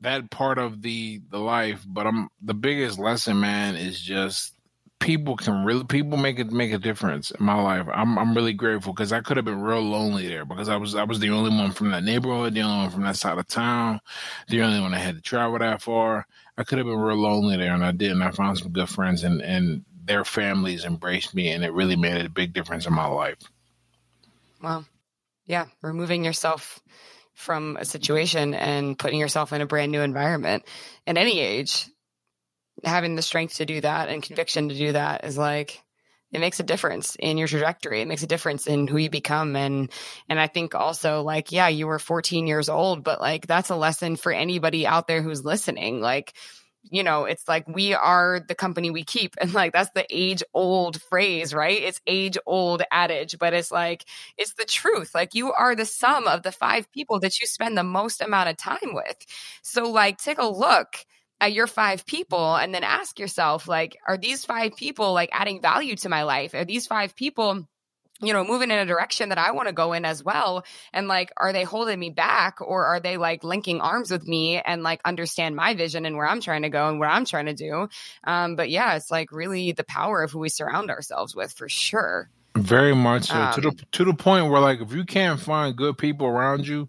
that 0.00 0.30
part 0.30 0.58
of 0.58 0.82
the 0.82 1.22
the 1.30 1.38
life. 1.38 1.82
But 1.86 2.06
I'm 2.06 2.28
the 2.42 2.54
biggest 2.54 2.98
lesson, 2.98 3.40
man, 3.40 3.74
is 3.74 3.98
just 4.00 4.55
people 4.98 5.36
can 5.36 5.64
really 5.64 5.84
people 5.84 6.16
make 6.16 6.38
it 6.38 6.50
make 6.50 6.72
a 6.72 6.78
difference 6.78 7.30
in 7.30 7.44
my 7.44 7.60
life. 7.60 7.86
I'm 7.92 8.18
I'm 8.18 8.34
really 8.34 8.52
grateful 8.52 8.92
because 8.92 9.12
I 9.12 9.20
could 9.20 9.36
have 9.36 9.44
been 9.44 9.60
real 9.60 9.82
lonely 9.82 10.26
there 10.26 10.44
because 10.44 10.68
I 10.68 10.76
was 10.76 10.94
I 10.94 11.04
was 11.04 11.20
the 11.20 11.30
only 11.30 11.50
one 11.50 11.72
from 11.72 11.90
that 11.90 12.04
neighborhood, 12.04 12.54
the 12.54 12.62
only 12.62 12.84
one 12.84 12.90
from 12.90 13.02
that 13.02 13.16
side 13.16 13.38
of 13.38 13.46
town, 13.46 14.00
the 14.48 14.62
only 14.62 14.80
one 14.80 14.92
that 14.92 15.00
had 15.00 15.16
to 15.16 15.20
travel 15.20 15.58
that 15.58 15.82
far. 15.82 16.26
I 16.58 16.64
could 16.64 16.78
have 16.78 16.86
been 16.86 16.98
real 16.98 17.16
lonely 17.16 17.56
there, 17.56 17.74
and 17.74 17.84
I 17.84 17.92
did. 17.92 18.12
And 18.12 18.24
I 18.24 18.30
found 18.30 18.58
some 18.58 18.72
good 18.72 18.88
friends, 18.88 19.22
and 19.24 19.42
and 19.42 19.84
their 20.04 20.24
families 20.24 20.84
embraced 20.84 21.34
me, 21.34 21.50
and 21.50 21.64
it 21.64 21.72
really 21.72 21.96
made 21.96 22.24
a 22.24 22.30
big 22.30 22.52
difference 22.52 22.86
in 22.86 22.94
my 22.94 23.06
life. 23.06 23.38
Wow, 24.62 24.86
yeah, 25.46 25.66
removing 25.82 26.24
yourself 26.24 26.80
from 27.34 27.76
a 27.76 27.84
situation 27.84 28.54
and 28.54 28.98
putting 28.98 29.20
yourself 29.20 29.52
in 29.52 29.60
a 29.60 29.66
brand 29.66 29.92
new 29.92 30.00
environment 30.00 30.64
at 31.06 31.18
any 31.18 31.38
age 31.38 31.86
having 32.84 33.14
the 33.14 33.22
strength 33.22 33.56
to 33.56 33.66
do 33.66 33.80
that 33.80 34.08
and 34.08 34.22
conviction 34.22 34.68
to 34.68 34.74
do 34.74 34.92
that 34.92 35.24
is 35.24 35.38
like 35.38 35.82
it 36.32 36.40
makes 36.40 36.60
a 36.60 36.64
difference 36.64 37.16
in 37.18 37.38
your 37.38 37.48
trajectory. 37.48 38.02
It 38.02 38.08
makes 38.08 38.22
a 38.22 38.26
difference 38.26 38.66
in 38.66 38.88
who 38.88 38.98
you 38.98 39.08
become. 39.10 39.56
And 39.56 39.90
and 40.28 40.40
i 40.40 40.46
think 40.46 40.74
also 40.74 41.22
like 41.22 41.52
yeah 41.52 41.68
you 41.68 41.86
were 41.86 41.98
14 41.98 42.46
years 42.46 42.68
old 42.68 43.04
but 43.04 43.20
like 43.20 43.46
that's 43.46 43.70
a 43.70 43.76
lesson 43.76 44.16
for 44.16 44.32
anybody 44.32 44.86
out 44.86 45.06
there 45.06 45.22
who's 45.22 45.44
listening. 45.44 46.00
Like 46.00 46.34
you 46.88 47.02
know 47.02 47.24
it's 47.24 47.48
like 47.48 47.66
we 47.66 47.94
are 47.94 48.40
the 48.46 48.54
company 48.54 48.90
we 48.90 49.04
keep. 49.04 49.34
And 49.40 49.54
like 49.54 49.72
that's 49.72 49.90
the 49.94 50.06
age 50.10 50.42
old 50.52 51.00
phrase 51.02 51.54
right? 51.54 51.80
It's 51.80 52.00
age 52.06 52.38
old 52.46 52.82
adage 52.90 53.38
but 53.38 53.54
it's 53.54 53.70
like 53.70 54.04
it's 54.36 54.54
the 54.54 54.64
truth. 54.64 55.14
Like 55.14 55.34
you 55.34 55.52
are 55.52 55.74
the 55.74 55.86
sum 55.86 56.26
of 56.26 56.42
the 56.42 56.52
five 56.52 56.90
people 56.92 57.20
that 57.20 57.40
you 57.40 57.46
spend 57.46 57.78
the 57.78 57.84
most 57.84 58.20
amount 58.20 58.48
of 58.50 58.56
time 58.56 58.92
with. 58.94 59.16
So 59.62 59.90
like 59.90 60.18
take 60.18 60.38
a 60.38 60.46
look 60.48 61.06
at 61.40 61.52
your 61.52 61.66
five 61.66 62.06
people 62.06 62.56
and 62.56 62.74
then 62.74 62.84
ask 62.84 63.18
yourself 63.18 63.68
like 63.68 63.96
are 64.06 64.16
these 64.16 64.44
five 64.44 64.76
people 64.76 65.12
like 65.12 65.30
adding 65.32 65.60
value 65.60 65.96
to 65.96 66.08
my 66.08 66.22
life? 66.22 66.54
Are 66.54 66.64
these 66.64 66.86
five 66.86 67.14
people 67.14 67.68
you 68.22 68.32
know 68.32 68.44
moving 68.44 68.70
in 68.70 68.78
a 68.78 68.86
direction 68.86 69.28
that 69.28 69.36
i 69.36 69.50
want 69.50 69.68
to 69.68 69.74
go 69.74 69.92
in 69.92 70.04
as 70.04 70.24
well? 70.24 70.64
And 70.92 71.08
like 71.08 71.30
are 71.36 71.52
they 71.52 71.64
holding 71.64 71.98
me 71.98 72.10
back 72.10 72.60
or 72.60 72.86
are 72.86 73.00
they 73.00 73.18
like 73.18 73.44
linking 73.44 73.80
arms 73.80 74.10
with 74.10 74.26
me 74.26 74.58
and 74.58 74.82
like 74.82 75.00
understand 75.04 75.54
my 75.54 75.74
vision 75.74 76.06
and 76.06 76.16
where 76.16 76.26
i'm 76.26 76.40
trying 76.40 76.62
to 76.62 76.70
go 76.70 76.88
and 76.88 76.98
what 76.98 77.10
i'm 77.10 77.26
trying 77.26 77.46
to 77.46 77.54
do? 77.54 77.88
Um 78.24 78.56
but 78.56 78.70
yeah 78.70 78.96
it's 78.96 79.10
like 79.10 79.30
really 79.30 79.72
the 79.72 79.84
power 79.84 80.22
of 80.22 80.30
who 80.30 80.38
we 80.38 80.48
surround 80.48 80.90
ourselves 80.90 81.34
with 81.36 81.52
for 81.52 81.68
sure. 81.68 82.30
Very 82.56 82.94
much 82.94 83.24
so. 83.24 83.34
Um, 83.34 83.52
to 83.52 83.60
the 83.60 83.68
um, 83.68 83.76
to 83.92 84.04
the 84.06 84.14
point 84.14 84.50
where 84.50 84.60
like 84.60 84.80
if 84.80 84.94
you 84.94 85.04
can't 85.04 85.38
find 85.38 85.76
good 85.76 85.98
people 85.98 86.26
around 86.26 86.66
you 86.66 86.88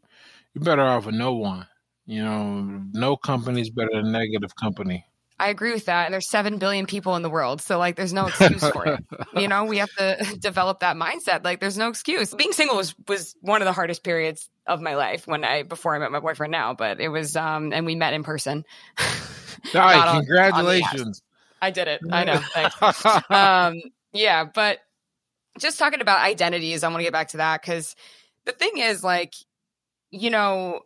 you're 0.54 0.64
better 0.64 0.84
off 0.84 1.06
with 1.06 1.16
no 1.16 1.34
one 1.34 1.68
you 2.08 2.24
know, 2.24 2.82
no 2.94 3.18
company 3.18 3.62
is 3.62 3.70
better 3.70 3.92
than 3.94 4.12
negative 4.12 4.56
company. 4.56 5.06
I 5.40 5.50
agree 5.50 5.72
with 5.72 5.86
that. 5.86 6.06
And 6.06 6.14
there's 6.14 6.30
7 6.30 6.58
billion 6.58 6.88
people 6.88 7.16
in 7.16 7.22
the 7.22 7.30
world. 7.30 7.62
So, 7.62 7.78
like, 7.78 7.96
there's 7.96 8.14
no 8.14 8.26
excuse 8.26 8.68
for 8.70 8.88
it. 8.88 9.04
You 9.36 9.48
know, 9.48 9.66
we 9.66 9.78
have 9.78 9.92
to 9.98 10.36
develop 10.40 10.80
that 10.80 10.96
mindset. 10.96 11.44
Like, 11.44 11.60
there's 11.60 11.78
no 11.78 11.90
excuse. 11.90 12.34
Being 12.34 12.54
single 12.54 12.76
was, 12.76 12.96
was 13.08 13.36
one 13.42 13.62
of 13.62 13.68
the 13.68 13.74
hardest 13.74 14.04
periods 14.04 14.50
of 14.66 14.82
my 14.82 14.96
life 14.96 15.28
when 15.28 15.44
I, 15.44 15.62
before 15.62 15.96
I 15.96 16.00
met 16.00 16.12
my 16.12 16.20
boyfriend 16.20 16.52
now, 16.52 16.74
but 16.74 17.00
it 17.00 17.10
was, 17.10 17.36
um, 17.36 17.72
and 17.72 17.86
we 17.86 17.94
met 17.94 18.14
in 18.14 18.24
person. 18.24 18.66
Hi, 18.98 20.18
congratulations. 20.18 21.22
On, 21.62 21.68
on 21.68 21.68
I 21.68 21.72
did 21.72 21.88
it. 21.88 22.02
I 22.12 22.24
know. 22.24 23.36
Um, 23.36 23.82
yeah. 24.14 24.46
But 24.46 24.80
just 25.60 25.78
talking 25.78 26.02
about 26.02 26.22
identities, 26.22 26.84
I 26.84 26.88
want 26.88 27.00
to 27.00 27.04
get 27.04 27.14
back 27.14 27.30
to 27.30 27.38
that 27.38 27.62
because 27.62 27.96
the 28.46 28.54
thing 28.54 28.78
is, 28.78 29.04
like, 29.04 29.34
you 30.10 30.32
know, 30.32 30.82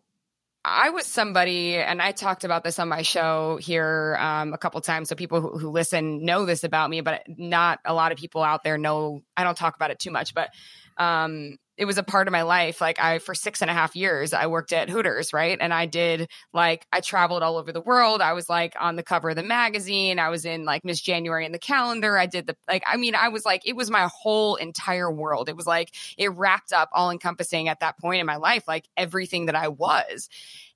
I 0.64 0.91
was 0.91 1.07
somebody, 1.07 1.76
and 1.76 2.01
I 2.01 2.12
talked 2.12 2.43
about 2.43 2.64
this 2.64 2.78
on 2.78 2.88
my 2.88 3.01
show 3.01 3.57
here 3.59 4.16
um, 4.20 4.53
a 4.53 4.57
couple 4.59 4.80
times. 4.82 5.09
So 5.09 5.16
people 5.16 5.41
who, 5.41 5.57
who, 5.57 5.72
listen 5.72 6.24
know 6.24 6.45
this 6.45 6.64
about 6.64 6.89
me, 6.89 7.01
but 7.01 7.24
not 7.28 7.80
a 7.84 7.95
lot 7.95 8.12
of 8.12 8.20
people 8.20 8.43
out 8.43 8.64
there 8.64 8.78
know. 8.78 9.24
I 9.36 9.43
don't 9.43 9.57
talk 9.57 9.76
about 9.76 9.89
it 9.89 9.97
too 9.97 10.12
much, 10.12 10.36
but 10.36 10.49
um, 10.97 11.57
it 11.82 11.86
was 11.86 11.97
a 11.97 12.03
part 12.03 12.27
of 12.27 12.32
my 12.32 12.43
life. 12.43 12.79
Like 12.79 12.99
I, 12.99 13.17
for 13.17 13.34
six 13.34 13.59
and 13.63 13.71
a 13.71 13.73
half 13.73 13.95
years, 13.95 14.34
I 14.34 14.45
worked 14.45 14.71
at 14.71 14.88
Hooters, 14.88 15.34
right? 15.34 15.57
And 15.59 15.73
I 15.73 15.88
did 15.88 16.29
like, 16.53 16.86
I 16.93 17.01
traveled 17.01 17.41
all 17.41 17.57
over 17.57 17.71
the 17.71 17.82
world. 17.82 18.21
I 18.21 18.34
was 18.34 18.47
like 18.47 18.75
on 18.79 18.97
the 18.97 19.01
cover 19.01 19.32
of 19.32 19.36
the 19.36 19.41
magazine. 19.41 20.19
I 20.19 20.29
was 20.29 20.45
in 20.45 20.63
like 20.63 20.86
Miss 20.86 21.01
January 21.01 21.43
in 21.43 21.51
the 21.51 21.57
calendar. 21.57 22.19
I 22.19 22.27
did 22.27 22.45
the, 22.45 22.55
like, 22.67 22.84
I 22.86 22.97
mean, 22.97 23.15
I 23.15 23.29
was 23.29 23.45
like, 23.45 23.63
it 23.65 23.75
was 23.75 23.89
my 23.89 24.07
whole 24.13 24.57
entire 24.57 25.11
world. 25.11 25.49
It 25.49 25.55
was 25.55 25.65
like, 25.65 25.95
it 26.19 26.27
wrapped 26.27 26.71
up 26.71 26.89
all 26.93 27.09
encompassing 27.09 27.67
at 27.67 27.79
that 27.79 27.97
point 27.97 28.19
in 28.19 28.27
my 28.27 28.36
life, 28.36 28.67
like 28.67 28.88
everything 28.95 29.47
that 29.47 29.55
I 29.55 29.69
was. 29.69 30.29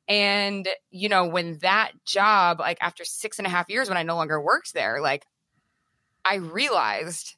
And, 0.07 0.67
you 0.89 1.07
know, 1.07 1.27
when 1.27 1.59
that 1.59 1.91
job, 2.03 2.59
like 2.59 2.79
after 2.81 3.05
six 3.05 3.37
and 3.37 3.45
a 3.45 3.51
half 3.51 3.69
years, 3.69 3.89
when 3.89 3.97
I 3.99 4.03
no 4.03 4.15
longer 4.15 4.41
worked 4.41 4.73
there, 4.73 5.01
like 5.01 5.27
I 6.25 6.37
realized 6.37 7.35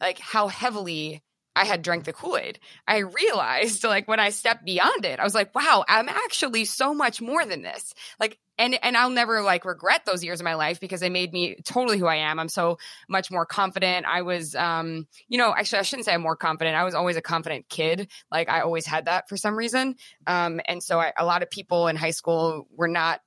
like 0.00 0.20
how 0.20 0.46
heavily 0.46 1.24
I 1.56 1.64
had 1.64 1.82
drank 1.82 2.04
the 2.04 2.12
Kool 2.12 2.36
Aid. 2.36 2.58
I 2.86 2.98
realized, 2.98 3.84
like, 3.84 4.08
when 4.08 4.20
I 4.20 4.30
stepped 4.30 4.64
beyond 4.64 5.04
it, 5.04 5.18
I 5.18 5.24
was 5.24 5.34
like, 5.34 5.54
wow, 5.54 5.84
I'm 5.88 6.08
actually 6.08 6.64
so 6.64 6.94
much 6.94 7.20
more 7.20 7.44
than 7.44 7.62
this. 7.62 7.94
Like, 8.18 8.38
and 8.58 8.78
and 8.84 8.94
I'll 8.94 9.10
never 9.10 9.40
like 9.40 9.64
regret 9.64 10.02
those 10.04 10.22
years 10.22 10.38
of 10.38 10.44
my 10.44 10.54
life 10.54 10.80
because 10.80 11.00
they 11.00 11.08
made 11.08 11.32
me 11.32 11.56
totally 11.64 11.98
who 11.98 12.06
I 12.06 12.16
am. 12.16 12.38
I'm 12.38 12.50
so 12.50 12.76
much 13.08 13.30
more 13.30 13.46
confident. 13.46 14.04
I 14.04 14.20
was, 14.20 14.54
um, 14.54 15.06
you 15.28 15.38
know, 15.38 15.54
actually, 15.56 15.78
I 15.78 15.82
shouldn't 15.82 16.04
say 16.04 16.12
I'm 16.12 16.20
more 16.20 16.36
confident. 16.36 16.76
I 16.76 16.84
was 16.84 16.94
always 16.94 17.16
a 17.16 17.22
confident 17.22 17.70
kid. 17.70 18.10
Like, 18.30 18.50
I 18.50 18.60
always 18.60 18.84
had 18.84 19.06
that 19.06 19.30
for 19.30 19.38
some 19.38 19.56
reason. 19.56 19.96
Um, 20.26 20.60
and 20.66 20.82
so 20.82 21.00
I, 21.00 21.12
a 21.16 21.24
lot 21.24 21.42
of 21.42 21.50
people 21.50 21.88
in 21.88 21.96
high 21.96 22.10
school 22.10 22.68
were 22.76 22.88
not 22.88 23.22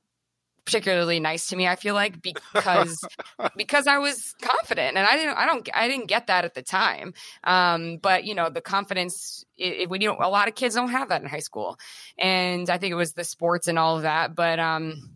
particularly 0.66 1.20
nice 1.20 1.48
to 1.48 1.56
me 1.56 1.68
i 1.68 1.76
feel 1.76 1.94
like 1.94 2.22
because 2.22 3.04
because 3.58 3.88
i 3.88 3.98
was 3.98 4.34
confident 4.42 4.98
and 4.98 5.06
i 5.06 5.16
didn't 5.16 5.38
i 5.38 5.46
don't 5.46 5.70
i 5.74 5.88
didn't 5.88 6.08
get 6.08 6.28
that 6.28 6.46
at 6.46 6.54
the 6.54 6.62
time. 6.62 7.14
Um, 7.44 7.98
but 8.02 8.24
you 8.24 8.36
know 8.36 8.50
the 8.50 8.62
confidence 8.62 9.44
it, 9.58 9.92
it, 9.92 10.02
you 10.02 10.08
know 10.08 10.18
a 10.20 10.30
lot 10.30 10.48
of 10.48 10.56
kids 10.56 10.76
don't 10.76 10.90
have 10.90 11.10
that 11.10 11.22
in 11.22 11.28
high 11.28 11.40
school 11.40 11.78
and 12.18 12.70
i 12.70 12.78
think 12.78 12.92
it 12.92 12.96
was 12.96 13.14
the 13.14 13.24
sports 13.24 13.68
and 13.68 13.78
all 13.78 13.98
of 13.98 14.04
that 14.04 14.36
but 14.36 14.60
um 14.60 15.10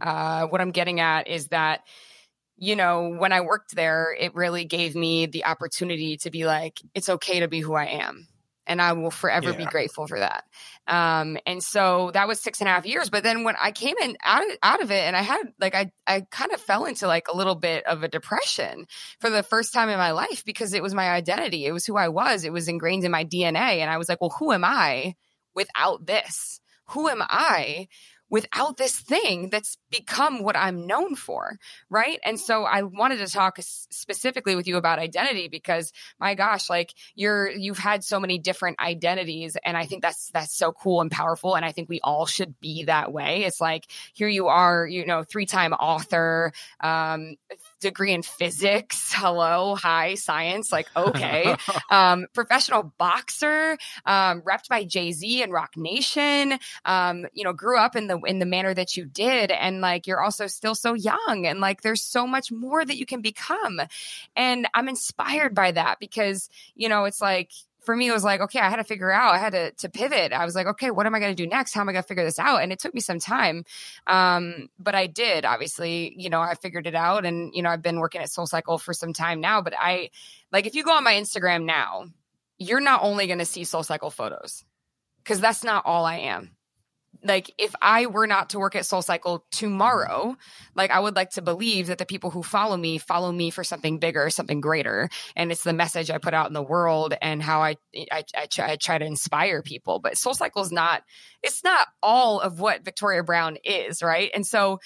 uh 0.00 0.46
what 0.46 0.60
i'm 0.60 0.72
getting 0.72 1.00
at 1.00 1.28
is 1.28 1.48
that 1.48 1.82
you 2.56 2.76
know 2.76 3.08
when 3.08 3.32
i 3.32 3.40
worked 3.40 3.74
there 3.74 4.14
it 4.18 4.34
really 4.34 4.64
gave 4.64 4.94
me 4.94 5.26
the 5.26 5.44
opportunity 5.44 6.16
to 6.16 6.30
be 6.30 6.46
like 6.46 6.80
it's 6.94 7.08
okay 7.08 7.40
to 7.40 7.48
be 7.48 7.60
who 7.60 7.74
i 7.74 7.86
am 7.86 8.26
and 8.66 8.80
I 8.80 8.92
will 8.92 9.10
forever 9.10 9.50
yeah. 9.50 9.56
be 9.56 9.64
grateful 9.66 10.06
for 10.06 10.18
that. 10.18 10.44
Um, 10.86 11.38
and 11.46 11.62
so 11.62 12.10
that 12.14 12.28
was 12.28 12.40
six 12.40 12.60
and 12.60 12.68
a 12.68 12.72
half 12.72 12.86
years. 12.86 13.10
But 13.10 13.22
then 13.22 13.44
when 13.44 13.56
I 13.60 13.72
came 13.72 13.96
in 14.02 14.16
out 14.24 14.42
of, 14.42 14.56
out 14.62 14.82
of 14.82 14.90
it, 14.90 15.04
and 15.04 15.16
I 15.16 15.22
had 15.22 15.42
like 15.60 15.74
I 15.74 15.92
I 16.06 16.22
kind 16.30 16.52
of 16.52 16.60
fell 16.60 16.84
into 16.84 17.06
like 17.06 17.28
a 17.32 17.36
little 17.36 17.54
bit 17.54 17.84
of 17.86 18.02
a 18.02 18.08
depression 18.08 18.86
for 19.20 19.30
the 19.30 19.42
first 19.42 19.72
time 19.72 19.88
in 19.88 19.98
my 19.98 20.12
life 20.12 20.44
because 20.44 20.74
it 20.74 20.82
was 20.82 20.94
my 20.94 21.10
identity, 21.10 21.66
it 21.66 21.72
was 21.72 21.86
who 21.86 21.96
I 21.96 22.08
was, 22.08 22.44
it 22.44 22.52
was 22.52 22.68
ingrained 22.68 23.04
in 23.04 23.10
my 23.10 23.24
DNA, 23.24 23.78
and 23.78 23.90
I 23.90 23.98
was 23.98 24.08
like, 24.08 24.20
well, 24.20 24.34
who 24.38 24.52
am 24.52 24.64
I 24.64 25.14
without 25.54 26.06
this? 26.06 26.60
Who 26.88 27.08
am 27.08 27.22
I 27.22 27.88
without 28.34 28.76
this 28.78 28.98
thing 28.98 29.48
that's 29.48 29.78
become 29.92 30.42
what 30.42 30.56
I'm 30.56 30.88
known 30.88 31.14
for. 31.14 31.56
Right. 31.88 32.18
And 32.24 32.40
so 32.40 32.64
I 32.64 32.82
wanted 32.82 33.18
to 33.18 33.28
talk 33.28 33.58
specifically 33.60 34.56
with 34.56 34.66
you 34.66 34.76
about 34.76 34.98
identity 34.98 35.46
because 35.46 35.92
my 36.18 36.34
gosh, 36.34 36.68
like 36.68 36.94
you're, 37.14 37.48
you've 37.48 37.78
had 37.78 38.02
so 38.02 38.18
many 38.18 38.38
different 38.38 38.80
identities. 38.80 39.56
And 39.64 39.76
I 39.76 39.86
think 39.86 40.02
that's, 40.02 40.30
that's 40.32 40.52
so 40.52 40.72
cool 40.72 41.00
and 41.00 41.12
powerful. 41.12 41.54
And 41.54 41.64
I 41.64 41.70
think 41.70 41.88
we 41.88 42.00
all 42.02 42.26
should 42.26 42.58
be 42.58 42.82
that 42.86 43.12
way. 43.12 43.44
It's 43.44 43.60
like, 43.60 43.86
here 44.14 44.26
you 44.26 44.48
are, 44.48 44.84
you 44.84 45.06
know, 45.06 45.22
three 45.22 45.46
time 45.46 45.72
author, 45.72 46.52
um, 46.80 47.36
degree 47.80 48.12
in 48.12 48.22
physics. 48.22 49.12
Hello, 49.14 49.74
hi, 49.74 50.14
science. 50.14 50.72
Like, 50.72 50.88
okay. 50.96 51.56
um, 51.90 52.26
professional 52.32 52.94
boxer, 52.98 53.78
um, 54.06 54.42
repped 54.42 54.68
by 54.68 54.84
Jay 54.84 55.12
Z 55.12 55.42
and 55.42 55.52
Roc 55.52 55.76
Nation. 55.76 56.58
Um, 56.84 57.26
you 57.32 57.44
know, 57.44 57.52
grew 57.52 57.78
up 57.78 57.96
in 57.96 58.06
the 58.06 58.18
in 58.20 58.38
the 58.38 58.46
manner 58.46 58.74
that 58.74 58.96
you 58.96 59.04
did, 59.04 59.50
and 59.50 59.80
like 59.80 60.06
you're 60.06 60.22
also 60.22 60.46
still 60.46 60.74
so 60.74 60.94
young, 60.94 61.46
and 61.46 61.60
like 61.60 61.82
there's 61.82 62.02
so 62.02 62.26
much 62.26 62.50
more 62.50 62.84
that 62.84 62.96
you 62.96 63.06
can 63.06 63.20
become. 63.20 63.80
And 64.36 64.66
I'm 64.74 64.88
inspired 64.88 65.54
by 65.54 65.72
that 65.72 65.98
because 66.00 66.48
you 66.74 66.88
know 66.88 67.04
it's 67.04 67.20
like 67.20 67.50
for 67.84 67.96
me, 67.96 68.08
it 68.08 68.12
was 68.12 68.24
like, 68.24 68.40
okay, 68.40 68.58
I 68.58 68.70
had 68.70 68.76
to 68.76 68.84
figure 68.84 69.10
out, 69.10 69.34
I 69.34 69.38
had 69.38 69.52
to, 69.52 69.72
to 69.72 69.88
pivot. 69.88 70.32
I 70.32 70.44
was 70.44 70.54
like, 70.54 70.66
okay, 70.66 70.90
what 70.90 71.06
am 71.06 71.14
I 71.14 71.20
going 71.20 71.34
to 71.34 71.42
do 71.42 71.48
next? 71.48 71.74
How 71.74 71.80
am 71.80 71.88
I 71.88 71.92
going 71.92 72.02
to 72.02 72.08
figure 72.08 72.24
this 72.24 72.38
out? 72.38 72.62
And 72.62 72.72
it 72.72 72.78
took 72.78 72.94
me 72.94 73.00
some 73.00 73.18
time. 73.18 73.64
Um, 74.06 74.68
but 74.78 74.94
I 74.94 75.06
did, 75.06 75.44
obviously, 75.44 76.14
you 76.16 76.30
know, 76.30 76.40
I 76.40 76.54
figured 76.54 76.86
it 76.86 76.94
out 76.94 77.24
and, 77.24 77.54
you 77.54 77.62
know, 77.62 77.70
I've 77.70 77.82
been 77.82 78.00
working 78.00 78.20
at 78.20 78.30
Soul 78.30 78.46
Cycle 78.46 78.78
for 78.78 78.92
some 78.92 79.12
time 79.12 79.40
now, 79.40 79.60
but 79.60 79.74
I 79.78 80.10
like, 80.52 80.66
if 80.66 80.74
you 80.74 80.84
go 80.84 80.92
on 80.92 81.04
my 81.04 81.14
Instagram 81.14 81.64
now, 81.64 82.06
you're 82.58 82.80
not 82.80 83.02
only 83.02 83.26
going 83.26 83.38
to 83.40 83.44
see 83.44 83.64
Soul 83.64 83.82
Cycle 83.82 84.10
photos 84.10 84.64
because 85.22 85.40
that's 85.40 85.64
not 85.64 85.84
all 85.86 86.04
I 86.04 86.18
am 86.18 86.50
like 87.22 87.52
if 87.58 87.74
I 87.80 88.06
were 88.06 88.26
not 88.26 88.50
to 88.50 88.58
work 88.58 88.74
at 88.74 88.86
Soul 88.86 89.02
Cycle 89.02 89.44
tomorrow, 89.50 90.36
like 90.74 90.90
I 90.90 91.00
would 91.00 91.16
like 91.16 91.30
to 91.30 91.42
believe 91.42 91.88
that 91.88 91.98
the 91.98 92.06
people 92.06 92.30
who 92.30 92.42
follow 92.42 92.76
me 92.76 92.98
follow 92.98 93.30
me 93.30 93.50
for 93.50 93.64
something 93.64 93.98
bigger, 93.98 94.30
something 94.30 94.60
greater, 94.60 95.08
and 95.36 95.52
it's 95.52 95.62
the 95.62 95.72
message 95.72 96.10
I 96.10 96.18
put 96.18 96.34
out 96.34 96.48
in 96.48 96.54
the 96.54 96.62
world 96.62 97.14
and 97.20 97.42
how 97.42 97.62
I 97.62 97.76
I, 98.10 98.24
I, 98.36 98.46
try, 98.46 98.72
I 98.72 98.76
try 98.76 98.98
to 98.98 99.04
inspire 99.04 99.62
people. 99.62 99.98
But 99.98 100.16
Soul 100.16 100.34
Cycle 100.34 100.62
is 100.62 100.72
not 100.72 101.02
it's 101.42 101.62
not 101.64 101.86
all 102.02 102.40
of 102.40 102.60
what 102.60 102.84
Victoria 102.84 103.22
Brown 103.22 103.56
is, 103.64 104.02
right? 104.02 104.30
And 104.34 104.46
so 104.46 104.80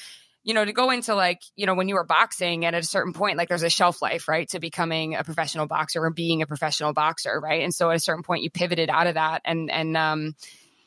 you 0.44 0.54
know, 0.54 0.64
to 0.64 0.72
go 0.72 0.90
into 0.90 1.14
like, 1.14 1.42
you 1.56 1.66
know, 1.66 1.74
when 1.74 1.88
you 1.88 1.94
were 1.94 2.06
boxing 2.06 2.64
and 2.64 2.74
at 2.74 2.82
a 2.82 2.86
certain 2.86 3.12
point, 3.12 3.36
like 3.36 3.48
there's 3.50 3.64
a 3.64 3.68
shelf 3.68 4.00
life, 4.00 4.28
right, 4.28 4.48
to 4.48 4.60
becoming 4.60 5.14
a 5.14 5.22
professional 5.22 5.66
boxer 5.66 6.02
or 6.02 6.10
being 6.10 6.40
a 6.40 6.46
professional 6.46 6.94
boxer, 6.94 7.38
right? 7.38 7.62
And 7.62 7.74
so 7.74 7.90
at 7.90 7.96
a 7.96 8.00
certain 8.00 8.22
point, 8.22 8.42
you 8.42 8.50
pivoted 8.50 8.88
out 8.88 9.08
of 9.08 9.14
that. 9.14 9.42
And, 9.44 9.70
and, 9.70 9.94
um, 9.94 10.34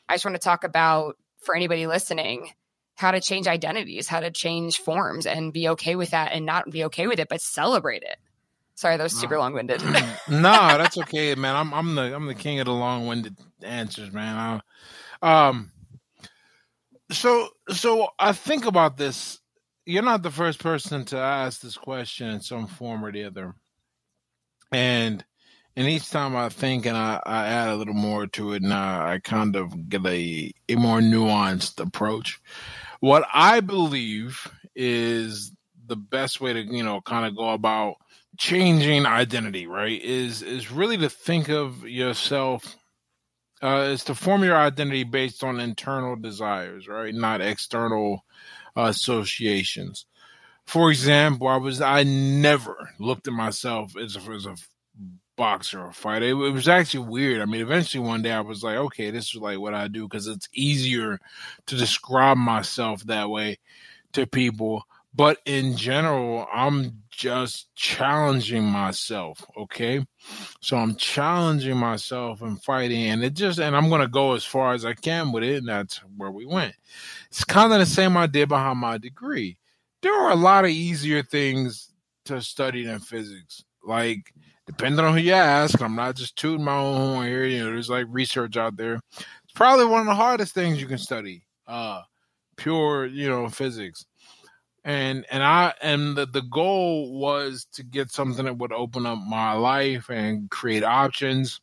I 0.08 0.14
just 0.14 0.24
want 0.24 0.34
to 0.34 0.40
talk 0.40 0.64
about 0.64 1.16
for 1.44 1.54
anybody 1.54 1.86
listening 1.86 2.52
how 2.94 3.10
to 3.10 3.20
change 3.20 3.46
identities, 3.46 4.06
how 4.06 4.20
to 4.20 4.30
change 4.30 4.78
forms 4.78 5.26
and 5.26 5.52
be 5.52 5.68
okay 5.68 5.96
with 5.96 6.10
that 6.10 6.32
and 6.32 6.46
not 6.46 6.70
be 6.70 6.84
okay 6.84 7.06
with 7.06 7.18
it, 7.18 7.28
but 7.28 7.40
celebrate 7.40 8.02
it. 8.02 8.16
Sorry, 8.74 8.96
that 8.96 9.02
was 9.02 9.12
super 9.12 9.38
long 9.38 9.52
winded. 9.52 9.82
no, 10.28 10.40
that's 10.40 10.98
okay, 10.98 11.34
man. 11.34 11.54
I'm 11.54 11.74
I'm 11.74 11.94
the 11.94 12.14
I'm 12.14 12.26
the 12.26 12.34
king 12.34 12.58
of 12.60 12.66
the 12.66 12.72
long 12.72 13.06
winded 13.06 13.36
answers, 13.62 14.12
man. 14.12 14.62
I, 15.22 15.48
um 15.48 15.72
so 17.10 17.48
so 17.70 18.08
I 18.18 18.32
think 18.32 18.64
about 18.64 18.96
this. 18.96 19.40
You're 19.84 20.02
not 20.02 20.22
the 20.22 20.30
first 20.30 20.58
person 20.58 21.04
to 21.06 21.18
ask 21.18 21.60
this 21.60 21.76
question 21.76 22.28
in 22.28 22.40
some 22.40 22.66
form 22.66 23.04
or 23.04 23.12
the 23.12 23.24
other. 23.24 23.54
And 24.70 25.24
and 25.76 25.88
each 25.88 26.10
time 26.10 26.36
I 26.36 26.48
think 26.48 26.86
and 26.86 26.96
I, 26.96 27.20
I 27.24 27.46
add 27.46 27.68
a 27.70 27.76
little 27.76 27.94
more 27.94 28.26
to 28.28 28.52
it, 28.52 28.62
and 28.62 28.72
I, 28.72 29.14
I 29.14 29.18
kind 29.18 29.56
of 29.56 29.88
get 29.88 30.04
a, 30.06 30.52
a 30.68 30.74
more 30.76 31.00
nuanced 31.00 31.80
approach. 31.80 32.40
What 33.00 33.26
I 33.32 33.60
believe 33.60 34.46
is 34.74 35.52
the 35.86 35.96
best 35.96 36.40
way 36.40 36.52
to 36.52 36.62
you 36.62 36.82
know 36.82 37.00
kind 37.00 37.26
of 37.26 37.36
go 37.36 37.50
about 37.50 37.96
changing 38.38 39.06
identity, 39.06 39.66
right? 39.66 40.00
Is 40.02 40.42
is 40.42 40.70
really 40.70 40.98
to 40.98 41.08
think 41.08 41.48
of 41.48 41.86
yourself 41.88 42.76
uh, 43.62 43.88
is 43.92 44.04
to 44.04 44.14
form 44.14 44.42
your 44.42 44.56
identity 44.56 45.04
based 45.04 45.44
on 45.44 45.60
internal 45.60 46.16
desires, 46.16 46.88
right? 46.88 47.14
Not 47.14 47.40
external 47.40 48.24
associations. 48.74 50.06
For 50.66 50.90
example, 50.90 51.48
I 51.48 51.56
was 51.56 51.80
I 51.80 52.02
never 52.02 52.90
looked 52.98 53.28
at 53.28 53.34
myself 53.34 53.96
as 53.96 54.16
a, 54.16 54.30
as 54.30 54.46
a 54.46 54.56
boxer 55.36 55.80
or 55.80 55.92
fighter. 55.92 56.26
It, 56.26 56.34
it, 56.34 56.52
was 56.52 56.68
actually 56.68 57.06
weird. 57.08 57.40
I 57.40 57.44
mean, 57.44 57.60
eventually 57.60 58.06
one 58.06 58.22
day 58.22 58.32
I 58.32 58.40
was 58.40 58.62
like, 58.62 58.76
okay, 58.76 59.10
this 59.10 59.34
is 59.34 59.36
like 59.36 59.58
what 59.58 59.74
I 59.74 59.88
do 59.88 60.08
because 60.08 60.26
it's 60.26 60.48
easier 60.54 61.18
to 61.66 61.76
describe 61.76 62.36
myself 62.36 63.02
that 63.04 63.28
way 63.28 63.58
to 64.12 64.26
people. 64.26 64.84
But 65.14 65.38
in 65.44 65.76
general, 65.76 66.46
I'm 66.52 67.02
just 67.10 67.74
challenging 67.74 68.64
myself. 68.64 69.44
Okay. 69.56 70.04
So 70.60 70.78
I'm 70.78 70.96
challenging 70.96 71.76
myself 71.76 72.40
and 72.40 72.62
fighting, 72.62 73.10
and 73.10 73.22
it 73.22 73.34
just, 73.34 73.58
and 73.58 73.76
I'm 73.76 73.90
going 73.90 74.00
to 74.00 74.08
go 74.08 74.32
as 74.32 74.44
far 74.44 74.72
as 74.72 74.86
I 74.86 74.94
can 74.94 75.30
with 75.30 75.44
it. 75.44 75.56
And 75.56 75.68
that's 75.68 75.98
where 76.16 76.30
we 76.30 76.46
went. 76.46 76.74
It's 77.28 77.44
kind 77.44 77.72
of 77.72 77.78
the 77.78 77.86
same 77.86 78.16
idea 78.16 78.46
behind 78.46 78.78
my 78.78 78.96
degree. 78.96 79.58
There 80.00 80.14
are 80.14 80.30
a 80.30 80.36
lot 80.36 80.64
of 80.64 80.70
easier 80.70 81.22
things 81.22 81.92
to 82.24 82.40
study 82.40 82.84
than 82.84 82.98
physics. 82.98 83.64
Like, 83.84 84.32
depending 84.76 85.04
on 85.04 85.12
who 85.12 85.20
you 85.20 85.32
ask, 85.32 85.80
I'm 85.80 85.94
not 85.94 86.16
just 86.16 86.36
tooting 86.36 86.64
my 86.64 86.76
own 86.76 86.96
horn 86.96 87.26
here. 87.26 87.44
You 87.44 87.58
know, 87.60 87.66
there's 87.66 87.90
like 87.90 88.06
research 88.08 88.56
out 88.56 88.76
there. 88.76 89.00
It's 89.16 89.52
probably 89.54 89.86
one 89.86 90.00
of 90.00 90.06
the 90.06 90.14
hardest 90.14 90.54
things 90.54 90.80
you 90.80 90.86
can 90.86 90.98
study. 90.98 91.44
Uh, 91.66 92.02
pure, 92.56 93.06
you 93.06 93.28
know, 93.28 93.48
physics. 93.48 94.04
And 94.84 95.24
and 95.30 95.42
I 95.42 95.74
and 95.80 96.16
the, 96.16 96.26
the 96.26 96.42
goal 96.42 97.12
was 97.18 97.66
to 97.74 97.84
get 97.84 98.10
something 98.10 98.46
that 98.46 98.58
would 98.58 98.72
open 98.72 99.06
up 99.06 99.18
my 99.18 99.52
life 99.52 100.08
and 100.08 100.50
create 100.50 100.82
options. 100.82 101.60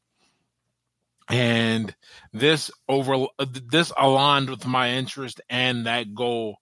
And 1.29 1.93
this 2.31 2.71
over 2.87 3.27
this 3.41 3.91
aligned 3.97 4.49
with 4.49 4.65
my 4.65 4.91
interest 4.91 5.41
and 5.49 5.85
that 5.85 6.15
goal 6.15 6.57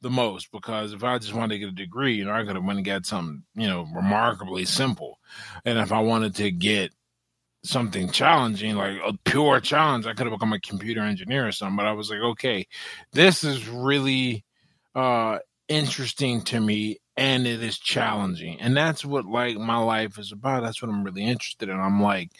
the 0.00 0.10
most 0.10 0.52
because 0.52 0.92
if 0.92 1.02
I 1.02 1.18
just 1.18 1.34
wanted 1.34 1.54
to 1.54 1.58
get 1.58 1.68
a 1.68 1.72
degree, 1.72 2.14
you 2.14 2.24
know, 2.24 2.32
I 2.32 2.44
could 2.44 2.56
have 2.56 2.64
went 2.64 2.78
and 2.78 2.86
got 2.86 3.06
something, 3.06 3.42
you 3.54 3.66
know, 3.66 3.86
remarkably 3.94 4.64
simple. 4.64 5.18
And 5.64 5.78
if 5.78 5.92
I 5.92 6.00
wanted 6.00 6.36
to 6.36 6.50
get 6.50 6.92
something 7.64 8.10
challenging, 8.10 8.76
like 8.76 8.98
a 9.04 9.14
pure 9.24 9.60
challenge, 9.60 10.06
I 10.06 10.14
could 10.14 10.26
have 10.26 10.38
become 10.38 10.52
a 10.52 10.60
computer 10.60 11.02
engineer 11.02 11.46
or 11.46 11.52
something. 11.52 11.76
But 11.76 11.86
I 11.86 11.92
was 11.92 12.10
like, 12.10 12.20
okay, 12.20 12.66
this 13.12 13.44
is 13.44 13.68
really 13.68 14.44
uh 14.94 15.38
interesting 15.68 16.40
to 16.42 16.58
me 16.58 16.98
and 17.16 17.46
it 17.46 17.62
is 17.62 17.78
challenging. 17.78 18.60
And 18.60 18.76
that's 18.76 19.04
what 19.04 19.26
like 19.26 19.56
my 19.56 19.76
life 19.76 20.18
is 20.18 20.32
about. 20.32 20.62
That's 20.62 20.80
what 20.80 20.90
i'm 20.90 21.04
really 21.04 21.24
interested 21.24 21.68
in. 21.68 21.78
I'm 21.78 22.00
like 22.00 22.30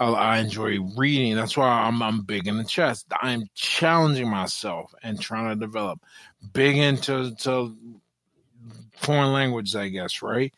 i, 0.00 0.06
I 0.06 0.38
enjoy 0.38 0.78
reading. 0.96 1.36
That's 1.36 1.56
why 1.56 1.68
I'm, 1.68 2.00
I'm 2.02 2.22
big 2.22 2.46
in 2.46 2.56
the 2.56 2.64
chest 2.64 3.06
i'm 3.20 3.44
challenging 3.54 4.30
myself 4.30 4.92
and 5.02 5.20
trying 5.20 5.48
to 5.48 5.56
develop 5.66 6.00
big 6.52 6.76
into 6.76 7.34
to 7.36 7.76
foreign 8.96 9.32
languages 9.32 9.76
i 9.76 9.88
guess 9.88 10.22
right 10.22 10.52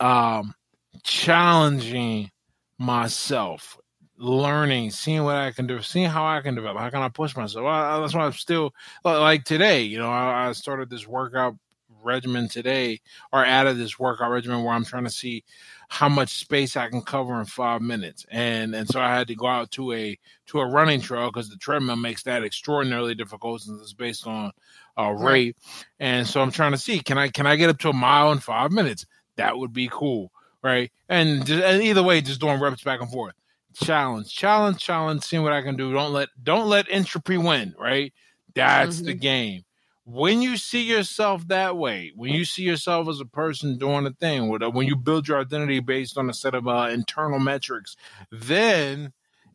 um 0.00 0.54
challenging 1.02 2.30
myself, 2.78 3.78
learning, 4.16 4.90
seeing 4.90 5.22
what 5.22 5.36
I 5.36 5.52
can 5.52 5.66
do, 5.66 5.80
seeing 5.82 6.08
how 6.08 6.26
I 6.26 6.40
can 6.40 6.54
develop, 6.54 6.78
how 6.78 6.90
can 6.90 7.02
I 7.02 7.08
push 7.08 7.36
myself. 7.36 7.64
Well, 7.64 8.00
that's 8.00 8.14
why 8.14 8.24
I'm 8.24 8.32
still 8.32 8.74
like 9.04 9.44
today. 9.44 9.82
You 9.82 9.98
know, 9.98 10.10
I, 10.10 10.48
I 10.48 10.52
started 10.52 10.90
this 10.90 11.06
workout 11.06 11.56
regimen 12.02 12.48
today, 12.48 13.00
or 13.32 13.44
added 13.44 13.76
this 13.76 13.98
workout 13.98 14.30
regimen 14.30 14.64
where 14.64 14.72
I'm 14.72 14.84
trying 14.84 15.04
to 15.04 15.10
see 15.10 15.44
how 15.88 16.08
much 16.08 16.38
space 16.38 16.76
I 16.76 16.88
can 16.88 17.02
cover 17.02 17.38
in 17.38 17.44
five 17.44 17.82
minutes, 17.82 18.24
and 18.30 18.74
and 18.74 18.88
so 18.88 19.00
I 19.00 19.14
had 19.14 19.28
to 19.28 19.34
go 19.34 19.46
out 19.46 19.70
to 19.72 19.92
a 19.92 20.18
to 20.46 20.60
a 20.60 20.66
running 20.66 21.00
trail 21.00 21.28
because 21.28 21.50
the 21.50 21.56
treadmill 21.56 21.96
makes 21.96 22.22
that 22.22 22.44
extraordinarily 22.44 23.14
difficult 23.14 23.62
since 23.62 23.80
it's 23.82 23.92
based 23.92 24.26
on 24.26 24.52
uh, 25.00 25.10
rate, 25.10 25.56
and 25.98 26.26
so 26.26 26.40
I'm 26.40 26.50
trying 26.50 26.72
to 26.72 26.78
see 26.78 27.00
can 27.00 27.18
I 27.18 27.28
can 27.28 27.46
I 27.46 27.56
get 27.56 27.70
up 27.70 27.78
to 27.80 27.90
a 27.90 27.94
mile 27.94 28.32
in 28.32 28.38
five 28.38 28.72
minutes? 28.72 29.06
That 29.36 29.56
would 29.56 29.72
be 29.72 29.88
cool, 29.90 30.32
right? 30.62 30.90
And, 31.08 31.48
and 31.48 31.82
either 31.82 32.02
way, 32.02 32.20
just 32.20 32.40
doing 32.40 32.60
reps 32.60 32.82
back 32.82 33.00
and 33.00 33.10
forth. 33.10 33.34
Challenge, 33.74 34.32
challenge, 34.32 34.78
challenge. 34.78 35.22
Seeing 35.22 35.42
what 35.42 35.52
I 35.52 35.62
can 35.62 35.76
do. 35.76 35.92
Don't 35.92 36.12
let 36.12 36.28
don't 36.42 36.68
let 36.68 36.86
entropy 36.90 37.38
win, 37.38 37.74
right? 37.78 38.12
That's 38.54 38.96
mm-hmm. 38.96 39.06
the 39.06 39.14
game 39.14 39.64
when 40.04 40.42
you 40.42 40.56
see 40.56 40.82
yourself 40.82 41.46
that 41.48 41.76
way, 41.76 42.12
when 42.16 42.32
you 42.32 42.44
see 42.44 42.62
yourself 42.62 43.08
as 43.08 43.20
a 43.20 43.24
person 43.24 43.78
doing 43.78 44.06
a 44.06 44.10
thing, 44.10 44.48
when 44.48 44.86
you 44.86 44.96
build 44.96 45.28
your 45.28 45.40
identity 45.40 45.78
based 45.78 46.18
on 46.18 46.28
a 46.28 46.34
set 46.34 46.54
of 46.54 46.66
uh, 46.66 46.88
internal 46.90 47.38
metrics, 47.38 47.96
then 48.32 49.12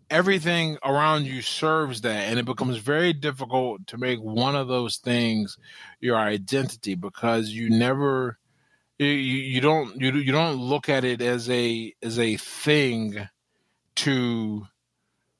everything 0.09 0.77
around 0.83 1.25
you 1.25 1.41
serves 1.41 2.01
that, 2.01 2.29
and 2.29 2.39
it 2.39 2.45
becomes 2.45 2.77
very 2.77 3.13
difficult 3.13 3.87
to 3.87 3.97
make 3.97 4.19
one 4.19 4.55
of 4.55 4.67
those 4.67 4.97
things 4.97 5.57
your 5.99 6.17
identity 6.17 6.95
because 6.95 7.49
you 7.49 7.69
never, 7.69 8.37
you, 8.99 9.07
you 9.07 9.61
don't 9.61 9.99
you 9.99 10.13
you 10.13 10.31
don't 10.31 10.57
look 10.57 10.89
at 10.89 11.05
it 11.05 11.21
as 11.21 11.49
a 11.49 11.93
as 12.03 12.19
a 12.19 12.37
thing 12.37 13.27
to 13.95 14.67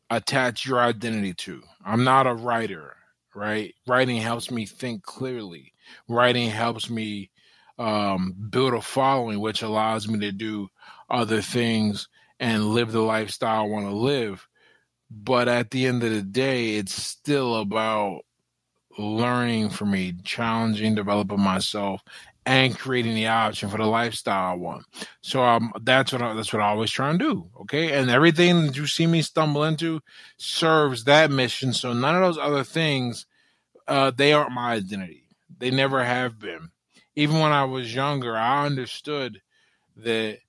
attach 0.09 0.65
your 0.65 0.79
identity 0.79 1.33
to. 1.33 1.61
I'm 1.85 2.03
not 2.03 2.27
a 2.27 2.33
writer 2.33 2.95
right? 3.35 3.75
Writing 3.85 4.17
helps 4.17 4.49
me 4.49 4.65
think 4.65 5.03
clearly. 5.03 5.73
Writing 6.07 6.49
helps 6.49 6.89
me 6.89 7.29
um, 7.77 8.33
build 8.49 8.73
a 8.73 8.81
following, 8.81 9.39
which 9.39 9.61
allows 9.61 10.07
me 10.07 10.19
to 10.19 10.31
do 10.31 10.69
other 11.09 11.41
things 11.41 12.07
and 12.39 12.69
live 12.69 12.91
the 12.91 13.01
lifestyle 13.01 13.61
I 13.63 13.67
want 13.67 13.85
to 13.87 13.95
live. 13.95 14.47
But 15.09 15.47
at 15.47 15.71
the 15.71 15.85
end 15.85 16.03
of 16.03 16.11
the 16.11 16.21
day, 16.21 16.75
it's 16.75 16.93
still 16.93 17.55
about 17.55 18.21
learning 18.97 19.69
for 19.69 19.85
me, 19.85 20.13
challenging, 20.23 20.95
developing 20.95 21.39
myself, 21.39 22.01
and 22.45 22.77
creating 22.77 23.15
the 23.15 23.27
option 23.27 23.69
for 23.69 23.77
the 23.77 23.85
lifestyle 23.85 24.51
I 24.51 24.55
want. 24.55 24.85
So 25.21 25.43
um, 25.43 25.73
that's 25.81 26.11
what 26.11 26.21
I, 26.21 26.33
that's 26.33 26.53
what 26.53 26.61
I 26.61 26.69
always 26.69 26.91
try 26.91 27.09
and 27.09 27.19
do. 27.19 27.49
Okay, 27.61 27.93
and 27.93 28.09
everything 28.09 28.67
that 28.67 28.77
you 28.77 28.87
see 28.87 29.07
me 29.07 29.21
stumble 29.21 29.63
into 29.63 30.01
serves 30.37 31.05
that 31.05 31.31
mission. 31.31 31.73
So 31.73 31.93
none 31.93 32.15
of 32.15 32.21
those 32.21 32.37
other 32.37 32.63
things, 32.63 33.25
uh, 33.87 34.11
they 34.11 34.33
aren't 34.33 34.51
my 34.51 34.73
identity. 34.73 35.23
They 35.57 35.71
never 35.71 36.03
have 36.03 36.39
been. 36.39 36.69
Even 37.15 37.39
when 37.39 37.51
I 37.51 37.63
was 37.63 37.95
younger, 37.95 38.35
I 38.35 38.65
understood 38.65 39.41
that 39.97 40.39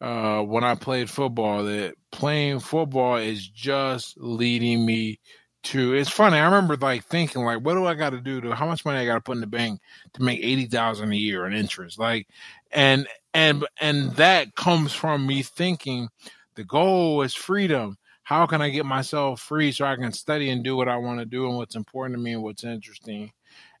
uh, 0.00 0.42
when 0.42 0.64
I 0.64 0.74
played 0.74 1.10
football, 1.10 1.64
that 1.64 1.94
playing 2.10 2.60
football 2.60 3.16
is 3.16 3.46
just 3.46 4.16
leading 4.18 4.84
me 4.84 5.20
to 5.62 5.92
it's 5.92 6.08
funny 6.08 6.38
i 6.38 6.44
remember 6.44 6.74
like 6.76 7.04
thinking 7.04 7.44
like 7.44 7.60
what 7.60 7.74
do 7.74 7.84
i 7.84 7.92
got 7.92 8.10
to 8.10 8.20
do 8.20 8.40
to 8.40 8.54
how 8.54 8.64
much 8.64 8.82
money 8.86 8.98
i 8.98 9.04
got 9.04 9.16
to 9.16 9.20
put 9.20 9.36
in 9.36 9.42
the 9.42 9.46
bank 9.46 9.78
to 10.14 10.22
make 10.22 10.40
80000 10.42 11.12
a 11.12 11.16
year 11.16 11.46
in 11.46 11.52
interest? 11.52 11.98
Like 11.98 12.28
and 12.72 13.06
and 13.34 13.66
and 13.80 14.12
that 14.12 14.54
comes 14.54 14.92
from 14.92 15.26
me 15.26 15.42
thinking 15.42 16.08
the 16.54 16.64
goal 16.64 17.22
is 17.22 17.34
freedom. 17.34 17.96
How 18.22 18.46
can 18.46 18.62
i 18.62 18.70
get 18.70 18.86
myself 18.86 19.40
free 19.40 19.72
so 19.72 19.84
i 19.84 19.96
can 19.96 20.12
study 20.12 20.50
and 20.50 20.64
do 20.64 20.76
what 20.76 20.88
i 20.88 20.96
want 20.96 21.18
to 21.18 21.26
do 21.26 21.46
and 21.46 21.56
what's 21.56 21.76
important 21.76 22.16
to 22.16 22.22
me 22.22 22.32
and 22.32 22.42
what's 22.42 22.64
interesting? 22.64 23.32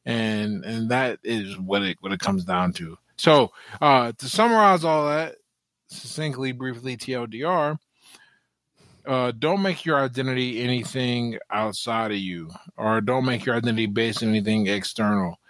And 0.04 0.64
and 0.64 0.90
that 0.90 1.20
is 1.24 1.58
what 1.58 1.82
it 1.82 1.98
what 2.00 2.12
it 2.12 2.20
comes 2.20 2.44
down 2.44 2.72
to. 2.74 2.98
So 3.16 3.52
uh 3.80 4.12
to 4.12 4.28
summarize 4.28 4.84
all 4.84 5.08
that 5.08 5.36
succinctly 5.90 6.52
briefly 6.52 6.96
tldr 6.96 7.78
uh, 9.06 9.32
don't 9.38 9.62
make 9.62 9.84
your 9.84 9.98
identity 9.98 10.62
anything 10.62 11.38
outside 11.50 12.10
of 12.10 12.18
you, 12.18 12.50
or 12.76 13.00
don't 13.00 13.24
make 13.24 13.44
your 13.44 13.56
identity 13.56 13.86
based 13.86 14.22
on 14.22 14.28
anything 14.28 14.66
external. 14.66 15.40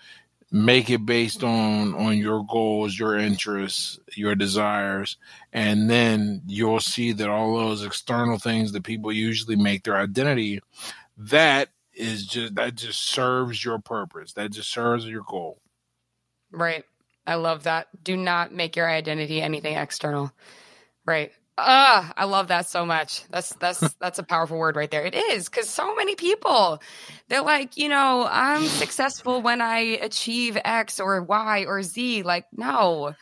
Make 0.52 0.90
it 0.90 1.06
based 1.06 1.44
on 1.44 1.94
on 1.94 2.18
your 2.18 2.44
goals, 2.44 2.98
your 2.98 3.16
interests, 3.16 4.00
your 4.16 4.34
desires, 4.34 5.16
and 5.52 5.88
then 5.88 6.42
you'll 6.46 6.80
see 6.80 7.12
that 7.12 7.28
all 7.28 7.56
those 7.56 7.84
external 7.84 8.38
things 8.38 8.72
that 8.72 8.82
people 8.82 9.12
usually 9.12 9.56
make 9.56 9.84
their 9.84 9.96
identity, 9.96 10.60
that 11.16 11.68
is 11.92 12.26
just 12.26 12.56
that 12.56 12.74
just 12.74 13.00
serves 13.00 13.64
your 13.64 13.78
purpose. 13.78 14.32
That 14.32 14.50
just 14.50 14.70
serves 14.70 15.06
your 15.06 15.22
goal. 15.22 15.60
Right. 16.50 16.84
I 17.30 17.34
love 17.36 17.62
that. 17.62 17.86
Do 18.02 18.16
not 18.16 18.52
make 18.52 18.74
your 18.74 18.90
identity 18.90 19.40
anything 19.40 19.76
external. 19.76 20.32
Right. 21.06 21.30
Ah, 21.56 22.12
I 22.16 22.24
love 22.24 22.48
that 22.48 22.68
so 22.68 22.84
much. 22.84 23.22
That's 23.30 23.54
that's 23.54 23.80
that's 24.00 24.18
a 24.18 24.24
powerful 24.24 24.58
word 24.58 24.74
right 24.74 24.90
there. 24.90 25.06
It 25.06 25.14
is 25.14 25.48
because 25.48 25.68
so 25.68 25.94
many 25.94 26.16
people, 26.16 26.82
they're 27.28 27.42
like, 27.42 27.76
you 27.76 27.88
know, 27.88 28.26
I'm 28.28 28.66
successful 28.66 29.42
when 29.42 29.60
I 29.60 29.78
achieve 29.78 30.58
X 30.64 30.98
or 30.98 31.22
Y 31.22 31.66
or 31.68 31.82
Z. 31.82 32.24
Like, 32.24 32.46
no, 32.52 33.14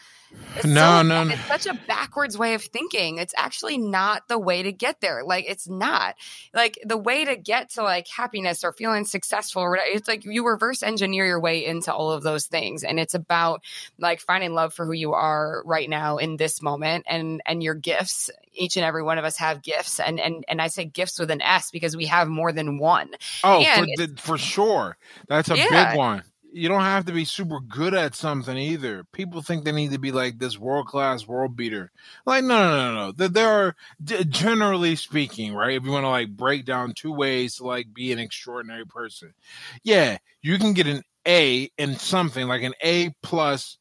it's 0.57 0.65
no, 0.65 0.99
so, 0.99 1.03
no, 1.03 1.29
it's 1.29 1.45
such 1.45 1.67
a 1.67 1.75
backwards 1.87 2.37
way 2.37 2.55
of 2.55 2.63
thinking. 2.63 3.19
It's 3.19 3.35
actually 3.37 3.79
not 3.79 4.27
the 4.29 4.39
way 4.39 4.63
to 4.63 4.73
get 4.73 5.01
there. 5.01 5.23
Like 5.25 5.45
it's 5.49 5.69
not 5.69 6.17
like 6.55 6.79
the 6.85 6.97
way 6.97 7.25
to 7.25 7.37
get 7.37 7.71
to 7.71 7.83
like 7.83 8.09
happiness 8.09 8.65
or 8.65 8.73
feeling 8.73 9.05
successful 9.05 9.63
or 9.63 9.71
whatever. 9.71 9.89
It's 9.91 10.09
like 10.09 10.25
you 10.25 10.47
reverse 10.47 10.83
engineer 10.83 11.27
your 11.27 11.41
way 11.41 11.65
into 11.65 11.93
all 11.93 12.11
of 12.11 12.23
those 12.23 12.47
things, 12.47 12.83
and 12.83 12.99
it's 12.99 13.15
about 13.15 13.63
like 13.99 14.21
finding 14.21 14.55
love 14.55 14.75
for 14.75 14.87
who 14.87 14.93
you 14.93 15.13
are 15.13 15.63
right 15.65 15.89
now 15.89 16.17
in 16.17 16.37
this 16.37 16.63
moment 16.63 17.05
and 17.09 17.41
and 17.47 17.63
your 17.63 17.75
gifts. 17.75 18.31
Each 18.53 18.77
and 18.77 18.85
every 18.85 19.05
one 19.05 19.19
of 19.19 19.25
us 19.25 19.37
have 19.37 19.63
gifts, 19.63 20.01
and 20.01 20.19
and 20.19 20.45
and 20.49 20.61
I 20.61 20.69
say 20.69 20.85
gifts 20.85 21.19
with 21.19 21.31
an 21.31 21.43
S 21.43 21.71
because 21.71 21.97
we 21.97 22.07
have 22.07 22.29
more 22.29 22.53
than 22.53 22.79
one. 22.79 23.11
Oh, 23.45 23.63
for, 23.63 23.87
the, 23.87 24.15
for 24.19 24.39
sure, 24.39 24.97
that's 25.29 25.51
a 25.51 25.57
yeah. 25.57 25.91
big 25.91 25.99
one 25.99 26.23
you 26.53 26.69
don't 26.69 26.83
have 26.83 27.05
to 27.07 27.13
be 27.13 27.25
super 27.25 27.61
good 27.61 27.95
at 27.95 28.15
something 28.15 28.57
either. 28.57 29.05
People 29.13 29.43
think 29.43 29.65
they 29.65 29.73
need 29.73 29.93
to 29.93 29.99
be 29.99 30.13
like 30.13 30.39
this 30.39 30.59
world 30.59 30.87
class 30.87 31.27
world 31.27 31.57
beater. 31.57 31.91
Like, 32.25 32.45
no, 32.45 32.59
no, 32.59 32.71
no, 32.71 32.95
no. 32.95 33.13
That 33.13 33.35
There 33.35 33.49
are, 33.49 33.77
generally 34.25 34.97
speaking, 34.97 35.55
right? 35.55 35.77
If 35.77 35.85
you 35.85 35.91
want 35.91 36.05
to 36.05 36.09
like 36.09 36.37
break 36.37 36.65
down 36.65 36.95
two 36.95 37.13
ways 37.13 37.57
to 37.57 37.65
like 37.65 37.93
be 37.93 38.13
an 38.13 38.19
extraordinary 38.19 38.87
person, 38.87 39.35
yeah, 39.83 40.19
you 40.43 40.59
can 40.59 40.73
get 40.73 40.87
an 40.87 41.03
A 41.27 41.71
in 41.77 41.97
something 41.97 42.47
like 42.47 42.63
an 42.63 42.75
A 42.83 43.11
plus, 43.23 43.79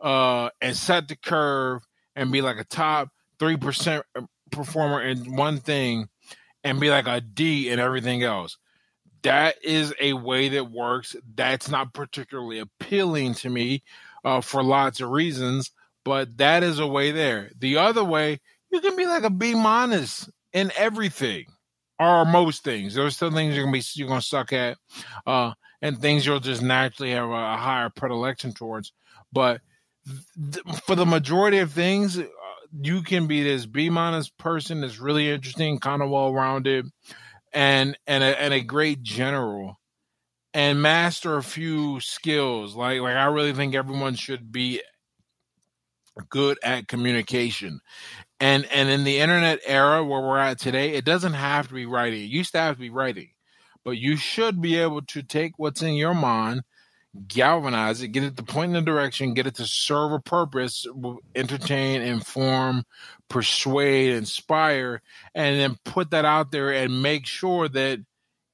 uh, 0.00 0.50
and 0.60 0.76
set 0.76 1.08
the 1.08 1.16
curve 1.16 1.82
and 2.14 2.30
be 2.30 2.42
like 2.42 2.58
a 2.58 2.64
top 2.64 3.08
three 3.38 3.56
percent 3.56 4.04
uh, 4.14 4.22
performer 4.50 5.02
in 5.02 5.36
one 5.36 5.58
thing, 5.58 6.08
and 6.62 6.80
be 6.80 6.90
like 6.90 7.06
a 7.06 7.20
D 7.20 7.70
in 7.70 7.78
everything 7.78 8.22
else 8.22 8.58
that 9.24 9.56
is 9.62 9.92
a 10.00 10.12
way 10.12 10.50
that 10.50 10.70
works. 10.70 11.16
That's 11.34 11.68
not 11.68 11.92
particularly 11.92 12.60
appealing 12.60 13.34
to 13.36 13.50
me 13.50 13.82
uh, 14.24 14.40
for 14.40 14.62
lots 14.62 15.00
of 15.00 15.10
reasons, 15.10 15.72
but 16.04 16.36
that 16.38 16.62
is 16.62 16.78
a 16.78 16.86
way 16.86 17.10
there. 17.10 17.50
The 17.58 17.78
other 17.78 18.04
way, 18.04 18.40
you 18.70 18.80
can 18.80 18.96
be 18.96 19.06
like 19.06 19.24
a 19.24 19.30
B 19.30 19.54
minus 19.54 20.28
in 20.52 20.70
everything 20.76 21.46
or 21.98 22.24
most 22.24 22.64
things. 22.64 22.94
There's 22.94 23.16
still 23.16 23.30
things 23.30 23.54
you're 23.54 23.64
gonna 23.64 23.76
be 23.76 23.82
you're 23.94 24.08
gonna 24.08 24.20
suck 24.20 24.52
at, 24.52 24.76
uh, 25.26 25.52
and 25.82 25.98
things 25.98 26.26
you'll 26.26 26.40
just 26.40 26.62
naturally 26.62 27.12
have 27.12 27.28
a, 27.28 27.32
a 27.32 27.56
higher 27.56 27.90
predilection 27.90 28.52
towards. 28.52 28.92
But 29.32 29.60
th- 30.52 30.64
for 30.86 30.96
the 30.96 31.06
majority 31.06 31.58
of 31.58 31.72
things, 31.72 32.18
uh, 32.18 32.26
you 32.82 33.02
can 33.02 33.26
be 33.26 33.42
this 33.42 33.64
B 33.64 33.88
minus 33.88 34.28
person 34.28 34.82
that's 34.82 34.98
really 34.98 35.30
interesting, 35.30 35.78
kind 35.78 36.02
of 36.02 36.10
well 36.10 36.32
rounded 36.32 36.86
and 37.54 37.98
and 38.06 38.24
a, 38.24 38.40
and 38.40 38.52
a 38.52 38.60
great 38.60 39.02
general 39.02 39.80
and 40.52 40.82
master 40.82 41.36
a 41.36 41.42
few 41.42 42.00
skills. 42.00 42.74
Like 42.74 43.00
like 43.00 43.16
i 43.16 43.26
really 43.26 43.52
think 43.52 43.74
everyone 43.74 44.14
should 44.14 44.52
be 44.52 44.82
good 46.28 46.58
at 46.62 46.88
communication. 46.88 47.80
And 48.40 48.66
and 48.72 48.88
in 48.88 49.04
the 49.04 49.18
internet 49.18 49.60
era 49.64 50.04
where 50.04 50.20
we're 50.20 50.38
at 50.38 50.58
today 50.58 50.92
it 50.94 51.04
doesn't 51.04 51.34
have 51.34 51.68
to 51.68 51.74
be 51.74 51.86
writing. 51.86 52.20
It 52.20 52.30
used 52.30 52.52
to 52.52 52.58
have 52.58 52.74
to 52.76 52.80
be 52.80 52.90
writing 52.90 53.30
but 53.84 53.98
you 53.98 54.16
should 54.16 54.60
be 54.60 54.76
able 54.76 55.02
to 55.02 55.22
take 55.22 55.52
what's 55.58 55.82
in 55.82 55.94
your 55.94 56.14
mind 56.14 56.62
galvanize 57.28 58.02
it, 58.02 58.08
get 58.08 58.24
it 58.24 58.36
to 58.36 58.42
point 58.42 58.70
in 58.70 58.76
a 58.76 58.82
direction, 58.82 59.34
get 59.34 59.46
it 59.46 59.54
to 59.56 59.66
serve 59.66 60.12
a 60.12 60.20
purpose, 60.20 60.86
entertain, 61.34 62.02
inform, 62.02 62.84
persuade, 63.28 64.14
inspire, 64.14 65.00
and 65.34 65.58
then 65.58 65.76
put 65.84 66.10
that 66.10 66.24
out 66.24 66.50
there 66.50 66.72
and 66.72 67.02
make 67.02 67.26
sure 67.26 67.68
that 67.68 68.00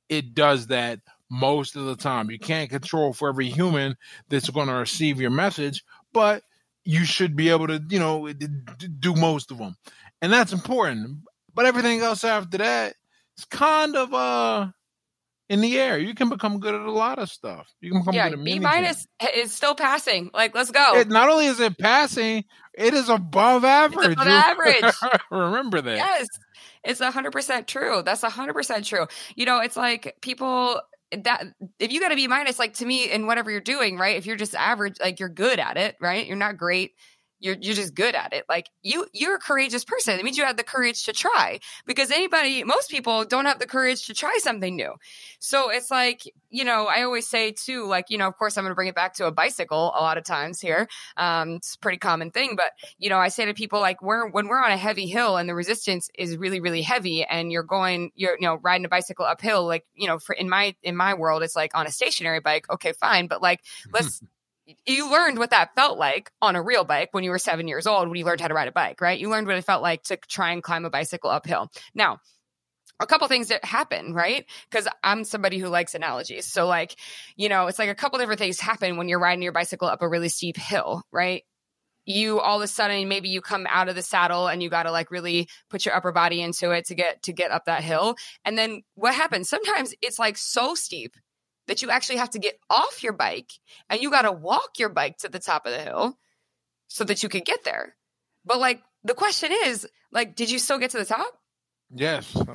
it 0.09 0.35
does 0.35 0.67
that 0.67 1.01
most 1.31 1.77
of 1.77 1.87
the 1.87 1.97
time. 1.97 2.31
You 2.31 2.39
can't 2.39 2.71
control 2.71 3.13
for 3.13 3.29
every 3.29 3.49
human 3.49 3.97
that's 4.29 4.51
going 4.51 4.69
to 4.69 4.75
receive 4.75 5.21
your 5.21 5.31
message, 5.31 5.85
but 6.13 6.43
you 6.85 7.05
should 7.05 7.37
be 7.37 7.51
able 7.51 7.69
to, 7.69 7.83
you 7.89 7.99
know, 7.99 8.33
do 8.33 9.15
most 9.15 9.51
of 9.51 9.59
them. 9.59 9.77
And 10.21 10.33
that's 10.33 10.53
important. 10.53 11.19
But 11.55 11.67
everything 11.67 12.01
else 12.01 12.25
after 12.25 12.59
that, 12.59 12.95
it's 13.37 13.45
kind 13.47 13.97
of 13.97 14.13
uh 14.13 14.69
in 15.51 15.61
the 15.61 15.79
air. 15.79 15.99
You 15.99 16.15
can 16.15 16.29
become 16.29 16.61
good 16.61 16.75
at 16.75 16.81
a 16.81 16.93
lot 16.93 17.19
of 17.19 17.29
stuff. 17.29 17.69
You 17.81 17.91
can 17.91 18.01
become 18.01 18.15
yeah, 18.15 18.31
good 18.31 18.39
at 18.39 18.45
B 18.45 18.61
minus 18.61 19.07
is 19.35 19.53
still 19.53 19.75
passing. 19.75 20.31
Like, 20.33 20.55
let's 20.55 20.71
go. 20.71 20.97
It, 20.97 21.09
not 21.09 21.29
only 21.29 21.47
is 21.47 21.59
it 21.59 21.77
passing, 21.77 22.45
it 22.73 22.95
is 22.95 23.09
above 23.09 23.65
average. 23.65 24.13
above 24.13 24.27
average. 24.29 24.95
Remember 25.31 25.83
that. 25.83 25.97
Yes, 25.97 26.29
it's 26.85 27.01
a 27.01 27.11
hundred 27.11 27.33
percent 27.33 27.67
true. 27.67 28.03
That's 28.03 28.23
a 28.23 28.31
hundred 28.31 28.55
percent 28.55 28.87
true. 28.87 29.07
You 29.35 29.45
know, 29.45 29.59
it's 29.59 29.77
like 29.77 30.17
people 30.23 30.81
that 31.11 31.43
if 31.81 31.93
you 31.93 32.01
got 32.01 32.11
to 32.11 32.17
be 32.17 32.29
minus, 32.29 32.61
like 32.61 32.75
to 32.75 32.87
me, 32.87 33.11
in 33.11 33.27
whatever 33.27 33.51
you're 33.51 33.61
doing, 33.61 33.99
right? 33.99 34.17
If 34.17 34.27
you're 34.27 34.37
just 34.37 34.55
average, 34.55 35.01
like 35.01 35.19
you're 35.19 35.29
good 35.29 35.59
at 35.59 35.77
it, 35.77 35.97
right? 36.01 36.27
You're 36.27 36.37
not 36.37 36.57
great. 36.57 36.93
You're 37.41 37.57
you're 37.61 37.75
just 37.75 37.95
good 37.95 38.15
at 38.15 38.33
it. 38.33 38.45
Like 38.49 38.69
you 38.83 39.07
you're 39.13 39.37
a 39.37 39.41
courageous 39.41 39.85
person. 39.85 40.19
It 40.19 40.25
means 40.25 40.37
you 40.37 40.45
have 40.45 40.57
the 40.57 40.65
courage 40.65 41.05
to 41.05 41.13
try. 41.13 41.61
Because 41.87 42.11
anybody, 42.11 42.65
most 42.65 42.91
people 42.91 43.25
don't 43.25 43.47
have 43.47 43.59
the 43.59 43.67
courage 43.67 44.07
to 44.07 44.15
try 44.15 44.39
something 44.41 44.77
new. 44.77 44.95
So 45.39 45.71
it's 45.71 45.91
like 45.91 46.23
you 46.51 46.65
know, 46.65 46.87
I 46.87 47.03
always 47.03 47.29
say 47.29 47.53
too, 47.53 47.87
like 47.87 48.11
you 48.11 48.19
know, 48.19 48.29
of 48.29 48.37
course, 48.37 48.59
I'm 48.59 48.65
going 48.65 48.73
to 48.73 48.75
bring 48.75 48.89
it 48.89 48.95
back 48.95 49.15
to 49.15 49.27
a 49.27 49.33
bicycle 49.33 49.93
a 49.97 50.03
lot 50.03 50.19
of 50.19 50.25
times 50.25 50.61
here. 50.61 50.89
Um, 51.17 51.55
it's 51.55 51.75
a 51.75 51.79
pretty 51.79 51.99
common 51.99 52.31
thing, 52.31 52.57
but 52.57 52.73
you 52.99 53.09
know, 53.09 53.19
I 53.19 53.29
say 53.29 53.47
to 53.47 53.55
people 53.55 53.81
like, 53.81 54.03
we're 54.03 54.29
when 54.29 54.49
we're 54.49 54.63
on 54.63 54.73
a 54.73 54.77
heavy 54.77 55.07
hill 55.07 55.37
and 55.37 55.49
the 55.49 55.55
resistance 55.55 56.09
is 56.19 56.37
really 56.37 56.61
really 56.61 56.83
heavy, 56.83 57.25
and 57.25 57.51
you're 57.51 57.63
going, 57.63 58.11
you're 58.15 58.37
you 58.39 58.47
know, 58.47 58.59
riding 58.63 58.85
a 58.85 58.89
bicycle 58.89 59.25
uphill, 59.25 59.67
like 59.67 59.85
you 59.95 60.07
know, 60.07 60.19
for 60.19 60.35
in 60.35 60.49
my 60.49 60.75
in 60.83 60.97
my 60.97 61.15
world, 61.15 61.43
it's 61.43 61.57
like 61.57 61.71
on 61.75 61.87
a 61.87 61.91
stationary 61.91 62.41
bike, 62.41 62.67
okay, 62.71 62.93
fine, 62.93 63.27
but 63.27 63.41
like 63.41 63.61
let's 63.93 64.23
you 64.87 65.11
learned 65.11 65.39
what 65.39 65.51
that 65.51 65.75
felt 65.75 65.99
like 65.99 66.31
on 66.41 66.57
a 66.57 66.63
real 66.63 66.85
bike 66.85 67.09
when 67.13 67.25
you 67.25 67.31
were 67.31 67.39
seven 67.39 67.69
years 67.69 67.87
old 67.87 68.09
when 68.09 68.19
you 68.19 68.25
learned 68.25 68.41
how 68.41 68.49
to 68.49 68.55
ride 68.55 68.69
a 68.69 68.73
bike, 68.73 69.01
right? 69.01 69.19
You 69.19 69.31
learned 69.31 69.47
what 69.47 69.57
it 69.57 69.65
felt 69.65 69.83
like 69.83 70.03
to 70.05 70.17
try 70.17 70.53
and 70.53 70.63
climb 70.63 70.85
a 70.85 70.91
bicycle 70.91 71.31
uphill. 71.31 71.71
Now, 71.95 72.19
a 73.01 73.07
couple 73.07 73.27
things 73.29 73.49
that 73.49 73.65
happen, 73.65 74.13
right? 74.13 74.45
Because 74.71 74.87
I'm 75.03 75.25
somebody 75.25 75.59
who 75.59 75.69
likes 75.69 75.95
analogies. 75.95 76.47
So, 76.47 76.67
like, 76.67 76.97
you 77.35 77.49
know, 77.49 77.67
it's 77.67 77.79
like 77.79 77.89
a 77.89 77.95
couple 77.95 78.19
different 78.19 78.41
things 78.41 78.61
happen 78.61 78.97
when 78.97 79.09
you're 79.09 79.19
riding 79.19 79.43
your 79.43 79.53
bicycle 79.53 79.89
up 79.89 80.03
a 80.03 80.09
really 80.09 80.29
steep 80.29 80.57
hill, 80.57 81.03
right? 81.11 81.43
You 82.05 82.41
all 82.41 82.59
of 82.59 82.63
a 82.63 82.67
sudden 82.67 83.09
maybe 83.09 83.29
you 83.29 83.41
come 83.41 83.67
out 83.69 83.89
of 83.89 83.95
the 83.95 84.03
saddle 84.03 84.49
and 84.49 84.63
you 84.63 84.69
got 84.69 84.83
to 84.83 84.91
like 84.91 85.11
really 85.11 85.49
put 85.71 85.87
your 85.87 85.95
upper 85.95 86.13
body 86.13 86.41
into 86.41 86.71
it 86.73 86.87
to 86.87 86.95
get 86.95 87.23
to 87.23 87.33
get 87.33 87.51
up 87.51 87.67
that 87.67 87.83
hill. 87.83 88.17
And 88.45 88.59
then 88.59 88.83
what 88.95 89.15
happens? 89.15 89.49
Sometimes 89.49 89.95
it's 90.03 90.19
like 90.19 90.37
so 90.37 90.75
steep 90.75 91.15
that 91.71 91.83
you 91.83 91.91
actually 91.91 92.17
have 92.17 92.31
to 92.31 92.41
get 92.41 92.59
off 92.69 93.05
your 93.05 93.13
bike 93.13 93.53
and 93.89 94.03
you 94.03 94.11
got 94.11 94.23
to 94.23 94.33
walk 94.33 94.81
your 94.81 94.89
bike 94.89 95.19
to 95.19 95.29
the 95.29 95.39
top 95.39 95.67
of 95.67 95.73
the 95.73 95.79
hill 95.79 96.19
so 96.89 97.05
that 97.05 97.23
you 97.23 97.29
can 97.29 97.43
get 97.43 97.63
there. 97.63 97.95
But 98.45 98.59
like 98.59 98.83
the 99.05 99.15
question 99.15 99.53
is, 99.67 99.87
like, 100.11 100.35
did 100.35 100.51
you 100.51 100.59
still 100.59 100.79
get 100.79 100.91
to 100.91 100.99
the 100.99 101.05
top? 101.05 101.33
Yes. 101.95 102.37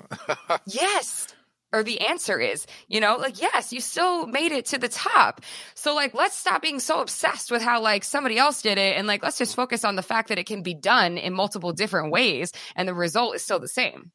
Yes. 0.68 1.34
Or 1.72 1.82
the 1.82 2.02
answer 2.02 2.40
is, 2.40 2.68
you 2.90 3.00
know, 3.00 3.16
like, 3.16 3.42
yes, 3.42 3.72
you 3.72 3.80
still 3.80 4.28
made 4.28 4.52
it 4.52 4.66
to 4.68 4.78
the 4.78 4.90
top. 4.90 5.42
So, 5.76 5.96
like, 5.96 6.14
let's 6.14 6.36
stop 6.36 6.62
being 6.62 6.80
so 6.80 7.02
obsessed 7.02 7.52
with 7.52 7.62
how, 7.62 7.82
like, 7.82 8.04
somebody 8.04 8.38
else 8.38 8.62
did 8.62 8.78
it. 8.78 8.98
And, 8.98 9.08
like, 9.08 9.24
let's 9.24 9.38
just 9.38 9.56
focus 9.56 9.84
on 9.84 9.96
the 9.96 10.02
fact 10.04 10.30
that 10.30 10.38
it 10.38 10.46
can 10.46 10.62
be 10.62 10.74
done 10.74 11.18
in 11.18 11.34
multiple 11.34 11.74
different 11.74 12.12
ways 12.12 12.52
and 12.76 12.88
the 12.88 12.94
result 12.94 13.36
is 13.36 13.44
still 13.44 13.60
the 13.60 13.68
same. 13.68 14.12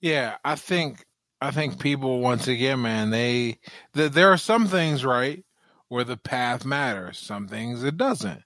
yeah, 0.00 0.36
I 0.44 0.54
think 0.54 1.04
I 1.44 1.50
think 1.50 1.78
people 1.78 2.20
once 2.20 2.48
again, 2.48 2.80
man, 2.80 3.10
they 3.10 3.58
th- 3.94 4.12
there 4.12 4.32
are 4.32 4.38
some 4.38 4.66
things 4.66 5.04
right 5.04 5.44
where 5.88 6.04
the 6.04 6.16
path 6.16 6.64
matters, 6.64 7.18
some 7.18 7.48
things 7.48 7.84
it 7.84 7.98
doesn't. 7.98 8.42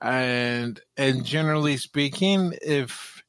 And 0.00 0.80
and 0.96 1.24
generally 1.24 1.76
speaking, 1.78 2.54
if 2.62 3.24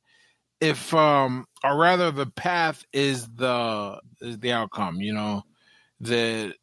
if 0.61 0.93
um 0.93 1.47
or 1.63 1.75
rather 1.75 2.11
the 2.11 2.27
path 2.27 2.85
is 2.93 3.27
the 3.29 3.99
is 4.21 4.37
the 4.37 4.51
outcome, 4.51 5.01
you 5.01 5.13
know, 5.15 5.41
the 5.99 6.53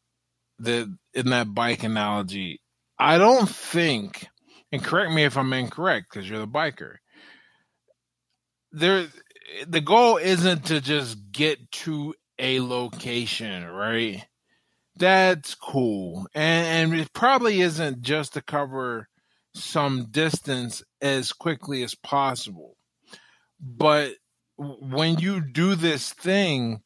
the 0.57 0.95
in 1.13 1.31
that 1.31 1.53
bike 1.53 1.83
analogy, 1.83 2.61
I 2.97 3.17
don't 3.17 3.49
think 3.49 4.25
and 4.71 4.81
correct 4.81 5.11
me 5.11 5.25
if 5.25 5.37
I'm 5.37 5.51
incorrect 5.51 6.07
because 6.09 6.29
you're 6.29 6.39
the 6.39 6.47
biker. 6.47 6.95
There 8.71 9.07
the 9.67 9.81
goal 9.81 10.15
isn't 10.15 10.67
to 10.67 10.79
just 10.79 11.17
get 11.33 11.69
to 11.71 12.13
a 12.39 12.59
location, 12.59 13.65
right? 13.65 14.25
That's 14.95 15.55
cool. 15.55 16.27
And, 16.33 16.91
and 16.91 16.99
it 17.01 17.13
probably 17.13 17.61
isn't 17.61 18.01
just 18.01 18.33
to 18.33 18.41
cover 18.41 19.07
some 19.53 20.07
distance 20.09 20.83
as 21.01 21.33
quickly 21.33 21.83
as 21.83 21.95
possible. 21.95 22.77
But 23.59 24.13
when 24.57 25.19
you 25.19 25.41
do 25.41 25.75
this 25.75 26.13
thing 26.13 26.81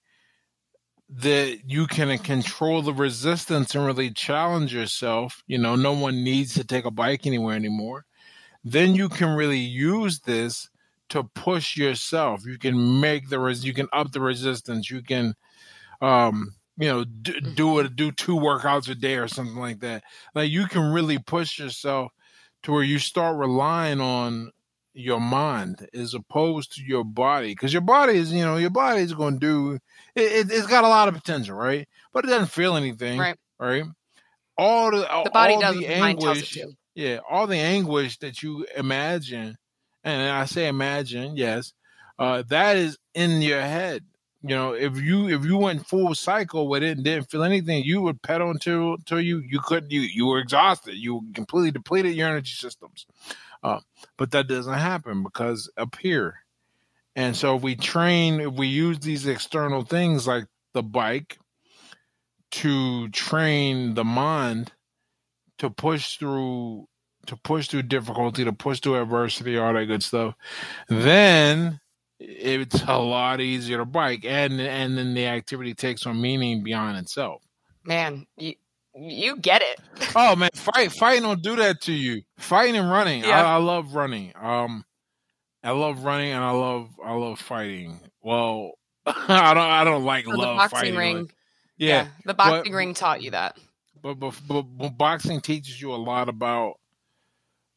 that 1.09 1.59
you 1.65 1.87
can 1.87 2.17
control 2.19 2.81
the 2.81 2.93
resistance 2.93 3.75
and 3.75 3.85
really 3.85 4.11
challenge 4.11 4.73
yourself, 4.73 5.43
you 5.47 5.57
know, 5.57 5.75
no 5.75 5.93
one 5.93 6.23
needs 6.23 6.53
to 6.53 6.63
take 6.63 6.85
a 6.85 6.91
bike 6.91 7.25
anywhere 7.25 7.55
anymore, 7.55 8.05
then 8.63 8.95
you 8.95 9.09
can 9.09 9.35
really 9.35 9.59
use 9.59 10.21
this 10.21 10.69
to 11.11 11.23
push 11.35 11.77
yourself. 11.77 12.45
You 12.45 12.57
can 12.57 12.99
make 12.99 13.29
the 13.29 13.39
res- 13.39 13.65
you 13.65 13.73
can 13.73 13.87
up 13.93 14.11
the 14.11 14.21
resistance. 14.21 14.89
You 14.89 15.01
can, 15.01 15.35
um, 16.01 16.55
you 16.77 16.87
know, 16.87 17.03
do, 17.03 17.39
do 17.39 17.79
it, 17.79 17.95
do 17.95 18.11
two 18.11 18.35
workouts 18.35 18.89
a 18.89 18.95
day 18.95 19.15
or 19.15 19.27
something 19.27 19.57
like 19.57 19.81
that. 19.81 20.03
Like 20.33 20.49
you 20.49 20.65
can 20.67 20.91
really 20.91 21.19
push 21.19 21.59
yourself 21.59 22.11
to 22.63 22.71
where 22.71 22.83
you 22.83 22.99
start 22.99 23.37
relying 23.37 24.01
on 24.01 24.51
your 24.93 25.19
mind 25.19 25.87
as 25.93 26.13
opposed 26.13 26.73
to 26.73 26.83
your 26.83 27.03
body, 27.03 27.49
because 27.49 27.73
your 27.73 27.81
body 27.81 28.17
is, 28.17 28.31
you 28.31 28.43
know, 28.43 28.57
your 28.57 28.69
body 28.69 29.01
is 29.01 29.13
going 29.13 29.39
to 29.39 29.39
do. 29.39 29.79
It, 30.15 30.49
it, 30.49 30.51
has 30.51 30.67
got 30.67 30.83
a 30.83 30.89
lot 30.89 31.07
of 31.07 31.13
potential, 31.13 31.55
right? 31.55 31.87
But 32.13 32.25
it 32.25 32.27
doesn't 32.27 32.51
feel 32.51 32.75
anything, 32.75 33.19
Right. 33.19 33.37
right? 33.59 33.83
All 34.57 34.91
the 34.91 35.07
The 35.23 35.31
body 35.31 35.53
all 35.53 35.61
does 35.61 35.75
the 35.75 35.87
what 35.87 35.99
mind 35.99 36.19
tells 36.19 36.37
it 36.37 36.43
anguish, 36.43 36.57
yeah, 36.95 37.19
all 37.29 37.47
the 37.47 37.57
anguish 37.57 38.17
that 38.19 38.43
you 38.43 38.65
imagine, 38.75 39.57
and 40.03 40.31
I 40.31 40.45
say 40.45 40.67
imagine, 40.67 41.35
yes, 41.35 41.73
uh, 42.17 42.43
that 42.49 42.77
is 42.77 42.97
in 43.13 43.41
your 43.41 43.61
head. 43.61 44.03
You 44.43 44.55
know, 44.55 44.73
if 44.73 44.99
you 44.99 45.29
if 45.29 45.45
you 45.45 45.57
went 45.57 45.87
full 45.87 46.15
cycle 46.15 46.67
with 46.67 46.81
it 46.81 46.97
and 46.97 47.03
didn't 47.03 47.29
feel 47.29 47.43
anything, 47.43 47.83
you 47.83 48.01
would 48.01 48.23
pedal 48.23 48.49
until 48.49 48.93
until 48.95 49.21
you 49.21 49.39
you 49.39 49.59
couldn't 49.59 49.91
you 49.91 50.01
you 50.01 50.25
were 50.25 50.39
exhausted. 50.39 50.95
You 50.95 51.21
completely 51.35 51.71
depleted 51.71 52.15
your 52.15 52.27
energy 52.29 52.53
systems. 52.53 53.05
Uh, 53.63 53.79
but 54.17 54.31
that 54.31 54.47
doesn't 54.47 54.73
happen 54.73 55.21
because 55.21 55.69
up 55.77 55.95
here. 55.99 56.39
And 57.15 57.35
so 57.35 57.55
if 57.57 57.61
we 57.61 57.75
train, 57.75 58.39
if 58.39 58.53
we 58.53 58.67
use 58.67 58.99
these 58.99 59.27
external 59.27 59.83
things 59.83 60.25
like 60.25 60.45
the 60.73 60.81
bike 60.81 61.37
to 62.51 63.09
train 63.09 63.93
the 63.93 64.03
mind 64.03 64.71
to 65.59 65.69
push 65.69 66.17
through 66.17 66.87
to 67.27 67.35
push 67.37 67.67
through 67.67 67.83
difficulty, 67.83 68.43
to 68.43 68.53
push 68.53 68.79
through 68.79 69.01
adversity, 69.01 69.57
all 69.57 69.73
that 69.73 69.85
good 69.85 70.03
stuff, 70.03 70.35
then 70.89 71.79
it's 72.19 72.81
a 72.87 72.97
lot 72.97 73.41
easier 73.41 73.77
to 73.77 73.85
bike, 73.85 74.25
and 74.25 74.59
and 74.61 74.97
then 74.97 75.13
the 75.13 75.25
activity 75.27 75.73
takes 75.73 76.05
on 76.05 76.19
meaning 76.21 76.63
beyond 76.63 76.97
itself. 76.97 77.41
Man, 77.83 78.27
you, 78.37 78.53
you 78.95 79.37
get 79.37 79.61
it. 79.61 79.79
Oh 80.15 80.35
man, 80.35 80.49
fight 80.53 80.91
fighting 80.91 81.23
don't 81.23 81.41
do 81.41 81.55
that 81.57 81.81
to 81.81 81.93
you. 81.93 82.21
Fighting 82.37 82.75
and 82.75 82.89
running, 82.91 83.23
Yeah. 83.23 83.43
I, 83.45 83.53
I 83.53 83.57
love 83.57 83.95
running. 83.95 84.33
Um, 84.39 84.83
I 85.63 85.71
love 85.71 86.03
running 86.03 86.31
and 86.31 86.43
I 86.43 86.51
love 86.51 86.89
I 87.03 87.13
love 87.13 87.39
fighting. 87.39 87.99
Well, 88.21 88.71
I 89.05 89.53
don't 89.53 89.63
I 89.63 89.83
don't 89.83 90.03
like 90.03 90.25
So 90.25 90.31
the 90.31 90.37
love 90.37 90.57
boxing 90.57 90.77
fighting. 90.79 90.95
ring. 90.97 91.17
like- 91.21 91.35
yeah, 91.77 92.07
The 92.25 92.33
boxing 92.35 92.71
but- 92.73 92.77
ring 92.77 92.93
taught 92.93 93.23
you 93.23 93.31
that. 93.31 93.57
but, 94.03 94.15
but, 94.15 94.35
but, 94.47 94.61
but 94.63 94.89
boxing 94.97 95.39
teaches 95.41 95.81
you 95.81 95.93
a 95.93 95.95
lot 95.95 96.27
about 96.29 96.75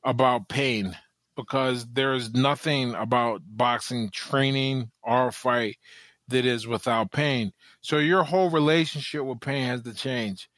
about 0.05 0.48
pain 0.48 0.96
because 1.36 1.86
there 1.92 2.14
is 2.14 2.32
nothing 2.34 2.94
about 2.94 3.42
boxing 3.46 4.11
training 4.11 4.90
or 5.02 5.32
fight 5.32 5.76
that 6.28 6.46
is 6.46 6.66
without 6.66 7.11
pain. 7.12 7.52
So 7.80 7.98
your 7.98 8.22
whole 8.22 8.50
relationship 8.50 9.24
with 9.24 9.40
pain 9.40 9.66
has 9.66 9.82
to 9.82 9.94
change. 9.94 10.48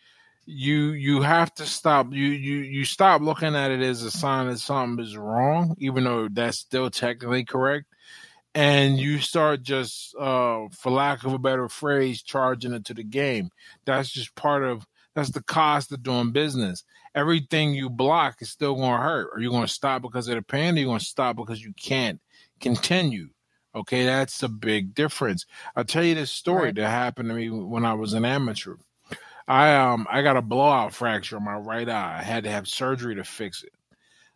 You 0.44 0.92
you 0.92 1.22
have 1.22 1.52
to 1.54 1.66
stop 1.66 2.12
you 2.12 2.26
you 2.26 2.58
you 2.58 2.84
stop 2.84 3.20
looking 3.20 3.56
at 3.56 3.72
it 3.72 3.80
as 3.80 4.02
a 4.02 4.12
sign 4.12 4.46
that 4.46 4.58
something 4.58 5.04
is 5.04 5.16
wrong, 5.16 5.74
even 5.78 6.04
though 6.04 6.28
that's 6.30 6.60
still 6.60 6.88
technically 6.88 7.44
correct. 7.44 7.86
And 8.54 8.96
you 8.98 9.18
start 9.18 9.62
just, 9.62 10.14
uh, 10.18 10.68
for 10.72 10.90
lack 10.90 11.24
of 11.24 11.34
a 11.34 11.38
better 11.38 11.68
phrase, 11.68 12.22
charging 12.22 12.72
it 12.72 12.86
to 12.86 12.94
the 12.94 13.04
game. 13.04 13.50
That's 13.84 14.10
just 14.10 14.34
part 14.34 14.64
of 14.64 14.86
that's 15.14 15.30
the 15.30 15.42
cost 15.42 15.92
of 15.92 16.02
doing 16.02 16.30
business. 16.30 16.84
Everything 17.16 17.74
you 17.74 17.90
block 17.90 18.42
is 18.42 18.50
still 18.50 18.76
going 18.76 18.92
to 18.92 18.98
hurt. 19.02 19.30
Are 19.34 19.40
you 19.40 19.50
going 19.50 19.66
to 19.66 19.72
stop 19.72 20.02
because 20.02 20.28
of 20.28 20.36
the 20.36 20.42
pain? 20.42 20.74
Or 20.74 20.76
are 20.76 20.80
you 20.80 20.86
going 20.86 21.00
to 21.00 21.04
stop 21.06 21.36
because 21.36 21.62
you 21.62 21.72
can't 21.74 22.20
continue? 22.60 23.30
Okay, 23.74 24.04
that's 24.06 24.42
a 24.44 24.48
big 24.48 24.94
difference. 24.94 25.46
I'll 25.76 25.84
tell 25.84 26.04
you 26.04 26.14
this 26.14 26.30
story 26.32 26.68
Right. 26.68 26.74
that 26.74 26.88
happened 26.90 27.28
to 27.30 27.34
me 27.34 27.50
when 27.50 27.84
I 27.86 27.94
was 27.94 28.14
an 28.14 28.24
amateur. 28.24 28.76
I 29.48 29.74
um 29.74 30.06
I 30.10 30.22
got 30.22 30.36
a 30.36 30.42
blowout 30.42 30.94
fracture 30.94 31.36
on 31.36 31.44
my 31.44 31.54
right 31.56 31.88
eye. 31.88 32.18
I 32.20 32.22
had 32.24 32.44
to 32.44 32.50
have 32.50 32.68
surgery 32.68 33.14
to 33.16 33.24
fix 33.24 33.62
it. 33.64 33.72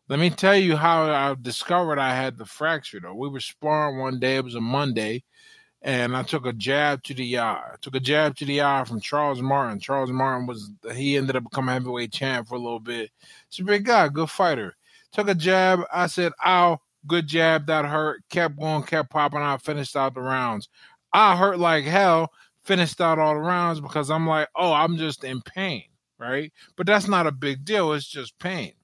Let 0.08 0.18
me 0.20 0.30
tell 0.30 0.56
you 0.56 0.76
how 0.76 1.04
I 1.10 1.36
discovered 1.40 1.98
I 1.98 2.14
had 2.14 2.38
the 2.38 2.46
fracture. 2.46 3.00
Though 3.00 3.14
we 3.14 3.28
were 3.30 3.40
sparring 3.40 3.98
one 3.98 4.20
day. 4.20 4.36
It 4.36 4.44
was 4.44 4.56
a 4.56 4.60
Monday, 4.60 5.24
and 5.82 6.16
I 6.16 6.22
took 6.22 6.46
a 6.46 6.52
jab 6.52 7.02
to 7.04 7.14
the 7.14 7.38
eye. 7.38 7.72
I 7.72 7.76
took 7.80 7.94
a 7.94 8.00
jab 8.00 8.36
to 8.36 8.44
the 8.44 8.62
eye 8.62 8.84
from 8.84 9.00
Charles 9.00 9.40
Martin. 9.40 9.80
Charles 9.80 10.10
Martin 10.10 10.46
was 10.46 10.70
he 10.94 11.16
ended 11.16 11.36
up 11.36 11.44
becoming 11.44 11.72
heavyweight 11.72 12.12
champ 12.12 12.48
for 12.48 12.54
a 12.54 12.58
little 12.58 12.80
bit. 12.80 13.10
He's 13.48 13.60
a 13.60 13.64
big 13.64 13.84
guy, 13.84 14.08
good 14.08 14.30
fighter. 14.30 14.76
Took 15.12 15.28
a 15.28 15.34
jab. 15.34 15.80
I 15.92 16.06
said, 16.06 16.32
"Ow." 16.44 16.80
Good 17.06 17.26
jab 17.26 17.66
that 17.66 17.86
hurt. 17.86 18.22
Kept 18.28 18.58
going, 18.58 18.82
kept 18.82 19.10
popping 19.10 19.40
out, 19.40 19.62
finished 19.62 19.96
out 19.96 20.14
the 20.14 20.20
rounds. 20.20 20.68
I 21.12 21.36
hurt 21.36 21.58
like 21.58 21.84
hell, 21.84 22.30
finished 22.64 23.00
out 23.00 23.18
all 23.18 23.34
the 23.34 23.40
rounds 23.40 23.80
because 23.80 24.10
I'm 24.10 24.26
like, 24.26 24.48
oh, 24.54 24.72
I'm 24.72 24.96
just 24.96 25.24
in 25.24 25.40
pain, 25.40 25.84
right? 26.18 26.52
But 26.76 26.86
that's 26.86 27.08
not 27.08 27.26
a 27.26 27.32
big 27.32 27.64
deal. 27.64 27.92
It's 27.92 28.06
just 28.06 28.38
pain. 28.38 28.74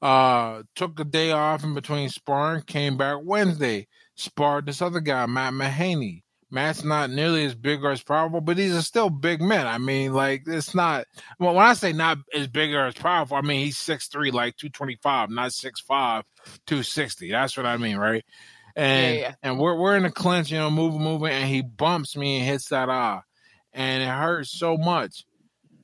Uh, 0.00 0.62
took 0.74 0.98
a 1.00 1.04
day 1.04 1.32
off 1.32 1.64
in 1.64 1.74
between 1.74 2.08
sparring, 2.08 2.62
came 2.62 2.96
back 2.96 3.18
Wednesday, 3.22 3.86
sparred 4.14 4.66
this 4.66 4.82
other 4.82 5.00
guy, 5.00 5.26
Matt 5.26 5.52
Mahaney. 5.52 6.22
Matt's 6.50 6.84
not 6.84 7.10
nearly 7.10 7.44
as 7.44 7.54
big 7.56 7.82
or 7.84 7.90
as 7.90 8.02
powerful, 8.02 8.40
but 8.40 8.56
he's 8.56 8.76
a 8.76 8.82
still 8.82 9.10
big 9.10 9.42
man. 9.42 9.66
I 9.66 9.78
mean, 9.78 10.12
like 10.12 10.44
it's 10.46 10.72
not. 10.72 11.06
Well, 11.40 11.52
when 11.54 11.66
I 11.66 11.74
say 11.74 11.92
not 11.92 12.18
as 12.32 12.46
big 12.46 12.72
or 12.72 12.86
as 12.86 12.94
powerful, 12.94 13.36
I 13.36 13.40
mean 13.40 13.64
he's 13.64 13.76
six 13.76 14.06
three, 14.06 14.30
like 14.30 14.56
two 14.56 14.68
twenty 14.68 14.96
five, 15.02 15.30
not 15.30 15.50
6'5", 15.50 16.22
260. 16.66 17.30
That's 17.32 17.56
what 17.56 17.66
I 17.66 17.76
mean, 17.76 17.96
right? 17.96 18.24
And 18.76 19.16
yeah, 19.16 19.20
yeah. 19.20 19.34
and 19.42 19.58
we're 19.58 19.76
we're 19.76 19.96
in 19.96 20.04
the 20.04 20.10
clinch, 20.10 20.52
you 20.52 20.58
know, 20.58 20.70
moving, 20.70 21.02
moving, 21.02 21.32
and 21.32 21.48
he 21.48 21.62
bumps 21.62 22.16
me 22.16 22.36
and 22.38 22.46
hits 22.46 22.68
that 22.68 22.88
eye, 22.88 23.20
and 23.72 24.02
it 24.04 24.08
hurts 24.08 24.56
so 24.56 24.76
much. 24.76 25.24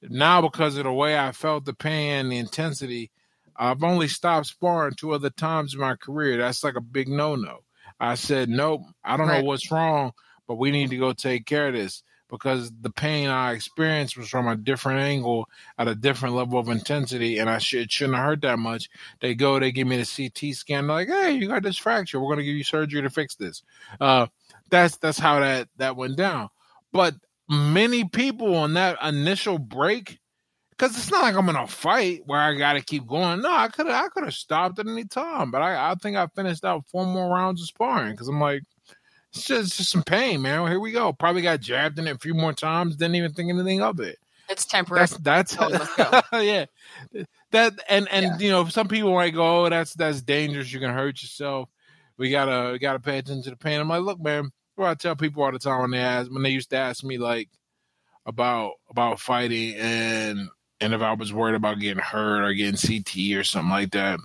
Now 0.03 0.41
because 0.41 0.77
of 0.77 0.85
the 0.85 0.93
way 0.93 1.19
I 1.19 1.33
felt 1.33 1.65
the 1.65 1.75
pain, 1.75 2.29
the 2.29 2.39
intensity, 2.39 3.11
I've 3.57 3.83
only 3.83 4.07
stopped 4.07 4.47
sparring 4.47 4.95
two 4.95 5.13
other 5.13 5.31
times 5.31 5.75
in 5.75 5.81
my 5.81 5.97
career. 5.97 6.39
That's 6.39 6.63
like 6.63 6.77
a 6.77 6.81
big 6.81 7.09
no 7.09 7.35
no. 7.35 7.65
I 8.01 8.15
said 8.15 8.49
nope. 8.49 8.83
I 9.05 9.17
don't 9.17 9.29
right. 9.29 9.41
know 9.41 9.45
what's 9.45 9.71
wrong 9.71 10.13
but 10.51 10.57
we 10.57 10.73
need 10.73 10.91
to 10.91 10.97
go 10.97 11.13
take 11.13 11.47
care 11.47 11.69
of 11.69 11.75
this 11.75 12.03
because 12.29 12.73
the 12.81 12.91
pain 12.91 13.29
I 13.29 13.53
experienced 13.53 14.17
was 14.17 14.29
from 14.29 14.49
a 14.49 14.57
different 14.57 14.99
angle 14.99 15.49
at 15.79 15.87
a 15.87 15.95
different 15.95 16.35
level 16.35 16.59
of 16.59 16.69
intensity, 16.69 17.39
and 17.39 17.49
I 17.49 17.59
should 17.59 17.93
shouldn't 17.93 18.17
have 18.17 18.25
hurt 18.25 18.41
that 18.41 18.59
much. 18.59 18.91
They 19.21 19.37
go, 19.37 19.61
they 19.61 19.71
give 19.71 19.87
me 19.87 20.03
the 20.03 20.31
CT 20.33 20.57
scan, 20.57 20.89
like, 20.89 21.07
hey, 21.07 21.31
you 21.31 21.47
got 21.47 21.63
this 21.63 21.77
fracture. 21.77 22.19
We're 22.19 22.33
gonna 22.33 22.43
give 22.43 22.57
you 22.57 22.65
surgery 22.65 23.01
to 23.01 23.11
fix 23.11 23.37
this. 23.37 23.63
Uh, 24.01 24.27
that's 24.71 24.97
that's 24.97 25.21
how 25.21 25.39
that 25.39 25.69
that 25.77 25.95
went 25.95 26.17
down. 26.17 26.49
But 26.93 27.15
many 27.49 28.09
people 28.09 28.57
on 28.57 28.75
that 28.75 28.99
initial 29.05 29.61
break, 29.61 30.19
because 30.81 30.97
it's 30.97 31.11
not 31.11 31.23
like 31.23 31.35
I'm 31.37 31.49
in 31.51 31.57
a 31.57 31.67
fight 31.67 32.23
where 32.25 32.41
I 32.41 32.55
got 32.55 32.73
to 32.73 32.81
keep 32.81 33.07
going. 33.07 33.43
No, 33.43 33.53
I 33.53 33.69
could 33.69 33.87
I 33.87 34.09
could 34.09 34.25
have 34.25 34.33
stopped 34.33 34.79
at 34.79 34.89
any 34.89 35.05
time, 35.05 35.51
but 35.51 35.61
I 35.61 35.91
I 35.91 35.95
think 35.97 36.17
I 36.17 36.27
finished 36.29 36.65
out 36.65 36.87
four 36.87 37.05
more 37.05 37.29
rounds 37.29 37.61
of 37.61 37.67
sparring 37.69 38.13
because 38.13 38.29
I'm 38.29 38.41
like 38.41 38.63
it's 39.35 39.45
just, 39.45 39.67
it's 39.67 39.77
just 39.77 39.91
some 39.91 40.03
pain, 40.03 40.41
man. 40.41 40.63
Well, 40.63 40.71
here 40.71 40.81
we 40.81 40.91
go. 40.91 41.13
Probably 41.13 41.43
got 41.43 41.61
jabbed 41.61 41.99
in 41.99 42.07
it 42.07 42.17
a 42.17 42.19
few 42.19 42.33
more 42.33 42.55
times. 42.55 42.97
Didn't 42.97 43.17
even 43.17 43.35
think 43.35 43.51
anything 43.51 43.83
of 43.83 44.01
it. 44.01 44.17
It's 44.49 44.65
temporary. 44.65 45.07
That's, 45.07 45.19
that's 45.19 45.57
yeah. 46.33 46.65
That 47.51 47.75
and 47.91 48.09
and 48.11 48.25
yeah. 48.25 48.39
you 48.39 48.51
know 48.51 48.65
some 48.65 48.89
people 48.89 49.13
might 49.13 49.35
go, 49.35 49.67
oh, 49.67 49.69
that's 49.69 49.93
that's 49.93 50.23
dangerous. 50.23 50.73
You're 50.73 50.81
gonna 50.81 50.95
hurt 50.95 51.21
yourself. 51.21 51.69
We 52.17 52.31
gotta 52.31 52.73
we 52.73 52.79
gotta 52.79 53.01
pay 53.01 53.19
attention 53.19 53.43
to 53.43 53.51
the 53.51 53.57
pain. 53.57 53.81
I'm 53.81 53.89
like, 53.89 54.03
look, 54.03 54.19
man. 54.19 54.51
What 54.77 54.89
I 54.89 54.95
tell 54.95 55.15
people 55.15 55.43
all 55.43 55.53
the 55.53 55.59
time 55.59 55.83
when 55.83 55.91
they 55.91 55.99
ask 55.99 56.31
when 56.31 56.43
they 56.43 56.51
used 56.51 56.71
to 56.71 56.77
ask 56.79 57.05
me 57.05 57.19
like 57.19 57.51
about 58.25 58.73
about 58.89 59.21
fighting 59.21 59.75
and 59.75 60.49
and 60.81 60.95
if 60.95 61.01
I 61.01 61.13
was 61.13 61.33
worried 61.33 61.55
about 61.55 61.79
getting 61.79 62.03
hurt 62.03 62.43
or 62.43 62.55
getting 62.55 62.75
CTE 62.75 63.39
or 63.39 63.45
something 63.45 63.71
like 63.71 63.91
that, 63.93 64.19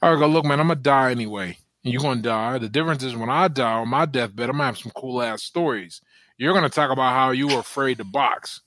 I 0.00 0.10
would 0.10 0.18
go, 0.18 0.26
look, 0.26 0.44
man, 0.44 0.60
I'm 0.60 0.68
gonna 0.68 0.80
die 0.80 1.10
anyway 1.10 1.58
and 1.84 1.92
you're 1.92 2.02
gonna 2.02 2.22
die. 2.22 2.58
The 2.58 2.68
difference 2.68 3.02
is 3.02 3.16
when 3.16 3.30
I 3.30 3.48
die 3.48 3.72
on 3.72 3.88
my 3.88 4.06
deathbed, 4.06 4.48
I'm 4.48 4.56
gonna 4.56 4.66
have 4.66 4.78
some 4.78 4.92
cool 4.94 5.22
ass 5.22 5.42
stories. 5.42 6.00
You're 6.38 6.54
gonna 6.54 6.68
talk 6.68 6.90
about 6.90 7.12
how 7.12 7.30
you 7.30 7.48
were 7.48 7.60
afraid 7.60 7.98
to 7.98 8.04
box. 8.04 8.60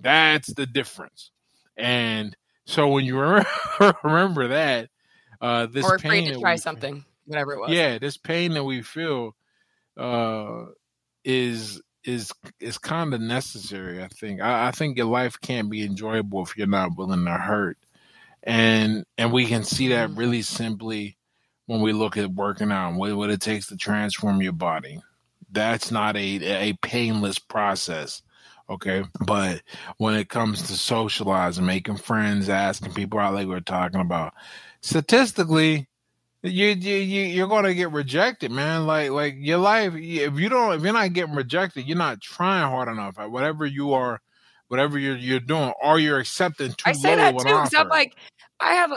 That's 0.00 0.52
the 0.52 0.66
difference. 0.66 1.30
And 1.76 2.36
so 2.64 2.88
when 2.88 3.04
you 3.04 3.18
remember, 4.04 4.48
that, 4.48 4.90
uh, 5.40 5.66
this 5.66 5.84
or 5.84 5.96
afraid 5.96 6.32
to 6.32 6.40
try 6.40 6.56
something, 6.56 7.04
whatever 7.26 7.54
it 7.54 7.60
was. 7.60 7.70
Yeah, 7.70 7.98
this 7.98 8.16
pain 8.16 8.52
that 8.54 8.64
we 8.64 8.82
feel, 8.82 9.34
uh, 9.96 10.66
is 11.24 11.80
is 12.04 12.32
is 12.60 12.78
kind 12.78 13.14
of 13.14 13.20
necessary. 13.20 14.02
I 14.02 14.08
think. 14.08 14.40
I, 14.40 14.68
I 14.68 14.70
think 14.70 14.96
your 14.96 15.06
life 15.06 15.40
can't 15.40 15.70
be 15.70 15.84
enjoyable 15.84 16.42
if 16.42 16.56
you're 16.56 16.66
not 16.66 16.96
willing 16.96 17.24
to 17.24 17.32
hurt, 17.32 17.78
and 18.42 19.04
and 19.18 19.32
we 19.32 19.46
can 19.46 19.64
see 19.64 19.88
that 19.88 20.10
mm-hmm. 20.10 20.18
really 20.18 20.42
simply 20.42 21.16
when 21.66 21.80
we 21.80 21.92
look 21.92 22.16
at 22.16 22.32
working 22.32 22.72
out, 22.72 22.94
what, 22.94 23.14
what 23.16 23.30
it 23.30 23.40
takes 23.40 23.66
to 23.68 23.76
transform 23.76 24.42
your 24.42 24.52
body. 24.52 25.00
That's 25.50 25.90
not 25.90 26.16
a, 26.16 26.70
a 26.70 26.72
painless 26.82 27.38
process. 27.38 28.22
Okay. 28.68 29.04
But 29.26 29.62
when 29.98 30.14
it 30.14 30.28
comes 30.28 30.62
to 30.62 30.74
socializing, 30.74 31.66
making 31.66 31.96
friends, 31.96 32.48
asking 32.48 32.94
people 32.94 33.18
out 33.18 33.34
like 33.34 33.46
we 33.46 33.54
are 33.54 33.60
talking 33.60 34.00
about, 34.00 34.34
statistically, 34.80 35.88
you 36.42 36.68
you 36.68 36.94
you're 36.94 37.48
going 37.48 37.64
to 37.64 37.74
get 37.74 37.92
rejected, 37.92 38.50
man. 38.50 38.86
Like 38.86 39.10
like 39.10 39.36
your 39.38 39.58
life, 39.58 39.94
if 39.94 40.38
you 40.38 40.48
don't, 40.48 40.74
if 40.74 40.82
you're 40.82 40.92
not 40.92 41.12
getting 41.12 41.34
rejected, 41.34 41.86
you're 41.86 41.96
not 41.96 42.20
trying 42.20 42.68
hard 42.68 42.88
enough 42.88 43.18
at 43.18 43.30
whatever 43.30 43.64
you 43.64 43.92
are, 43.92 44.20
whatever 44.68 44.98
you're 44.98 45.16
you're 45.16 45.40
doing, 45.40 45.72
or 45.82 45.98
you're 45.98 46.18
accepting 46.18 46.70
too 46.70 46.74
I 46.84 46.92
say 46.92 47.14
that 47.16 47.38
too. 47.38 47.44
Because 47.44 47.74
I'm 47.74 47.88
like, 47.88 48.16
I 48.58 48.74
have 48.74 48.92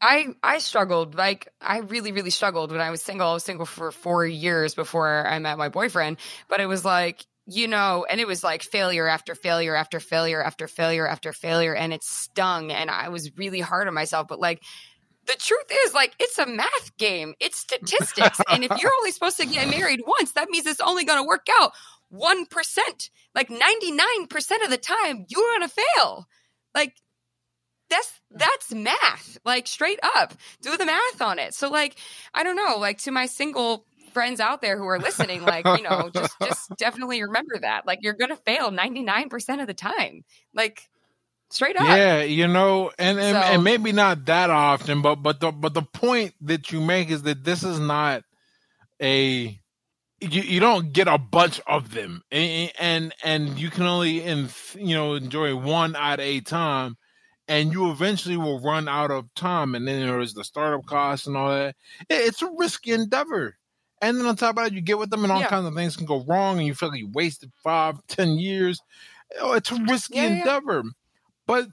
I 0.00 0.28
I 0.42 0.58
struggled 0.58 1.14
like 1.14 1.48
I 1.60 1.78
really 1.78 2.10
really 2.10 2.30
struggled 2.30 2.72
when 2.72 2.80
I 2.80 2.90
was 2.90 3.02
single. 3.02 3.28
I 3.28 3.34
was 3.34 3.44
single 3.44 3.66
for 3.66 3.92
4 3.92 4.26
years 4.26 4.74
before 4.74 5.26
I 5.26 5.38
met 5.38 5.58
my 5.58 5.68
boyfriend, 5.68 6.16
but 6.48 6.60
it 6.60 6.66
was 6.66 6.84
like 6.84 7.24
you 7.46 7.68
know, 7.68 8.06
and 8.08 8.20
it 8.20 8.26
was 8.26 8.42
like 8.42 8.62
failure 8.62 9.06
after 9.06 9.34
failure 9.34 9.74
after 9.74 10.00
failure 10.00 10.42
after 10.42 10.66
failure 10.66 11.06
after 11.06 11.32
failure 11.32 11.74
and 11.74 11.92
it 11.92 12.02
stung 12.02 12.72
and 12.72 12.90
I 12.90 13.10
was 13.10 13.36
really 13.36 13.60
hard 13.60 13.86
on 13.86 13.94
myself, 13.94 14.28
but 14.28 14.40
like 14.40 14.62
the 15.26 15.36
truth 15.38 15.70
is 15.84 15.94
like 15.94 16.14
it's 16.18 16.38
a 16.38 16.46
math 16.46 16.96
game. 16.98 17.34
It's 17.40 17.58
statistics. 17.58 18.40
and 18.50 18.64
if 18.64 18.70
you're 18.80 18.92
only 18.98 19.12
supposed 19.12 19.38
to 19.38 19.46
get 19.46 19.68
married 19.68 20.02
once, 20.06 20.32
that 20.32 20.48
means 20.50 20.66
it's 20.66 20.80
only 20.80 21.04
going 21.04 21.22
to 21.22 21.26
work 21.26 21.46
out 21.60 21.72
1%. 22.12 23.10
Like 23.34 23.48
99% 23.48 24.64
of 24.64 24.70
the 24.70 24.78
time 24.78 25.26
you're 25.28 25.58
going 25.58 25.68
to 25.68 25.74
fail. 25.96 26.26
Like 26.74 26.94
that's 27.90 28.20
that's 28.30 28.72
math 28.72 29.38
like 29.44 29.66
straight 29.66 30.00
up 30.02 30.32
do 30.62 30.74
the 30.76 30.86
math 30.86 31.20
on 31.20 31.38
it 31.38 31.52
so 31.52 31.68
like 31.68 31.96
i 32.32 32.42
don't 32.42 32.56
know 32.56 32.76
like 32.78 32.98
to 32.98 33.10
my 33.10 33.26
single 33.26 33.84
friends 34.12 34.40
out 34.40 34.62
there 34.62 34.78
who 34.78 34.86
are 34.86 34.98
listening 34.98 35.42
like 35.42 35.66
you 35.66 35.82
know 35.82 36.10
just 36.14 36.34
just 36.42 36.70
definitely 36.78 37.22
remember 37.22 37.58
that 37.60 37.86
like 37.86 37.98
you're 38.00 38.14
gonna 38.14 38.36
fail 38.36 38.70
99% 38.70 39.60
of 39.60 39.66
the 39.66 39.74
time 39.74 40.24
like 40.54 40.88
straight 41.54 41.76
up 41.76 41.86
yeah 41.86 42.22
you 42.22 42.46
know 42.46 42.90
and 42.98 43.18
and, 43.18 43.34
so, 43.34 43.40
and 43.40 43.64
maybe 43.64 43.92
not 43.92 44.24
that 44.26 44.50
often 44.50 45.02
but 45.02 45.16
but 45.16 45.40
the 45.40 45.50
but 45.50 45.74
the 45.74 45.82
point 45.82 46.34
that 46.40 46.72
you 46.72 46.80
make 46.80 47.10
is 47.10 47.22
that 47.22 47.44
this 47.44 47.62
is 47.62 47.78
not 47.78 48.22
a 49.00 49.58
you, 50.20 50.42
you 50.42 50.60
don't 50.60 50.92
get 50.92 51.08
a 51.08 51.18
bunch 51.18 51.60
of 51.66 51.92
them 51.92 52.22
and, 52.30 52.72
and 52.78 53.14
and 53.22 53.58
you 53.58 53.70
can 53.70 53.84
only 53.84 54.22
in 54.22 54.48
you 54.78 54.94
know 54.94 55.14
enjoy 55.14 55.54
one 55.54 55.96
at 55.96 56.20
a 56.20 56.40
time 56.40 56.96
and 57.48 57.72
you 57.72 57.90
eventually 57.90 58.36
will 58.36 58.60
run 58.60 58.88
out 58.88 59.10
of 59.10 59.32
time. 59.34 59.74
And 59.74 59.86
then 59.86 60.06
there's 60.06 60.34
the 60.34 60.44
startup 60.44 60.86
costs 60.86 61.26
and 61.26 61.36
all 61.36 61.50
that. 61.50 61.76
It's 62.08 62.42
a 62.42 62.50
risky 62.56 62.92
endeavor. 62.92 63.56
And 64.00 64.18
then 64.18 64.26
on 64.26 64.36
top 64.36 64.56
of 64.56 64.64
that, 64.64 64.72
you 64.72 64.80
get 64.80 64.98
with 64.98 65.10
them, 65.10 65.22
and 65.22 65.32
all 65.32 65.40
yeah. 65.40 65.48
kinds 65.48 65.66
of 65.66 65.74
things 65.74 65.96
can 65.96 66.04
go 66.04 66.24
wrong, 66.24 66.58
and 66.58 66.66
you 66.66 66.74
feel 66.74 66.90
like 66.90 66.98
you 66.98 67.10
wasted 67.14 67.52
five, 67.62 67.96
ten 68.06 68.38
years. 68.38 68.80
Oh, 69.40 69.52
it's 69.52 69.70
a 69.70 69.82
risky 69.88 70.16
yeah, 70.16 70.24
endeavor. 70.24 70.82
Yeah. 70.84 70.90
But 71.46 71.66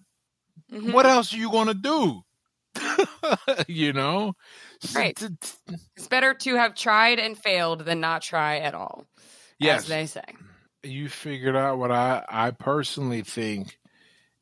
mm-hmm. 0.72 0.92
what 0.92 1.06
else 1.06 1.34
are 1.34 1.38
you 1.38 1.52
going 1.52 1.68
to 1.68 1.74
do? 1.74 2.22
you 3.68 3.94
know, 3.94 4.34
right? 4.96 5.22
It's 5.22 6.08
better 6.08 6.34
to 6.34 6.56
have 6.56 6.76
tried 6.76 7.20
and 7.20 7.38
failed 7.38 7.86
than 7.86 8.00
not 8.00 8.22
try 8.22 8.60
at 8.60 8.74
all. 8.74 9.06
Yes, 9.60 9.88
they 9.88 10.06
say. 10.06 10.24
You 10.84 11.10
figured 11.10 11.56
out 11.56 11.78
what 11.78 11.92
I 11.92 12.24
I 12.28 12.52
personally 12.52 13.24
think 13.24 13.78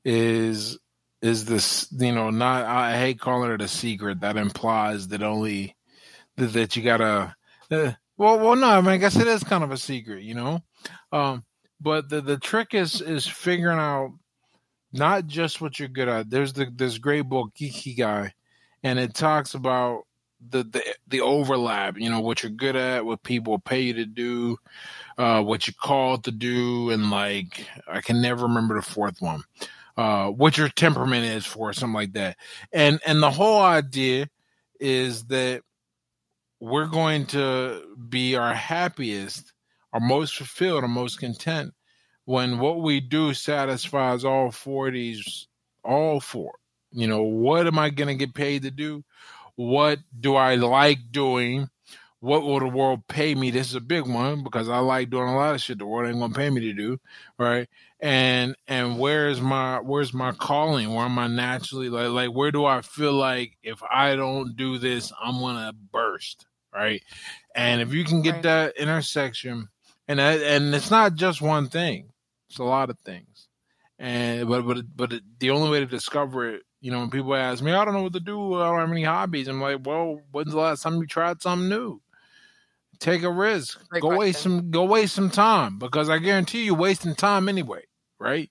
is 0.06 0.78
is 1.22 1.46
this 1.46 1.88
you 1.92 2.14
know 2.14 2.30
not 2.30 2.66
I 2.66 2.98
hate 2.98 3.20
calling 3.20 3.52
it 3.52 3.62
a 3.62 3.68
secret 3.68 4.22
that 4.22 4.38
implies 4.38 5.10
that 5.10 5.24
only 5.24 5.76
that, 6.38 6.54
that 6.54 6.76
you 6.76 6.84
gotta 6.84 7.36
uh, 7.70 7.92
well 8.18 8.40
well 8.40 8.56
no 8.56 8.70
I 8.70 8.82
mean 8.82 8.92
I 8.92 8.98
guess 8.98 9.18
it 9.18 9.28
is 9.28 9.44
kind 9.44 9.64
of 9.64 9.72
a 9.72 9.78
secret 9.78 10.24
you 10.24 10.36
know 10.36 10.62
um 11.12 11.44
but 11.82 12.10
the 12.10 12.22
the 12.22 12.38
trick 12.38 12.74
is 12.74 13.02
is 13.02 13.28
figuring 13.28 13.80
out 13.80 14.12
not 14.92 15.28
just 15.28 15.62
what 15.62 15.80
you're 15.80 15.88
good 15.88 16.08
at 16.08 16.30
there's 16.30 16.54
the 16.54 16.66
this 16.76 16.98
great 16.98 17.22
book 17.22 17.52
Ikigai, 17.60 18.32
and 18.84 19.00
it 19.00 19.14
talks 19.14 19.54
about 19.54 20.04
the, 20.50 20.64
the 20.64 20.82
the 21.08 21.22
overlap 21.22 21.98
you 21.98 22.10
know 22.10 22.22
what 22.22 22.44
you're 22.44 22.52
good 22.52 22.76
at 22.76 23.06
what 23.06 23.24
people 23.24 23.60
pay 23.60 23.82
you 23.82 23.94
to 23.94 24.06
do 24.06 24.58
uh 25.18 25.44
what 25.44 25.68
you're 25.68 25.74
called 25.82 26.24
to 26.24 26.32
do 26.32 26.92
and 26.92 27.12
like 27.12 27.68
I 27.90 28.00
can 28.00 28.22
never 28.22 28.44
remember 28.44 28.76
the 28.76 28.82
fourth 28.82 29.22
one 29.22 29.44
uh, 30.00 30.30
what 30.30 30.58
your 30.58 30.70
temperament 30.70 31.26
is 31.26 31.46
for 31.46 31.74
something 31.74 31.94
like 31.94 32.14
that. 32.14 32.38
And 32.72 33.02
and 33.06 33.22
the 33.22 33.30
whole 33.30 33.62
idea 33.62 34.30
is 34.80 35.26
that 35.26 35.62
we're 36.62 36.88
going 36.88 37.26
to 37.28 37.84
be 38.08 38.38
our 38.38 38.54
happiest, 38.54 39.52
our 39.92 40.00
most 40.00 40.38
fulfilled, 40.38 40.84
our 40.84 40.90
most 40.90 41.20
content 41.20 41.74
when 42.30 42.60
what 42.60 42.80
we 42.80 43.00
do 43.00 43.34
satisfies 43.34 44.24
all 44.24 44.50
40s 44.50 45.48
all 45.84 46.20
four. 46.20 46.54
You 46.92 47.08
know, 47.08 47.24
what 47.24 47.66
am 47.66 47.80
I 47.80 47.90
going 47.90 48.08
to 48.08 48.14
get 48.14 48.36
paid 48.36 48.62
to 48.62 48.72
do? 48.72 49.04
What 49.56 49.98
do 50.18 50.36
I 50.36 50.54
like 50.54 51.00
doing? 51.10 51.70
What 52.20 52.44
will 52.44 52.60
the 52.60 52.68
world 52.68 53.08
pay 53.08 53.34
me? 53.34 53.50
This 53.50 53.70
is 53.70 53.76
a 53.76 53.82
big 53.82 54.06
one 54.06 54.44
because 54.44 54.70
I 54.70 54.78
like 54.78 55.10
doing 55.10 55.28
a 55.28 55.36
lot 55.36 55.56
of 55.56 55.62
shit 55.62 55.80
the 55.80 55.88
world 55.88 56.08
ain't 56.08 56.20
gonna 56.20 56.34
pay 56.34 56.50
me 56.50 56.62
to 56.62 56.74
do, 56.74 57.00
right? 57.40 57.68
And 58.00 58.56
and 58.68 59.00
where's 59.00 59.42
my 59.42 59.80
where's 59.80 60.14
my 60.14 60.34
calling? 60.34 60.94
Where 60.94 61.06
am 61.06 61.18
I 61.18 61.28
naturally 61.28 61.90
like 61.90 62.10
like 62.10 62.36
where 62.36 62.52
do 62.52 62.66
I 62.66 62.82
feel 62.82 63.14
like 63.14 63.58
if 63.64 63.82
I 63.90 64.16
don't 64.16 64.56
do 64.56 64.78
this, 64.78 65.14
I'm 65.20 65.40
gonna 65.40 65.74
burst, 65.92 66.46
right? 66.74 67.02
And 67.56 67.82
if 67.82 67.94
you 67.94 68.04
can 68.04 68.22
get 68.22 68.34
right. 68.34 68.44
that 68.44 68.78
intersection, 68.78 69.70
and 70.10 70.20
and 70.20 70.76
it's 70.76 70.92
not 70.92 71.16
just 71.16 71.42
one 71.42 71.70
thing, 71.70 72.12
it's 72.50 72.60
a 72.60 72.64
lot 72.64 72.90
of 72.90 72.98
things. 73.00 73.48
And 73.98 74.48
but 74.48 74.64
but 74.64 74.78
but 74.96 75.14
the 75.40 75.52
only 75.52 75.70
way 75.70 75.80
to 75.80 75.86
discover 75.86 76.50
it, 76.50 76.64
you 76.82 76.92
know, 76.92 77.00
when 77.00 77.10
people 77.10 77.36
ask 77.36 77.62
me, 77.62 77.72
I 77.74 77.84
don't 77.84 77.94
know 77.94 78.04
what 78.04 78.14
to 78.14 78.20
do, 78.20 78.56
I 78.56 78.68
don't 78.68 78.80
have 78.80 78.92
any 78.92 79.04
hobbies. 79.04 79.48
I'm 79.48 79.62
like, 79.62 79.86
well, 79.86 80.22
when's 80.32 80.52
the 80.52 80.60
last 80.60 80.84
time 80.84 80.98
you 80.98 81.06
tried 81.06 81.42
something 81.42 81.70
new? 81.70 82.02
Take 83.00 83.24
a 83.24 83.32
risk. 83.32 83.80
Great 83.90 84.02
go 84.02 84.10
question. 84.10 84.20
waste 84.20 84.42
some 84.42 84.72
go 84.72 84.84
waste 84.86 85.16
some 85.16 85.30
time 85.30 85.80
because 85.80 86.10
I 86.10 86.18
guarantee 86.18 86.64
you 86.64 86.76
wasting 86.76 87.16
time 87.16 87.48
anyway, 87.50 87.84
right? 88.20 88.50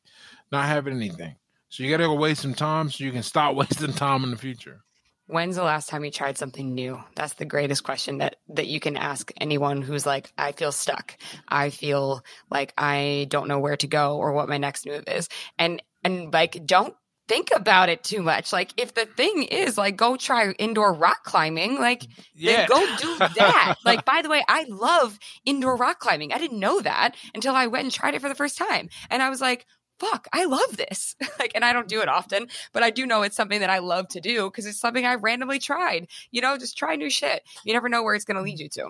Not 0.52 0.66
having 0.66 0.94
anything. 0.94 1.36
So 1.70 1.82
you 1.82 1.90
gotta 1.90 2.04
go 2.04 2.14
waste 2.14 2.42
some 2.42 2.54
time 2.54 2.90
so 2.90 3.04
you 3.04 3.12
can 3.12 3.22
stop 3.22 3.54
wasting 3.56 3.92
time 3.92 4.24
in 4.24 4.30
the 4.30 4.36
future. 4.36 4.82
When's 5.28 5.56
the 5.56 5.62
last 5.62 5.90
time 5.90 6.06
you 6.06 6.10
tried 6.10 6.38
something 6.38 6.74
new? 6.74 6.98
That's 7.14 7.34
the 7.34 7.44
greatest 7.44 7.84
question 7.84 8.18
that 8.18 8.36
that 8.48 8.66
you 8.66 8.80
can 8.80 8.96
ask 8.96 9.30
anyone 9.38 9.82
who's 9.82 10.06
like, 10.06 10.32
I 10.38 10.52
feel 10.52 10.72
stuck. 10.72 11.18
I 11.46 11.68
feel 11.68 12.24
like 12.50 12.72
I 12.78 13.26
don't 13.28 13.46
know 13.46 13.58
where 13.58 13.76
to 13.76 13.86
go 13.86 14.16
or 14.16 14.32
what 14.32 14.48
my 14.48 14.56
next 14.56 14.86
move 14.86 15.04
is. 15.06 15.28
And 15.58 15.82
and 16.02 16.32
like 16.32 16.64
don't 16.64 16.94
think 17.28 17.50
about 17.54 17.90
it 17.90 18.02
too 18.02 18.22
much. 18.22 18.54
Like 18.54 18.72
if 18.78 18.94
the 18.94 19.04
thing 19.04 19.42
is 19.42 19.76
like 19.76 19.96
go 19.96 20.16
try 20.16 20.50
indoor 20.52 20.94
rock 20.94 21.24
climbing, 21.24 21.78
like 21.78 22.06
yeah. 22.34 22.66
go 22.66 22.80
do 22.96 23.18
that. 23.18 23.76
like 23.84 24.06
by 24.06 24.22
the 24.22 24.30
way, 24.30 24.42
I 24.48 24.64
love 24.66 25.18
indoor 25.44 25.76
rock 25.76 26.00
climbing. 26.00 26.32
I 26.32 26.38
didn't 26.38 26.58
know 26.58 26.80
that 26.80 27.14
until 27.34 27.54
I 27.54 27.66
went 27.66 27.84
and 27.84 27.92
tried 27.92 28.14
it 28.14 28.22
for 28.22 28.30
the 28.30 28.34
first 28.34 28.56
time. 28.56 28.88
And 29.10 29.22
I 29.22 29.28
was 29.28 29.42
like, 29.42 29.66
fuck, 29.98 30.28
I 30.32 30.44
love 30.44 30.76
this. 30.76 31.16
like, 31.38 31.52
and 31.54 31.64
I 31.64 31.72
don't 31.72 31.88
do 31.88 32.00
it 32.00 32.08
often, 32.08 32.48
but 32.72 32.82
I 32.82 32.90
do 32.90 33.06
know 33.06 33.22
it's 33.22 33.36
something 33.36 33.60
that 33.60 33.70
I 33.70 33.78
love 33.78 34.08
to 34.08 34.20
do 34.20 34.44
because 34.44 34.66
it's 34.66 34.78
something 34.78 35.04
I 35.04 35.16
randomly 35.16 35.58
tried. 35.58 36.08
You 36.30 36.40
know, 36.40 36.56
just 36.56 36.78
try 36.78 36.96
new 36.96 37.10
shit. 37.10 37.42
You 37.64 37.72
never 37.72 37.88
know 37.88 38.02
where 38.02 38.14
it's 38.14 38.24
going 38.24 38.36
to 38.36 38.42
lead 38.42 38.58
you 38.58 38.68
to. 38.70 38.86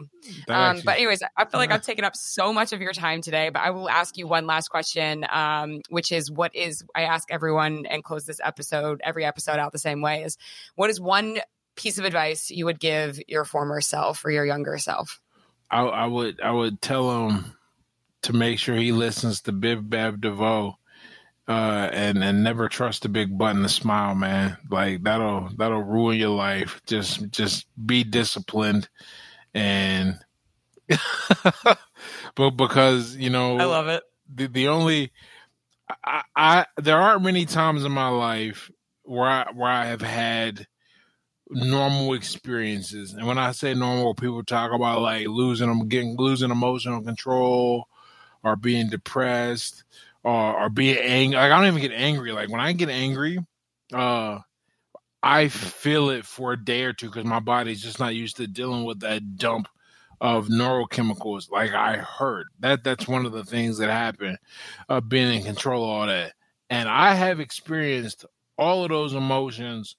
Um, 0.49 0.81
but 0.85 0.97
anyways, 0.97 1.23
I 1.37 1.45
feel 1.45 1.61
like 1.61 1.71
I've 1.71 1.83
taken 1.83 2.05
up 2.05 2.17
so 2.17 2.53
much 2.53 2.73
of 2.73 2.81
your 2.81 2.93
time 2.93 3.23
today, 3.23 3.51
but 3.51 3.61
I 3.61 3.71
will 3.71 3.89
ask 3.89 4.17
you 4.17 4.27
one 4.27 4.47
last 4.47 4.69
question, 4.69 5.27
um, 5.31 5.81
which 5.89 6.13
is 6.13 6.31
what 6.31 6.55
is, 6.55 6.85
I 6.95 7.03
ask 7.03 7.31
everyone 7.31 7.87
and 7.87 8.05
close 8.05 8.25
this 8.25 8.41
episode, 8.43 9.01
every 9.05 9.25
episode 9.25 9.59
out 9.59 9.73
the 9.73 9.79
same 9.79 10.03
way 10.03 10.23
is 10.23 10.37
what 10.75 10.91
is 10.91 11.01
one 11.01 11.39
piece 11.77 11.99
of 11.99 12.05
advice 12.05 12.51
you 12.51 12.65
would 12.65 12.81
give 12.81 13.21
your 13.29 13.45
former 13.45 13.81
self 13.81 14.25
or 14.25 14.31
your 14.31 14.45
younger 14.45 14.79
self? 14.79 15.21
I, 15.71 15.83
I 15.83 16.07
would, 16.07 16.41
I 16.41 16.51
would 16.51 16.81
tell 16.81 17.29
him 17.29 17.57
to 18.23 18.33
make 18.33 18.59
sure 18.59 18.75
he 18.75 18.93
listens 18.93 19.43
to 19.43 19.53
Bell 19.53 19.77
Biv 19.77 20.21
DeVoe 20.21 20.77
uh, 21.49 21.89
and 21.93 22.23
and 22.23 22.45
never 22.45 22.69
trust 22.69 23.03
the 23.03 23.09
big 23.09 23.37
button 23.37 23.63
to 23.63 23.69
smile, 23.71 24.15
man. 24.15 24.59
Like 24.71 25.03
that'll 25.03 25.49
that'll 25.57 25.83
ruin 25.83 26.19
your 26.19 26.37
life. 26.37 26.83
Just 26.87 27.31
just 27.31 27.67
be 27.85 28.05
disciplined, 28.05 28.89
and 29.55 30.19
but 32.35 32.51
because 32.51 33.17
you 33.17 33.31
know, 33.31 33.57
I 33.57 33.65
love 33.65 33.89
it. 33.89 34.03
The 34.35 34.47
the 34.47 34.69
only 34.69 35.11
I, 36.05 36.23
I 36.37 36.67
there 36.77 36.99
aren't 36.99 37.23
many 37.23 37.47
times 37.47 37.85
in 37.85 37.93
my 37.93 38.09
life 38.09 38.71
where 39.05 39.29
I 39.29 39.47
where 39.55 39.71
I 39.71 39.87
have 39.87 40.03
had 40.03 40.67
normal 41.49 42.13
experiences, 42.13 43.15
and 43.15 43.27
when 43.27 43.39
I 43.39 43.53
say 43.53 43.73
normal, 43.73 44.15
people 44.15 44.45
talk 44.45 44.73
about 44.73 45.01
like 45.01 45.27
losing 45.27 45.69
them, 45.69 45.89
getting 45.89 46.15
losing 46.19 46.51
emotional 46.51 47.01
control, 47.03 47.89
or 48.43 48.55
being 48.55 48.91
depressed 48.91 49.85
or, 50.25 50.65
or 50.65 50.69
be 50.69 50.99
angry. 50.99 51.37
Like 51.37 51.53
I 51.53 51.57
don't 51.57 51.67
even 51.67 51.81
get 51.81 51.99
angry. 51.99 52.33
Like 52.33 52.51
when 52.51 52.61
I 52.61 52.73
get 52.73 52.89
angry, 52.89 53.39
uh, 53.93 54.39
I 55.23 55.49
feel 55.49 56.11
it 56.11 56.25
for 56.25 56.53
a 56.53 56.65
day 56.65 56.85
or 56.85 56.93
two 56.93 57.07
because 57.07 57.25
my 57.25 57.41
body's 57.41 57.83
just 57.83 57.99
not 57.99 58.15
used 58.15 58.37
to 58.37 58.47
dealing 58.47 58.85
with 58.85 59.01
that 59.01 59.37
dump 59.37 59.69
of 60.21 60.49
neurochemicals. 60.49 61.51
Like 61.51 61.73
I 61.73 61.97
heard 61.97 62.47
that 62.61 62.85
that's 62.85 63.09
one 63.09 63.27
of 63.27 63.33
the 63.33 63.45
things 63.45 63.79
that 63.79 63.91
happen, 63.91 64.37
uh, 64.89 65.01
being 65.01 65.33
in 65.35 65.45
control 65.45 65.85
of 65.85 65.91
all 65.91 66.07
that. 66.07 66.33
And 66.71 66.89
I 66.89 67.15
have 67.15 67.41
experienced 67.41 68.27
all 68.57 68.85
of 68.85 68.91
those 68.91 69.15
emotions 69.15 69.97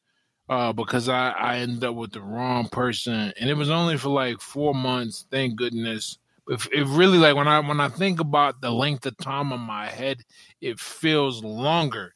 uh, 0.50 0.74
because 0.74 1.10
I, 1.10 1.30
I 1.30 1.58
ended 1.58 1.84
up 1.84 1.96
with 1.96 2.12
the 2.12 2.22
wrong 2.22 2.68
person. 2.70 3.34
And 3.40 3.50
it 3.50 3.56
was 3.56 3.70
only 3.70 3.98
for 3.98 4.10
like 4.10 4.40
four 4.42 4.74
months, 4.74 5.26
thank 5.32 5.56
goodness 5.56 6.18
if 6.50 6.68
it 6.74 6.86
really 6.86 7.18
like 7.18 7.36
when 7.36 7.48
I 7.48 7.60
when 7.60 7.80
I 7.80 7.90
think 7.90 8.20
about 8.20 8.62
the 8.62 8.72
length 8.72 9.06
of 9.06 9.16
time 9.18 9.54
on 9.54 9.60
my 9.60 9.88
head, 9.88 10.22
it 10.62 10.80
feels 10.80 11.44
longer. 11.44 12.16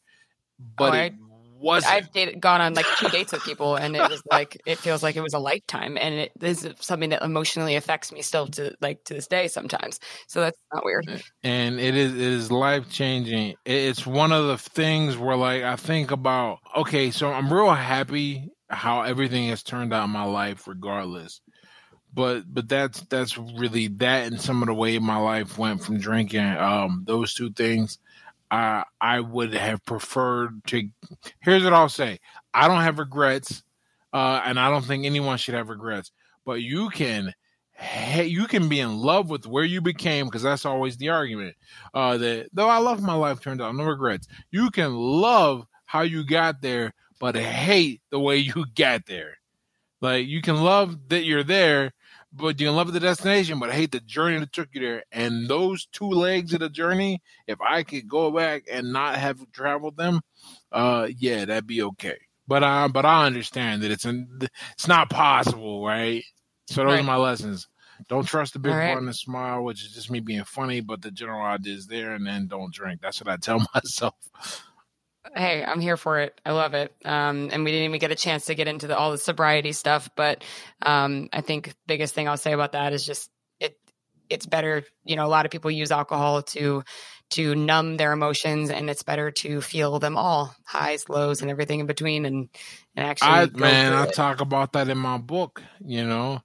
But 0.77 0.93
oh, 0.93 0.97
it 0.97 1.13
wasn't. 1.63 1.93
I've 1.93 2.11
dated, 2.11 2.41
gone 2.41 2.59
on 2.59 2.73
like 2.73 2.85
two 2.97 3.09
dates 3.09 3.31
with 3.31 3.43
people, 3.45 3.75
and 3.75 3.95
it 3.95 4.09
was 4.09 4.23
like 4.31 4.59
it 4.65 4.79
feels 4.79 5.03
like 5.03 5.15
it 5.15 5.21
was 5.21 5.33
a 5.33 5.39
lifetime, 5.39 5.97
and 5.99 6.15
it 6.15 6.31
is 6.41 6.67
something 6.79 7.11
that 7.11 7.21
emotionally 7.21 7.75
affects 7.75 8.11
me 8.11 8.21
still 8.23 8.47
to 8.47 8.75
like 8.81 9.03
to 9.05 9.13
this 9.13 9.27
day 9.27 9.47
sometimes. 9.47 9.99
So 10.27 10.41
that's 10.41 10.57
not 10.73 10.83
weird. 10.83 11.23
And 11.43 11.79
it 11.79 11.95
is 11.95 12.13
it 12.13 12.19
is 12.19 12.51
life 12.51 12.89
changing. 12.89 13.55
It's 13.65 14.05
one 14.05 14.31
of 14.31 14.47
the 14.47 14.57
things 14.57 15.15
where 15.15 15.37
like 15.37 15.63
I 15.63 15.75
think 15.75 16.11
about. 16.11 16.57
Okay, 16.75 17.11
so 17.11 17.31
I'm 17.31 17.53
real 17.53 17.71
happy 17.71 18.49
how 18.69 19.03
everything 19.03 19.49
has 19.49 19.61
turned 19.61 19.93
out 19.93 20.05
in 20.05 20.09
my 20.09 20.23
life, 20.23 20.67
regardless 20.67 21.39
but 22.13 22.43
but 22.53 22.67
that's 22.69 23.01
that's 23.03 23.37
really 23.37 23.87
that 23.87 24.27
and 24.27 24.39
some 24.39 24.61
of 24.61 24.67
the 24.67 24.73
way 24.73 24.97
my 24.99 25.17
life 25.17 25.57
went 25.57 25.83
from 25.83 25.99
drinking 25.99 26.41
um 26.41 27.03
those 27.07 27.33
two 27.33 27.51
things 27.51 27.97
i 28.51 28.83
i 29.01 29.19
would 29.19 29.53
have 29.53 29.83
preferred 29.85 30.63
to 30.65 30.87
here's 31.41 31.63
what 31.63 31.73
i'll 31.73 31.89
say. 31.89 32.19
I 32.53 32.67
don't 32.67 32.81
have 32.83 32.99
regrets 32.99 33.63
uh 34.13 34.41
and 34.45 34.59
i 34.59 34.69
don't 34.69 34.85
think 34.85 35.05
anyone 35.05 35.37
should 35.37 35.55
have 35.55 35.69
regrets 35.69 36.11
but 36.45 36.61
you 36.61 36.89
can 36.89 37.33
hey, 37.75 38.27
you 38.27 38.45
can 38.45 38.69
be 38.69 38.79
in 38.79 38.97
love 38.97 39.29
with 39.31 39.47
where 39.47 39.63
you 39.63 39.81
became 39.81 40.25
because 40.25 40.43
that's 40.43 40.65
always 40.65 40.97
the 40.97 41.09
argument 41.09 41.55
uh 41.93 42.17
that 42.17 42.47
though 42.53 42.69
i 42.69 42.77
love 42.77 43.01
my 43.01 43.15
life 43.15 43.41
turned 43.41 43.61
out 43.61 43.75
no 43.75 43.83
regrets. 43.83 44.27
You 44.51 44.69
can 44.69 44.95
love 44.95 45.65
how 45.85 46.01
you 46.01 46.23
got 46.25 46.61
there 46.61 46.93
but 47.19 47.35
hate 47.35 48.01
the 48.09 48.19
way 48.19 48.37
you 48.37 48.65
got 48.75 49.05
there. 49.05 49.37
Like 50.01 50.27
you 50.27 50.41
can 50.41 50.57
love 50.57 50.97
that 51.09 51.23
you're 51.23 51.43
there 51.43 51.93
but 52.33 52.59
you 52.59 52.67
can 52.67 52.75
love 52.75 52.91
the 52.91 52.99
destination, 52.99 53.59
but 53.59 53.69
I 53.69 53.73
hate 53.73 53.91
the 53.91 53.99
journey 53.99 54.39
that 54.39 54.51
took 54.51 54.69
you 54.73 54.81
there. 54.81 55.03
And 55.11 55.47
those 55.47 55.85
two 55.85 56.09
legs 56.09 56.53
of 56.53 56.61
the 56.61 56.69
journey, 56.69 57.21
if 57.47 57.61
I 57.61 57.83
could 57.83 58.07
go 58.07 58.31
back 58.31 58.63
and 58.71 58.91
not 58.91 59.17
have 59.17 59.39
traveled 59.51 59.97
them, 59.97 60.21
uh, 60.71 61.07
yeah, 61.15 61.45
that'd 61.45 61.67
be 61.67 61.83
okay. 61.83 62.17
But 62.47 62.63
I, 62.63 62.87
but 62.87 63.05
I 63.05 63.25
understand 63.25 63.83
that 63.83 63.91
it's 63.91 64.05
an, 64.05 64.27
it's 64.73 64.87
not 64.87 65.09
possible, 65.09 65.85
right? 65.85 66.23
So 66.67 66.81
those 66.81 66.93
right. 66.93 66.99
are 67.01 67.03
my 67.03 67.17
lessons. 67.17 67.67
Don't 68.09 68.27
trust 68.27 68.53
the 68.53 68.59
big 68.59 68.73
right. 68.73 68.95
one 68.95 69.05
and 69.05 69.15
smile, 69.15 69.63
which 69.63 69.83
is 69.83 69.93
just 69.93 70.09
me 70.09 70.19
being 70.19 70.43
funny, 70.43 70.81
but 70.81 71.01
the 71.01 71.11
general 71.11 71.45
idea 71.45 71.75
is 71.75 71.87
there. 71.87 72.15
And 72.15 72.25
then 72.25 72.47
don't 72.47 72.73
drink. 72.73 73.01
That's 73.01 73.21
what 73.21 73.31
I 73.31 73.37
tell 73.37 73.65
myself 73.75 74.15
hey, 75.35 75.63
I'm 75.63 75.79
here 75.79 75.97
for 75.97 76.19
it. 76.19 76.39
I 76.45 76.51
love 76.51 76.73
it. 76.73 76.93
Um, 77.05 77.49
and 77.51 77.63
we 77.63 77.71
didn't 77.71 77.85
even 77.85 77.99
get 77.99 78.11
a 78.11 78.15
chance 78.15 78.45
to 78.45 78.55
get 78.55 78.67
into 78.67 78.87
the, 78.87 78.97
all 78.97 79.11
the 79.11 79.17
sobriety 79.17 79.71
stuff, 79.71 80.09
but 80.15 80.43
um, 80.81 81.29
I 81.31 81.41
think 81.41 81.73
biggest 81.87 82.13
thing 82.13 82.27
I'll 82.27 82.37
say 82.37 82.53
about 82.53 82.73
that 82.73 82.93
is 82.93 83.05
just 83.05 83.29
it. 83.59 83.77
It's 84.29 84.45
better, 84.45 84.83
you 85.03 85.15
know. 85.15 85.25
A 85.25 85.27
lot 85.27 85.45
of 85.45 85.51
people 85.51 85.71
use 85.71 85.91
alcohol 85.91 86.41
to 86.43 86.83
to 87.31 87.55
numb 87.55 87.97
their 87.97 88.11
emotions, 88.11 88.69
and 88.69 88.89
it's 88.89 89.03
better 89.03 89.31
to 89.31 89.61
feel 89.61 89.99
them 89.99 90.17
all, 90.17 90.55
highs, 90.65 91.09
lows, 91.09 91.41
and 91.41 91.51
everything 91.51 91.79
in 91.79 91.87
between, 91.87 92.25
and 92.25 92.49
and 92.95 93.05
actually. 93.05 93.29
I, 93.29 93.45
man, 93.47 93.93
I 93.93 94.05
it. 94.05 94.13
talk 94.13 94.41
about 94.41 94.73
that 94.73 94.89
in 94.89 94.97
my 94.97 95.17
book. 95.17 95.61
You 95.85 96.05
know, 96.05 96.41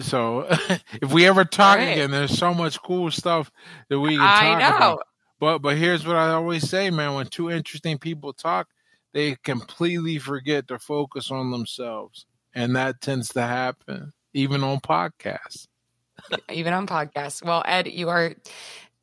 so 0.00 0.46
if 1.00 1.12
we 1.12 1.26
ever 1.26 1.44
talk 1.44 1.78
right. 1.78 1.92
again, 1.92 2.10
there's 2.10 2.36
so 2.36 2.54
much 2.54 2.80
cool 2.82 3.10
stuff 3.10 3.50
that 3.88 3.98
we 3.98 4.10
can 4.10 4.18
talk 4.18 4.42
I 4.42 4.58
know. 4.58 4.76
About. 4.76 5.02
But 5.40 5.60
but 5.60 5.78
here's 5.78 6.06
what 6.06 6.16
I 6.16 6.32
always 6.32 6.68
say, 6.68 6.90
man. 6.90 7.14
When 7.14 7.26
two 7.26 7.50
interesting 7.50 7.98
people 7.98 8.32
talk, 8.34 8.68
they 9.12 9.36
completely 9.36 10.18
forget 10.18 10.68
to 10.68 10.78
focus 10.78 11.30
on 11.30 11.50
themselves, 11.50 12.26
and 12.54 12.76
that 12.76 13.00
tends 13.00 13.30
to 13.30 13.42
happen 13.42 14.12
even 14.34 14.62
on 14.62 14.80
podcasts. 14.80 15.66
even 16.50 16.74
on 16.74 16.86
podcasts. 16.86 17.42
Well, 17.42 17.62
Ed, 17.66 17.88
you 17.88 18.10
are 18.10 18.34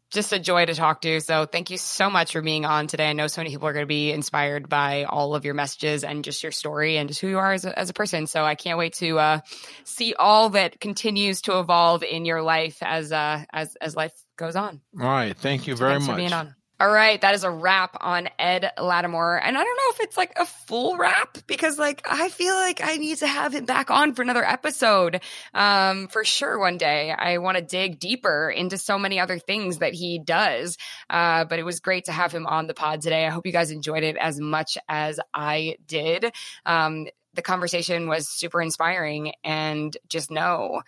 just 0.10 0.32
a 0.32 0.40
joy 0.40 0.66
to 0.66 0.74
talk 0.74 1.02
to. 1.02 1.20
So 1.20 1.46
thank 1.46 1.70
you 1.70 1.78
so 1.78 2.10
much 2.10 2.32
for 2.32 2.42
being 2.42 2.66
on 2.66 2.88
today. 2.88 3.10
I 3.10 3.14
know 3.14 3.28
so 3.28 3.42
many 3.42 3.50
people 3.50 3.68
are 3.68 3.74
going 3.74 3.84
to 3.84 3.88
be 3.88 4.12
inspired 4.12 4.70
by 4.70 5.04
all 5.04 5.36
of 5.36 5.44
your 5.44 5.54
messages 5.54 6.04
and 6.04 6.24
just 6.24 6.44
your 6.44 6.54
story 6.54 6.98
and 6.98 7.10
just 7.10 7.20
who 7.20 7.28
you 7.28 7.40
are 7.40 7.52
as 7.52 7.66
a, 7.66 7.78
as 7.78 7.90
a 7.90 7.94
person. 7.94 8.26
So 8.28 8.46
I 8.46 8.56
can't 8.56 8.78
wait 8.78 8.94
to 8.94 9.20
uh, 9.20 9.40
see 9.84 10.14
all 10.14 10.52
that 10.52 10.80
continues 10.80 11.42
to 11.44 11.60
evolve 11.60 12.04
in 12.04 12.24
your 12.24 12.42
life 12.42 12.78
as 12.82 13.12
uh, 13.12 13.44
as 13.52 13.76
as 13.82 13.96
life 13.98 14.14
goes 14.38 14.56
on. 14.56 14.82
All 15.00 15.08
right, 15.08 15.36
thank 15.36 15.68
you 15.68 15.76
very 15.76 16.00
much. 16.00 16.32
All 16.80 16.92
right, 16.92 17.20
that 17.22 17.34
is 17.34 17.44
a 17.44 17.50
wrap 17.50 17.98
on 18.02 18.30
Ed 18.38 18.72
Latimore. 18.78 19.42
And 19.44 19.58
I 19.58 19.64
don't 19.64 19.78
know 19.78 19.96
if 19.96 20.00
it's 20.02 20.16
like 20.16 20.34
a 20.38 20.46
full 20.46 20.96
wrap 20.96 21.40
because 21.48 21.80
like 21.80 22.06
I 22.08 22.30
feel 22.30 22.54
like 22.54 22.82
I 22.84 22.98
need 22.98 23.18
to 23.18 23.28
have 23.28 23.56
him 23.56 23.66
back 23.66 23.90
on 23.90 24.14
for 24.14 24.22
another 24.22 24.46
episode. 24.46 25.22
Um 25.56 26.08
for 26.08 26.24
sure 26.24 26.60
one 26.60 26.78
day. 26.78 27.12
I 27.12 27.40
want 27.40 27.58
to 27.58 27.64
dig 27.64 28.00
deeper 28.00 28.48
into 28.48 28.78
so 28.78 29.00
many 29.00 29.20
other 29.20 29.40
things 29.40 29.80
that 29.80 29.96
he 29.96 30.20
does. 30.20 30.78
Uh 31.10 31.46
but 31.46 31.58
it 31.58 31.64
was 31.64 31.80
great 31.80 32.06
to 32.06 32.12
have 32.12 32.32
him 32.32 32.46
on 32.46 32.68
the 32.68 32.76
pod 32.76 33.02
today. 33.02 33.26
I 33.26 33.32
hope 33.32 33.48
you 33.48 33.52
guys 33.52 33.72
enjoyed 33.72 34.04
it 34.04 34.16
as 34.16 34.40
much 34.40 34.78
as 34.88 35.20
I 35.34 35.78
did. 35.88 36.32
Um 36.64 37.08
the 37.34 37.42
conversation 37.42 38.08
was 38.08 38.30
super 38.30 38.62
inspiring 38.62 39.32
and 39.44 39.98
just 40.10 40.30
know 40.30 40.84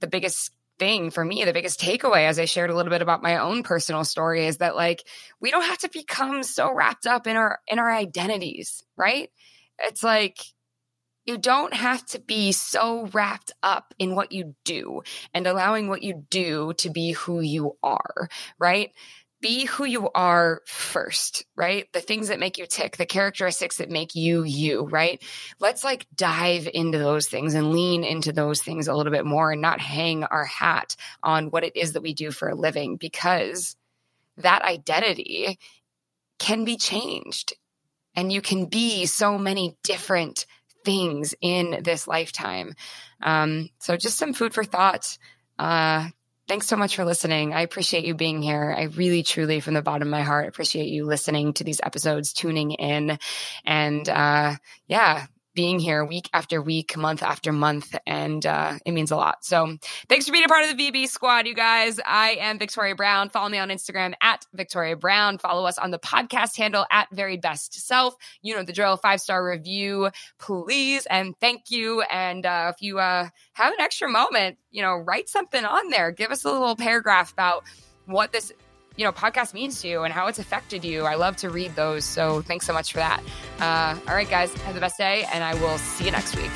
the 0.00 0.08
biggest 0.08 0.50
thing 0.78 1.10
for 1.10 1.24
me, 1.24 1.44
the 1.44 1.52
biggest 1.52 1.80
takeaway 1.80 2.26
as 2.26 2.38
I 2.38 2.44
shared 2.44 2.70
a 2.70 2.74
little 2.76 2.90
bit 2.90 3.02
about 3.02 3.22
my 3.22 3.38
own 3.38 3.62
personal 3.62 4.04
story 4.04 4.46
is 4.46 4.58
that 4.58 4.76
like 4.76 5.02
we 5.40 5.50
don't 5.50 5.64
have 5.64 5.78
to 5.78 5.90
become 5.90 6.42
so 6.42 6.72
wrapped 6.72 7.06
up 7.06 7.26
in 7.26 7.36
our 7.36 7.60
in 7.68 7.78
our 7.78 7.90
identities, 7.90 8.82
right? 8.96 9.30
It's 9.78 10.02
like 10.02 10.38
you 11.24 11.38
don't 11.38 11.72
have 11.72 12.04
to 12.06 12.18
be 12.18 12.52
so 12.52 13.06
wrapped 13.12 13.52
up 13.62 13.94
in 13.98 14.16
what 14.16 14.32
you 14.32 14.54
do 14.64 15.02
and 15.32 15.46
allowing 15.46 15.88
what 15.88 16.02
you 16.02 16.24
do 16.30 16.72
to 16.78 16.90
be 16.90 17.12
who 17.12 17.40
you 17.40 17.76
are, 17.82 18.28
right? 18.58 18.90
Be 19.42 19.66
who 19.66 19.84
you 19.84 20.08
are 20.14 20.62
first, 20.66 21.44
right? 21.54 21.92
The 21.92 22.00
things 22.00 22.28
that 22.28 22.40
make 22.40 22.56
you 22.56 22.64
tick, 22.64 22.96
the 22.96 23.04
characteristics 23.04 23.76
that 23.76 23.90
make 23.90 24.14
you 24.14 24.44
you, 24.44 24.84
right? 24.86 25.22
Let's 25.60 25.84
like 25.84 26.06
dive 26.14 26.66
into 26.72 26.98
those 26.98 27.26
things 27.26 27.52
and 27.54 27.72
lean 27.72 28.04
into 28.04 28.32
those 28.32 28.62
things 28.62 28.88
a 28.88 28.94
little 28.94 29.12
bit 29.12 29.26
more 29.26 29.52
and 29.52 29.60
not 29.60 29.80
hang 29.80 30.24
our 30.24 30.44
hat 30.44 30.96
on 31.22 31.50
what 31.50 31.64
it 31.64 31.76
is 31.76 31.92
that 31.92 32.02
we 32.02 32.14
do 32.14 32.30
for 32.30 32.48
a 32.48 32.54
living 32.54 32.96
because 32.96 33.76
that 34.38 34.62
identity 34.62 35.58
can 36.38 36.64
be 36.64 36.76
changed 36.76 37.52
and 38.14 38.32
you 38.32 38.40
can 38.40 38.66
be 38.66 39.04
so 39.06 39.36
many 39.36 39.76
different 39.82 40.46
things 40.84 41.34
in 41.40 41.82
this 41.82 42.06
lifetime. 42.06 42.74
Um, 43.22 43.70
so 43.78 43.96
just 43.96 44.18
some 44.18 44.32
food 44.32 44.54
for 44.54 44.64
thought. 44.64 45.18
Uh, 45.58 46.08
Thanks 46.48 46.66
so 46.66 46.76
much 46.76 46.96
for 46.96 47.04
listening. 47.04 47.54
I 47.54 47.62
appreciate 47.62 48.04
you 48.04 48.14
being 48.14 48.42
here. 48.42 48.74
I 48.76 48.84
really, 48.84 49.22
truly, 49.22 49.60
from 49.60 49.74
the 49.74 49.82
bottom 49.82 50.08
of 50.08 50.10
my 50.10 50.22
heart, 50.22 50.48
appreciate 50.48 50.88
you 50.88 51.06
listening 51.06 51.52
to 51.54 51.64
these 51.64 51.80
episodes, 51.82 52.32
tuning 52.32 52.72
in. 52.72 53.18
And 53.64 54.08
uh, 54.08 54.56
yeah, 54.88 55.26
being 55.54 55.78
here 55.78 56.04
week 56.04 56.28
after 56.32 56.60
week, 56.60 56.96
month 56.96 57.22
after 57.22 57.52
month, 57.52 57.96
and 58.06 58.44
uh, 58.44 58.78
it 58.84 58.92
means 58.92 59.10
a 59.10 59.16
lot. 59.16 59.44
So 59.44 59.76
thanks 60.08 60.26
for 60.26 60.32
being 60.32 60.44
a 60.44 60.48
part 60.48 60.68
of 60.68 60.76
the 60.76 60.90
VB 60.90 61.08
squad, 61.08 61.46
you 61.46 61.54
guys. 61.54 62.00
I 62.04 62.36
am 62.40 62.58
Victoria 62.58 62.94
Brown. 62.94 63.28
Follow 63.28 63.48
me 63.48 63.58
on 63.58 63.68
Instagram 63.68 64.14
at 64.20 64.46
Victoria 64.54 64.96
Brown. 64.96 65.38
Follow 65.38 65.66
us 65.66 65.78
on 65.78 65.90
the 65.90 65.98
podcast 65.98 66.56
handle 66.56 66.86
at 66.90 67.08
Very 67.12 67.36
Best 67.36 67.74
Self. 67.86 68.14
You 68.42 68.54
know 68.54 68.62
the 68.62 68.72
drill. 68.72 68.96
Five 68.96 69.20
star 69.20 69.44
review, 69.44 70.10
please, 70.38 71.06
and 71.06 71.34
thank 71.40 71.70
you. 71.70 72.02
And 72.02 72.46
uh, 72.46 72.72
if 72.74 72.82
you 72.82 72.98
uh, 72.98 73.28
have 73.52 73.72
an 73.72 73.80
extra 73.80 74.08
moment, 74.08 74.58
you 74.70 74.82
know, 74.82 74.94
write 74.94 75.28
something 75.28 75.64
on 75.64 75.90
there. 75.90 76.12
Give 76.12 76.30
us 76.30 76.44
a 76.44 76.50
little 76.50 76.76
paragraph 76.76 77.32
about 77.32 77.64
what 78.06 78.32
this 78.32 78.52
you 78.96 79.04
know 79.04 79.12
podcast 79.12 79.54
means 79.54 79.80
to 79.82 79.88
you 79.88 80.02
and 80.02 80.12
how 80.12 80.26
it's 80.26 80.38
affected 80.38 80.84
you. 80.84 81.04
I 81.04 81.14
love 81.14 81.36
to 81.38 81.50
read 81.50 81.74
those 81.76 82.04
so 82.04 82.42
thanks 82.42 82.66
so 82.66 82.72
much 82.72 82.92
for 82.92 82.98
that. 82.98 83.22
Uh, 83.60 83.96
all 84.08 84.14
right 84.14 84.28
guys 84.28 84.52
have 84.62 84.74
the 84.74 84.80
best 84.80 84.98
day 84.98 85.26
and 85.32 85.44
i 85.44 85.54
will 85.54 85.78
see 85.78 86.04
you 86.04 86.10
next 86.10 86.36
week 86.36 86.50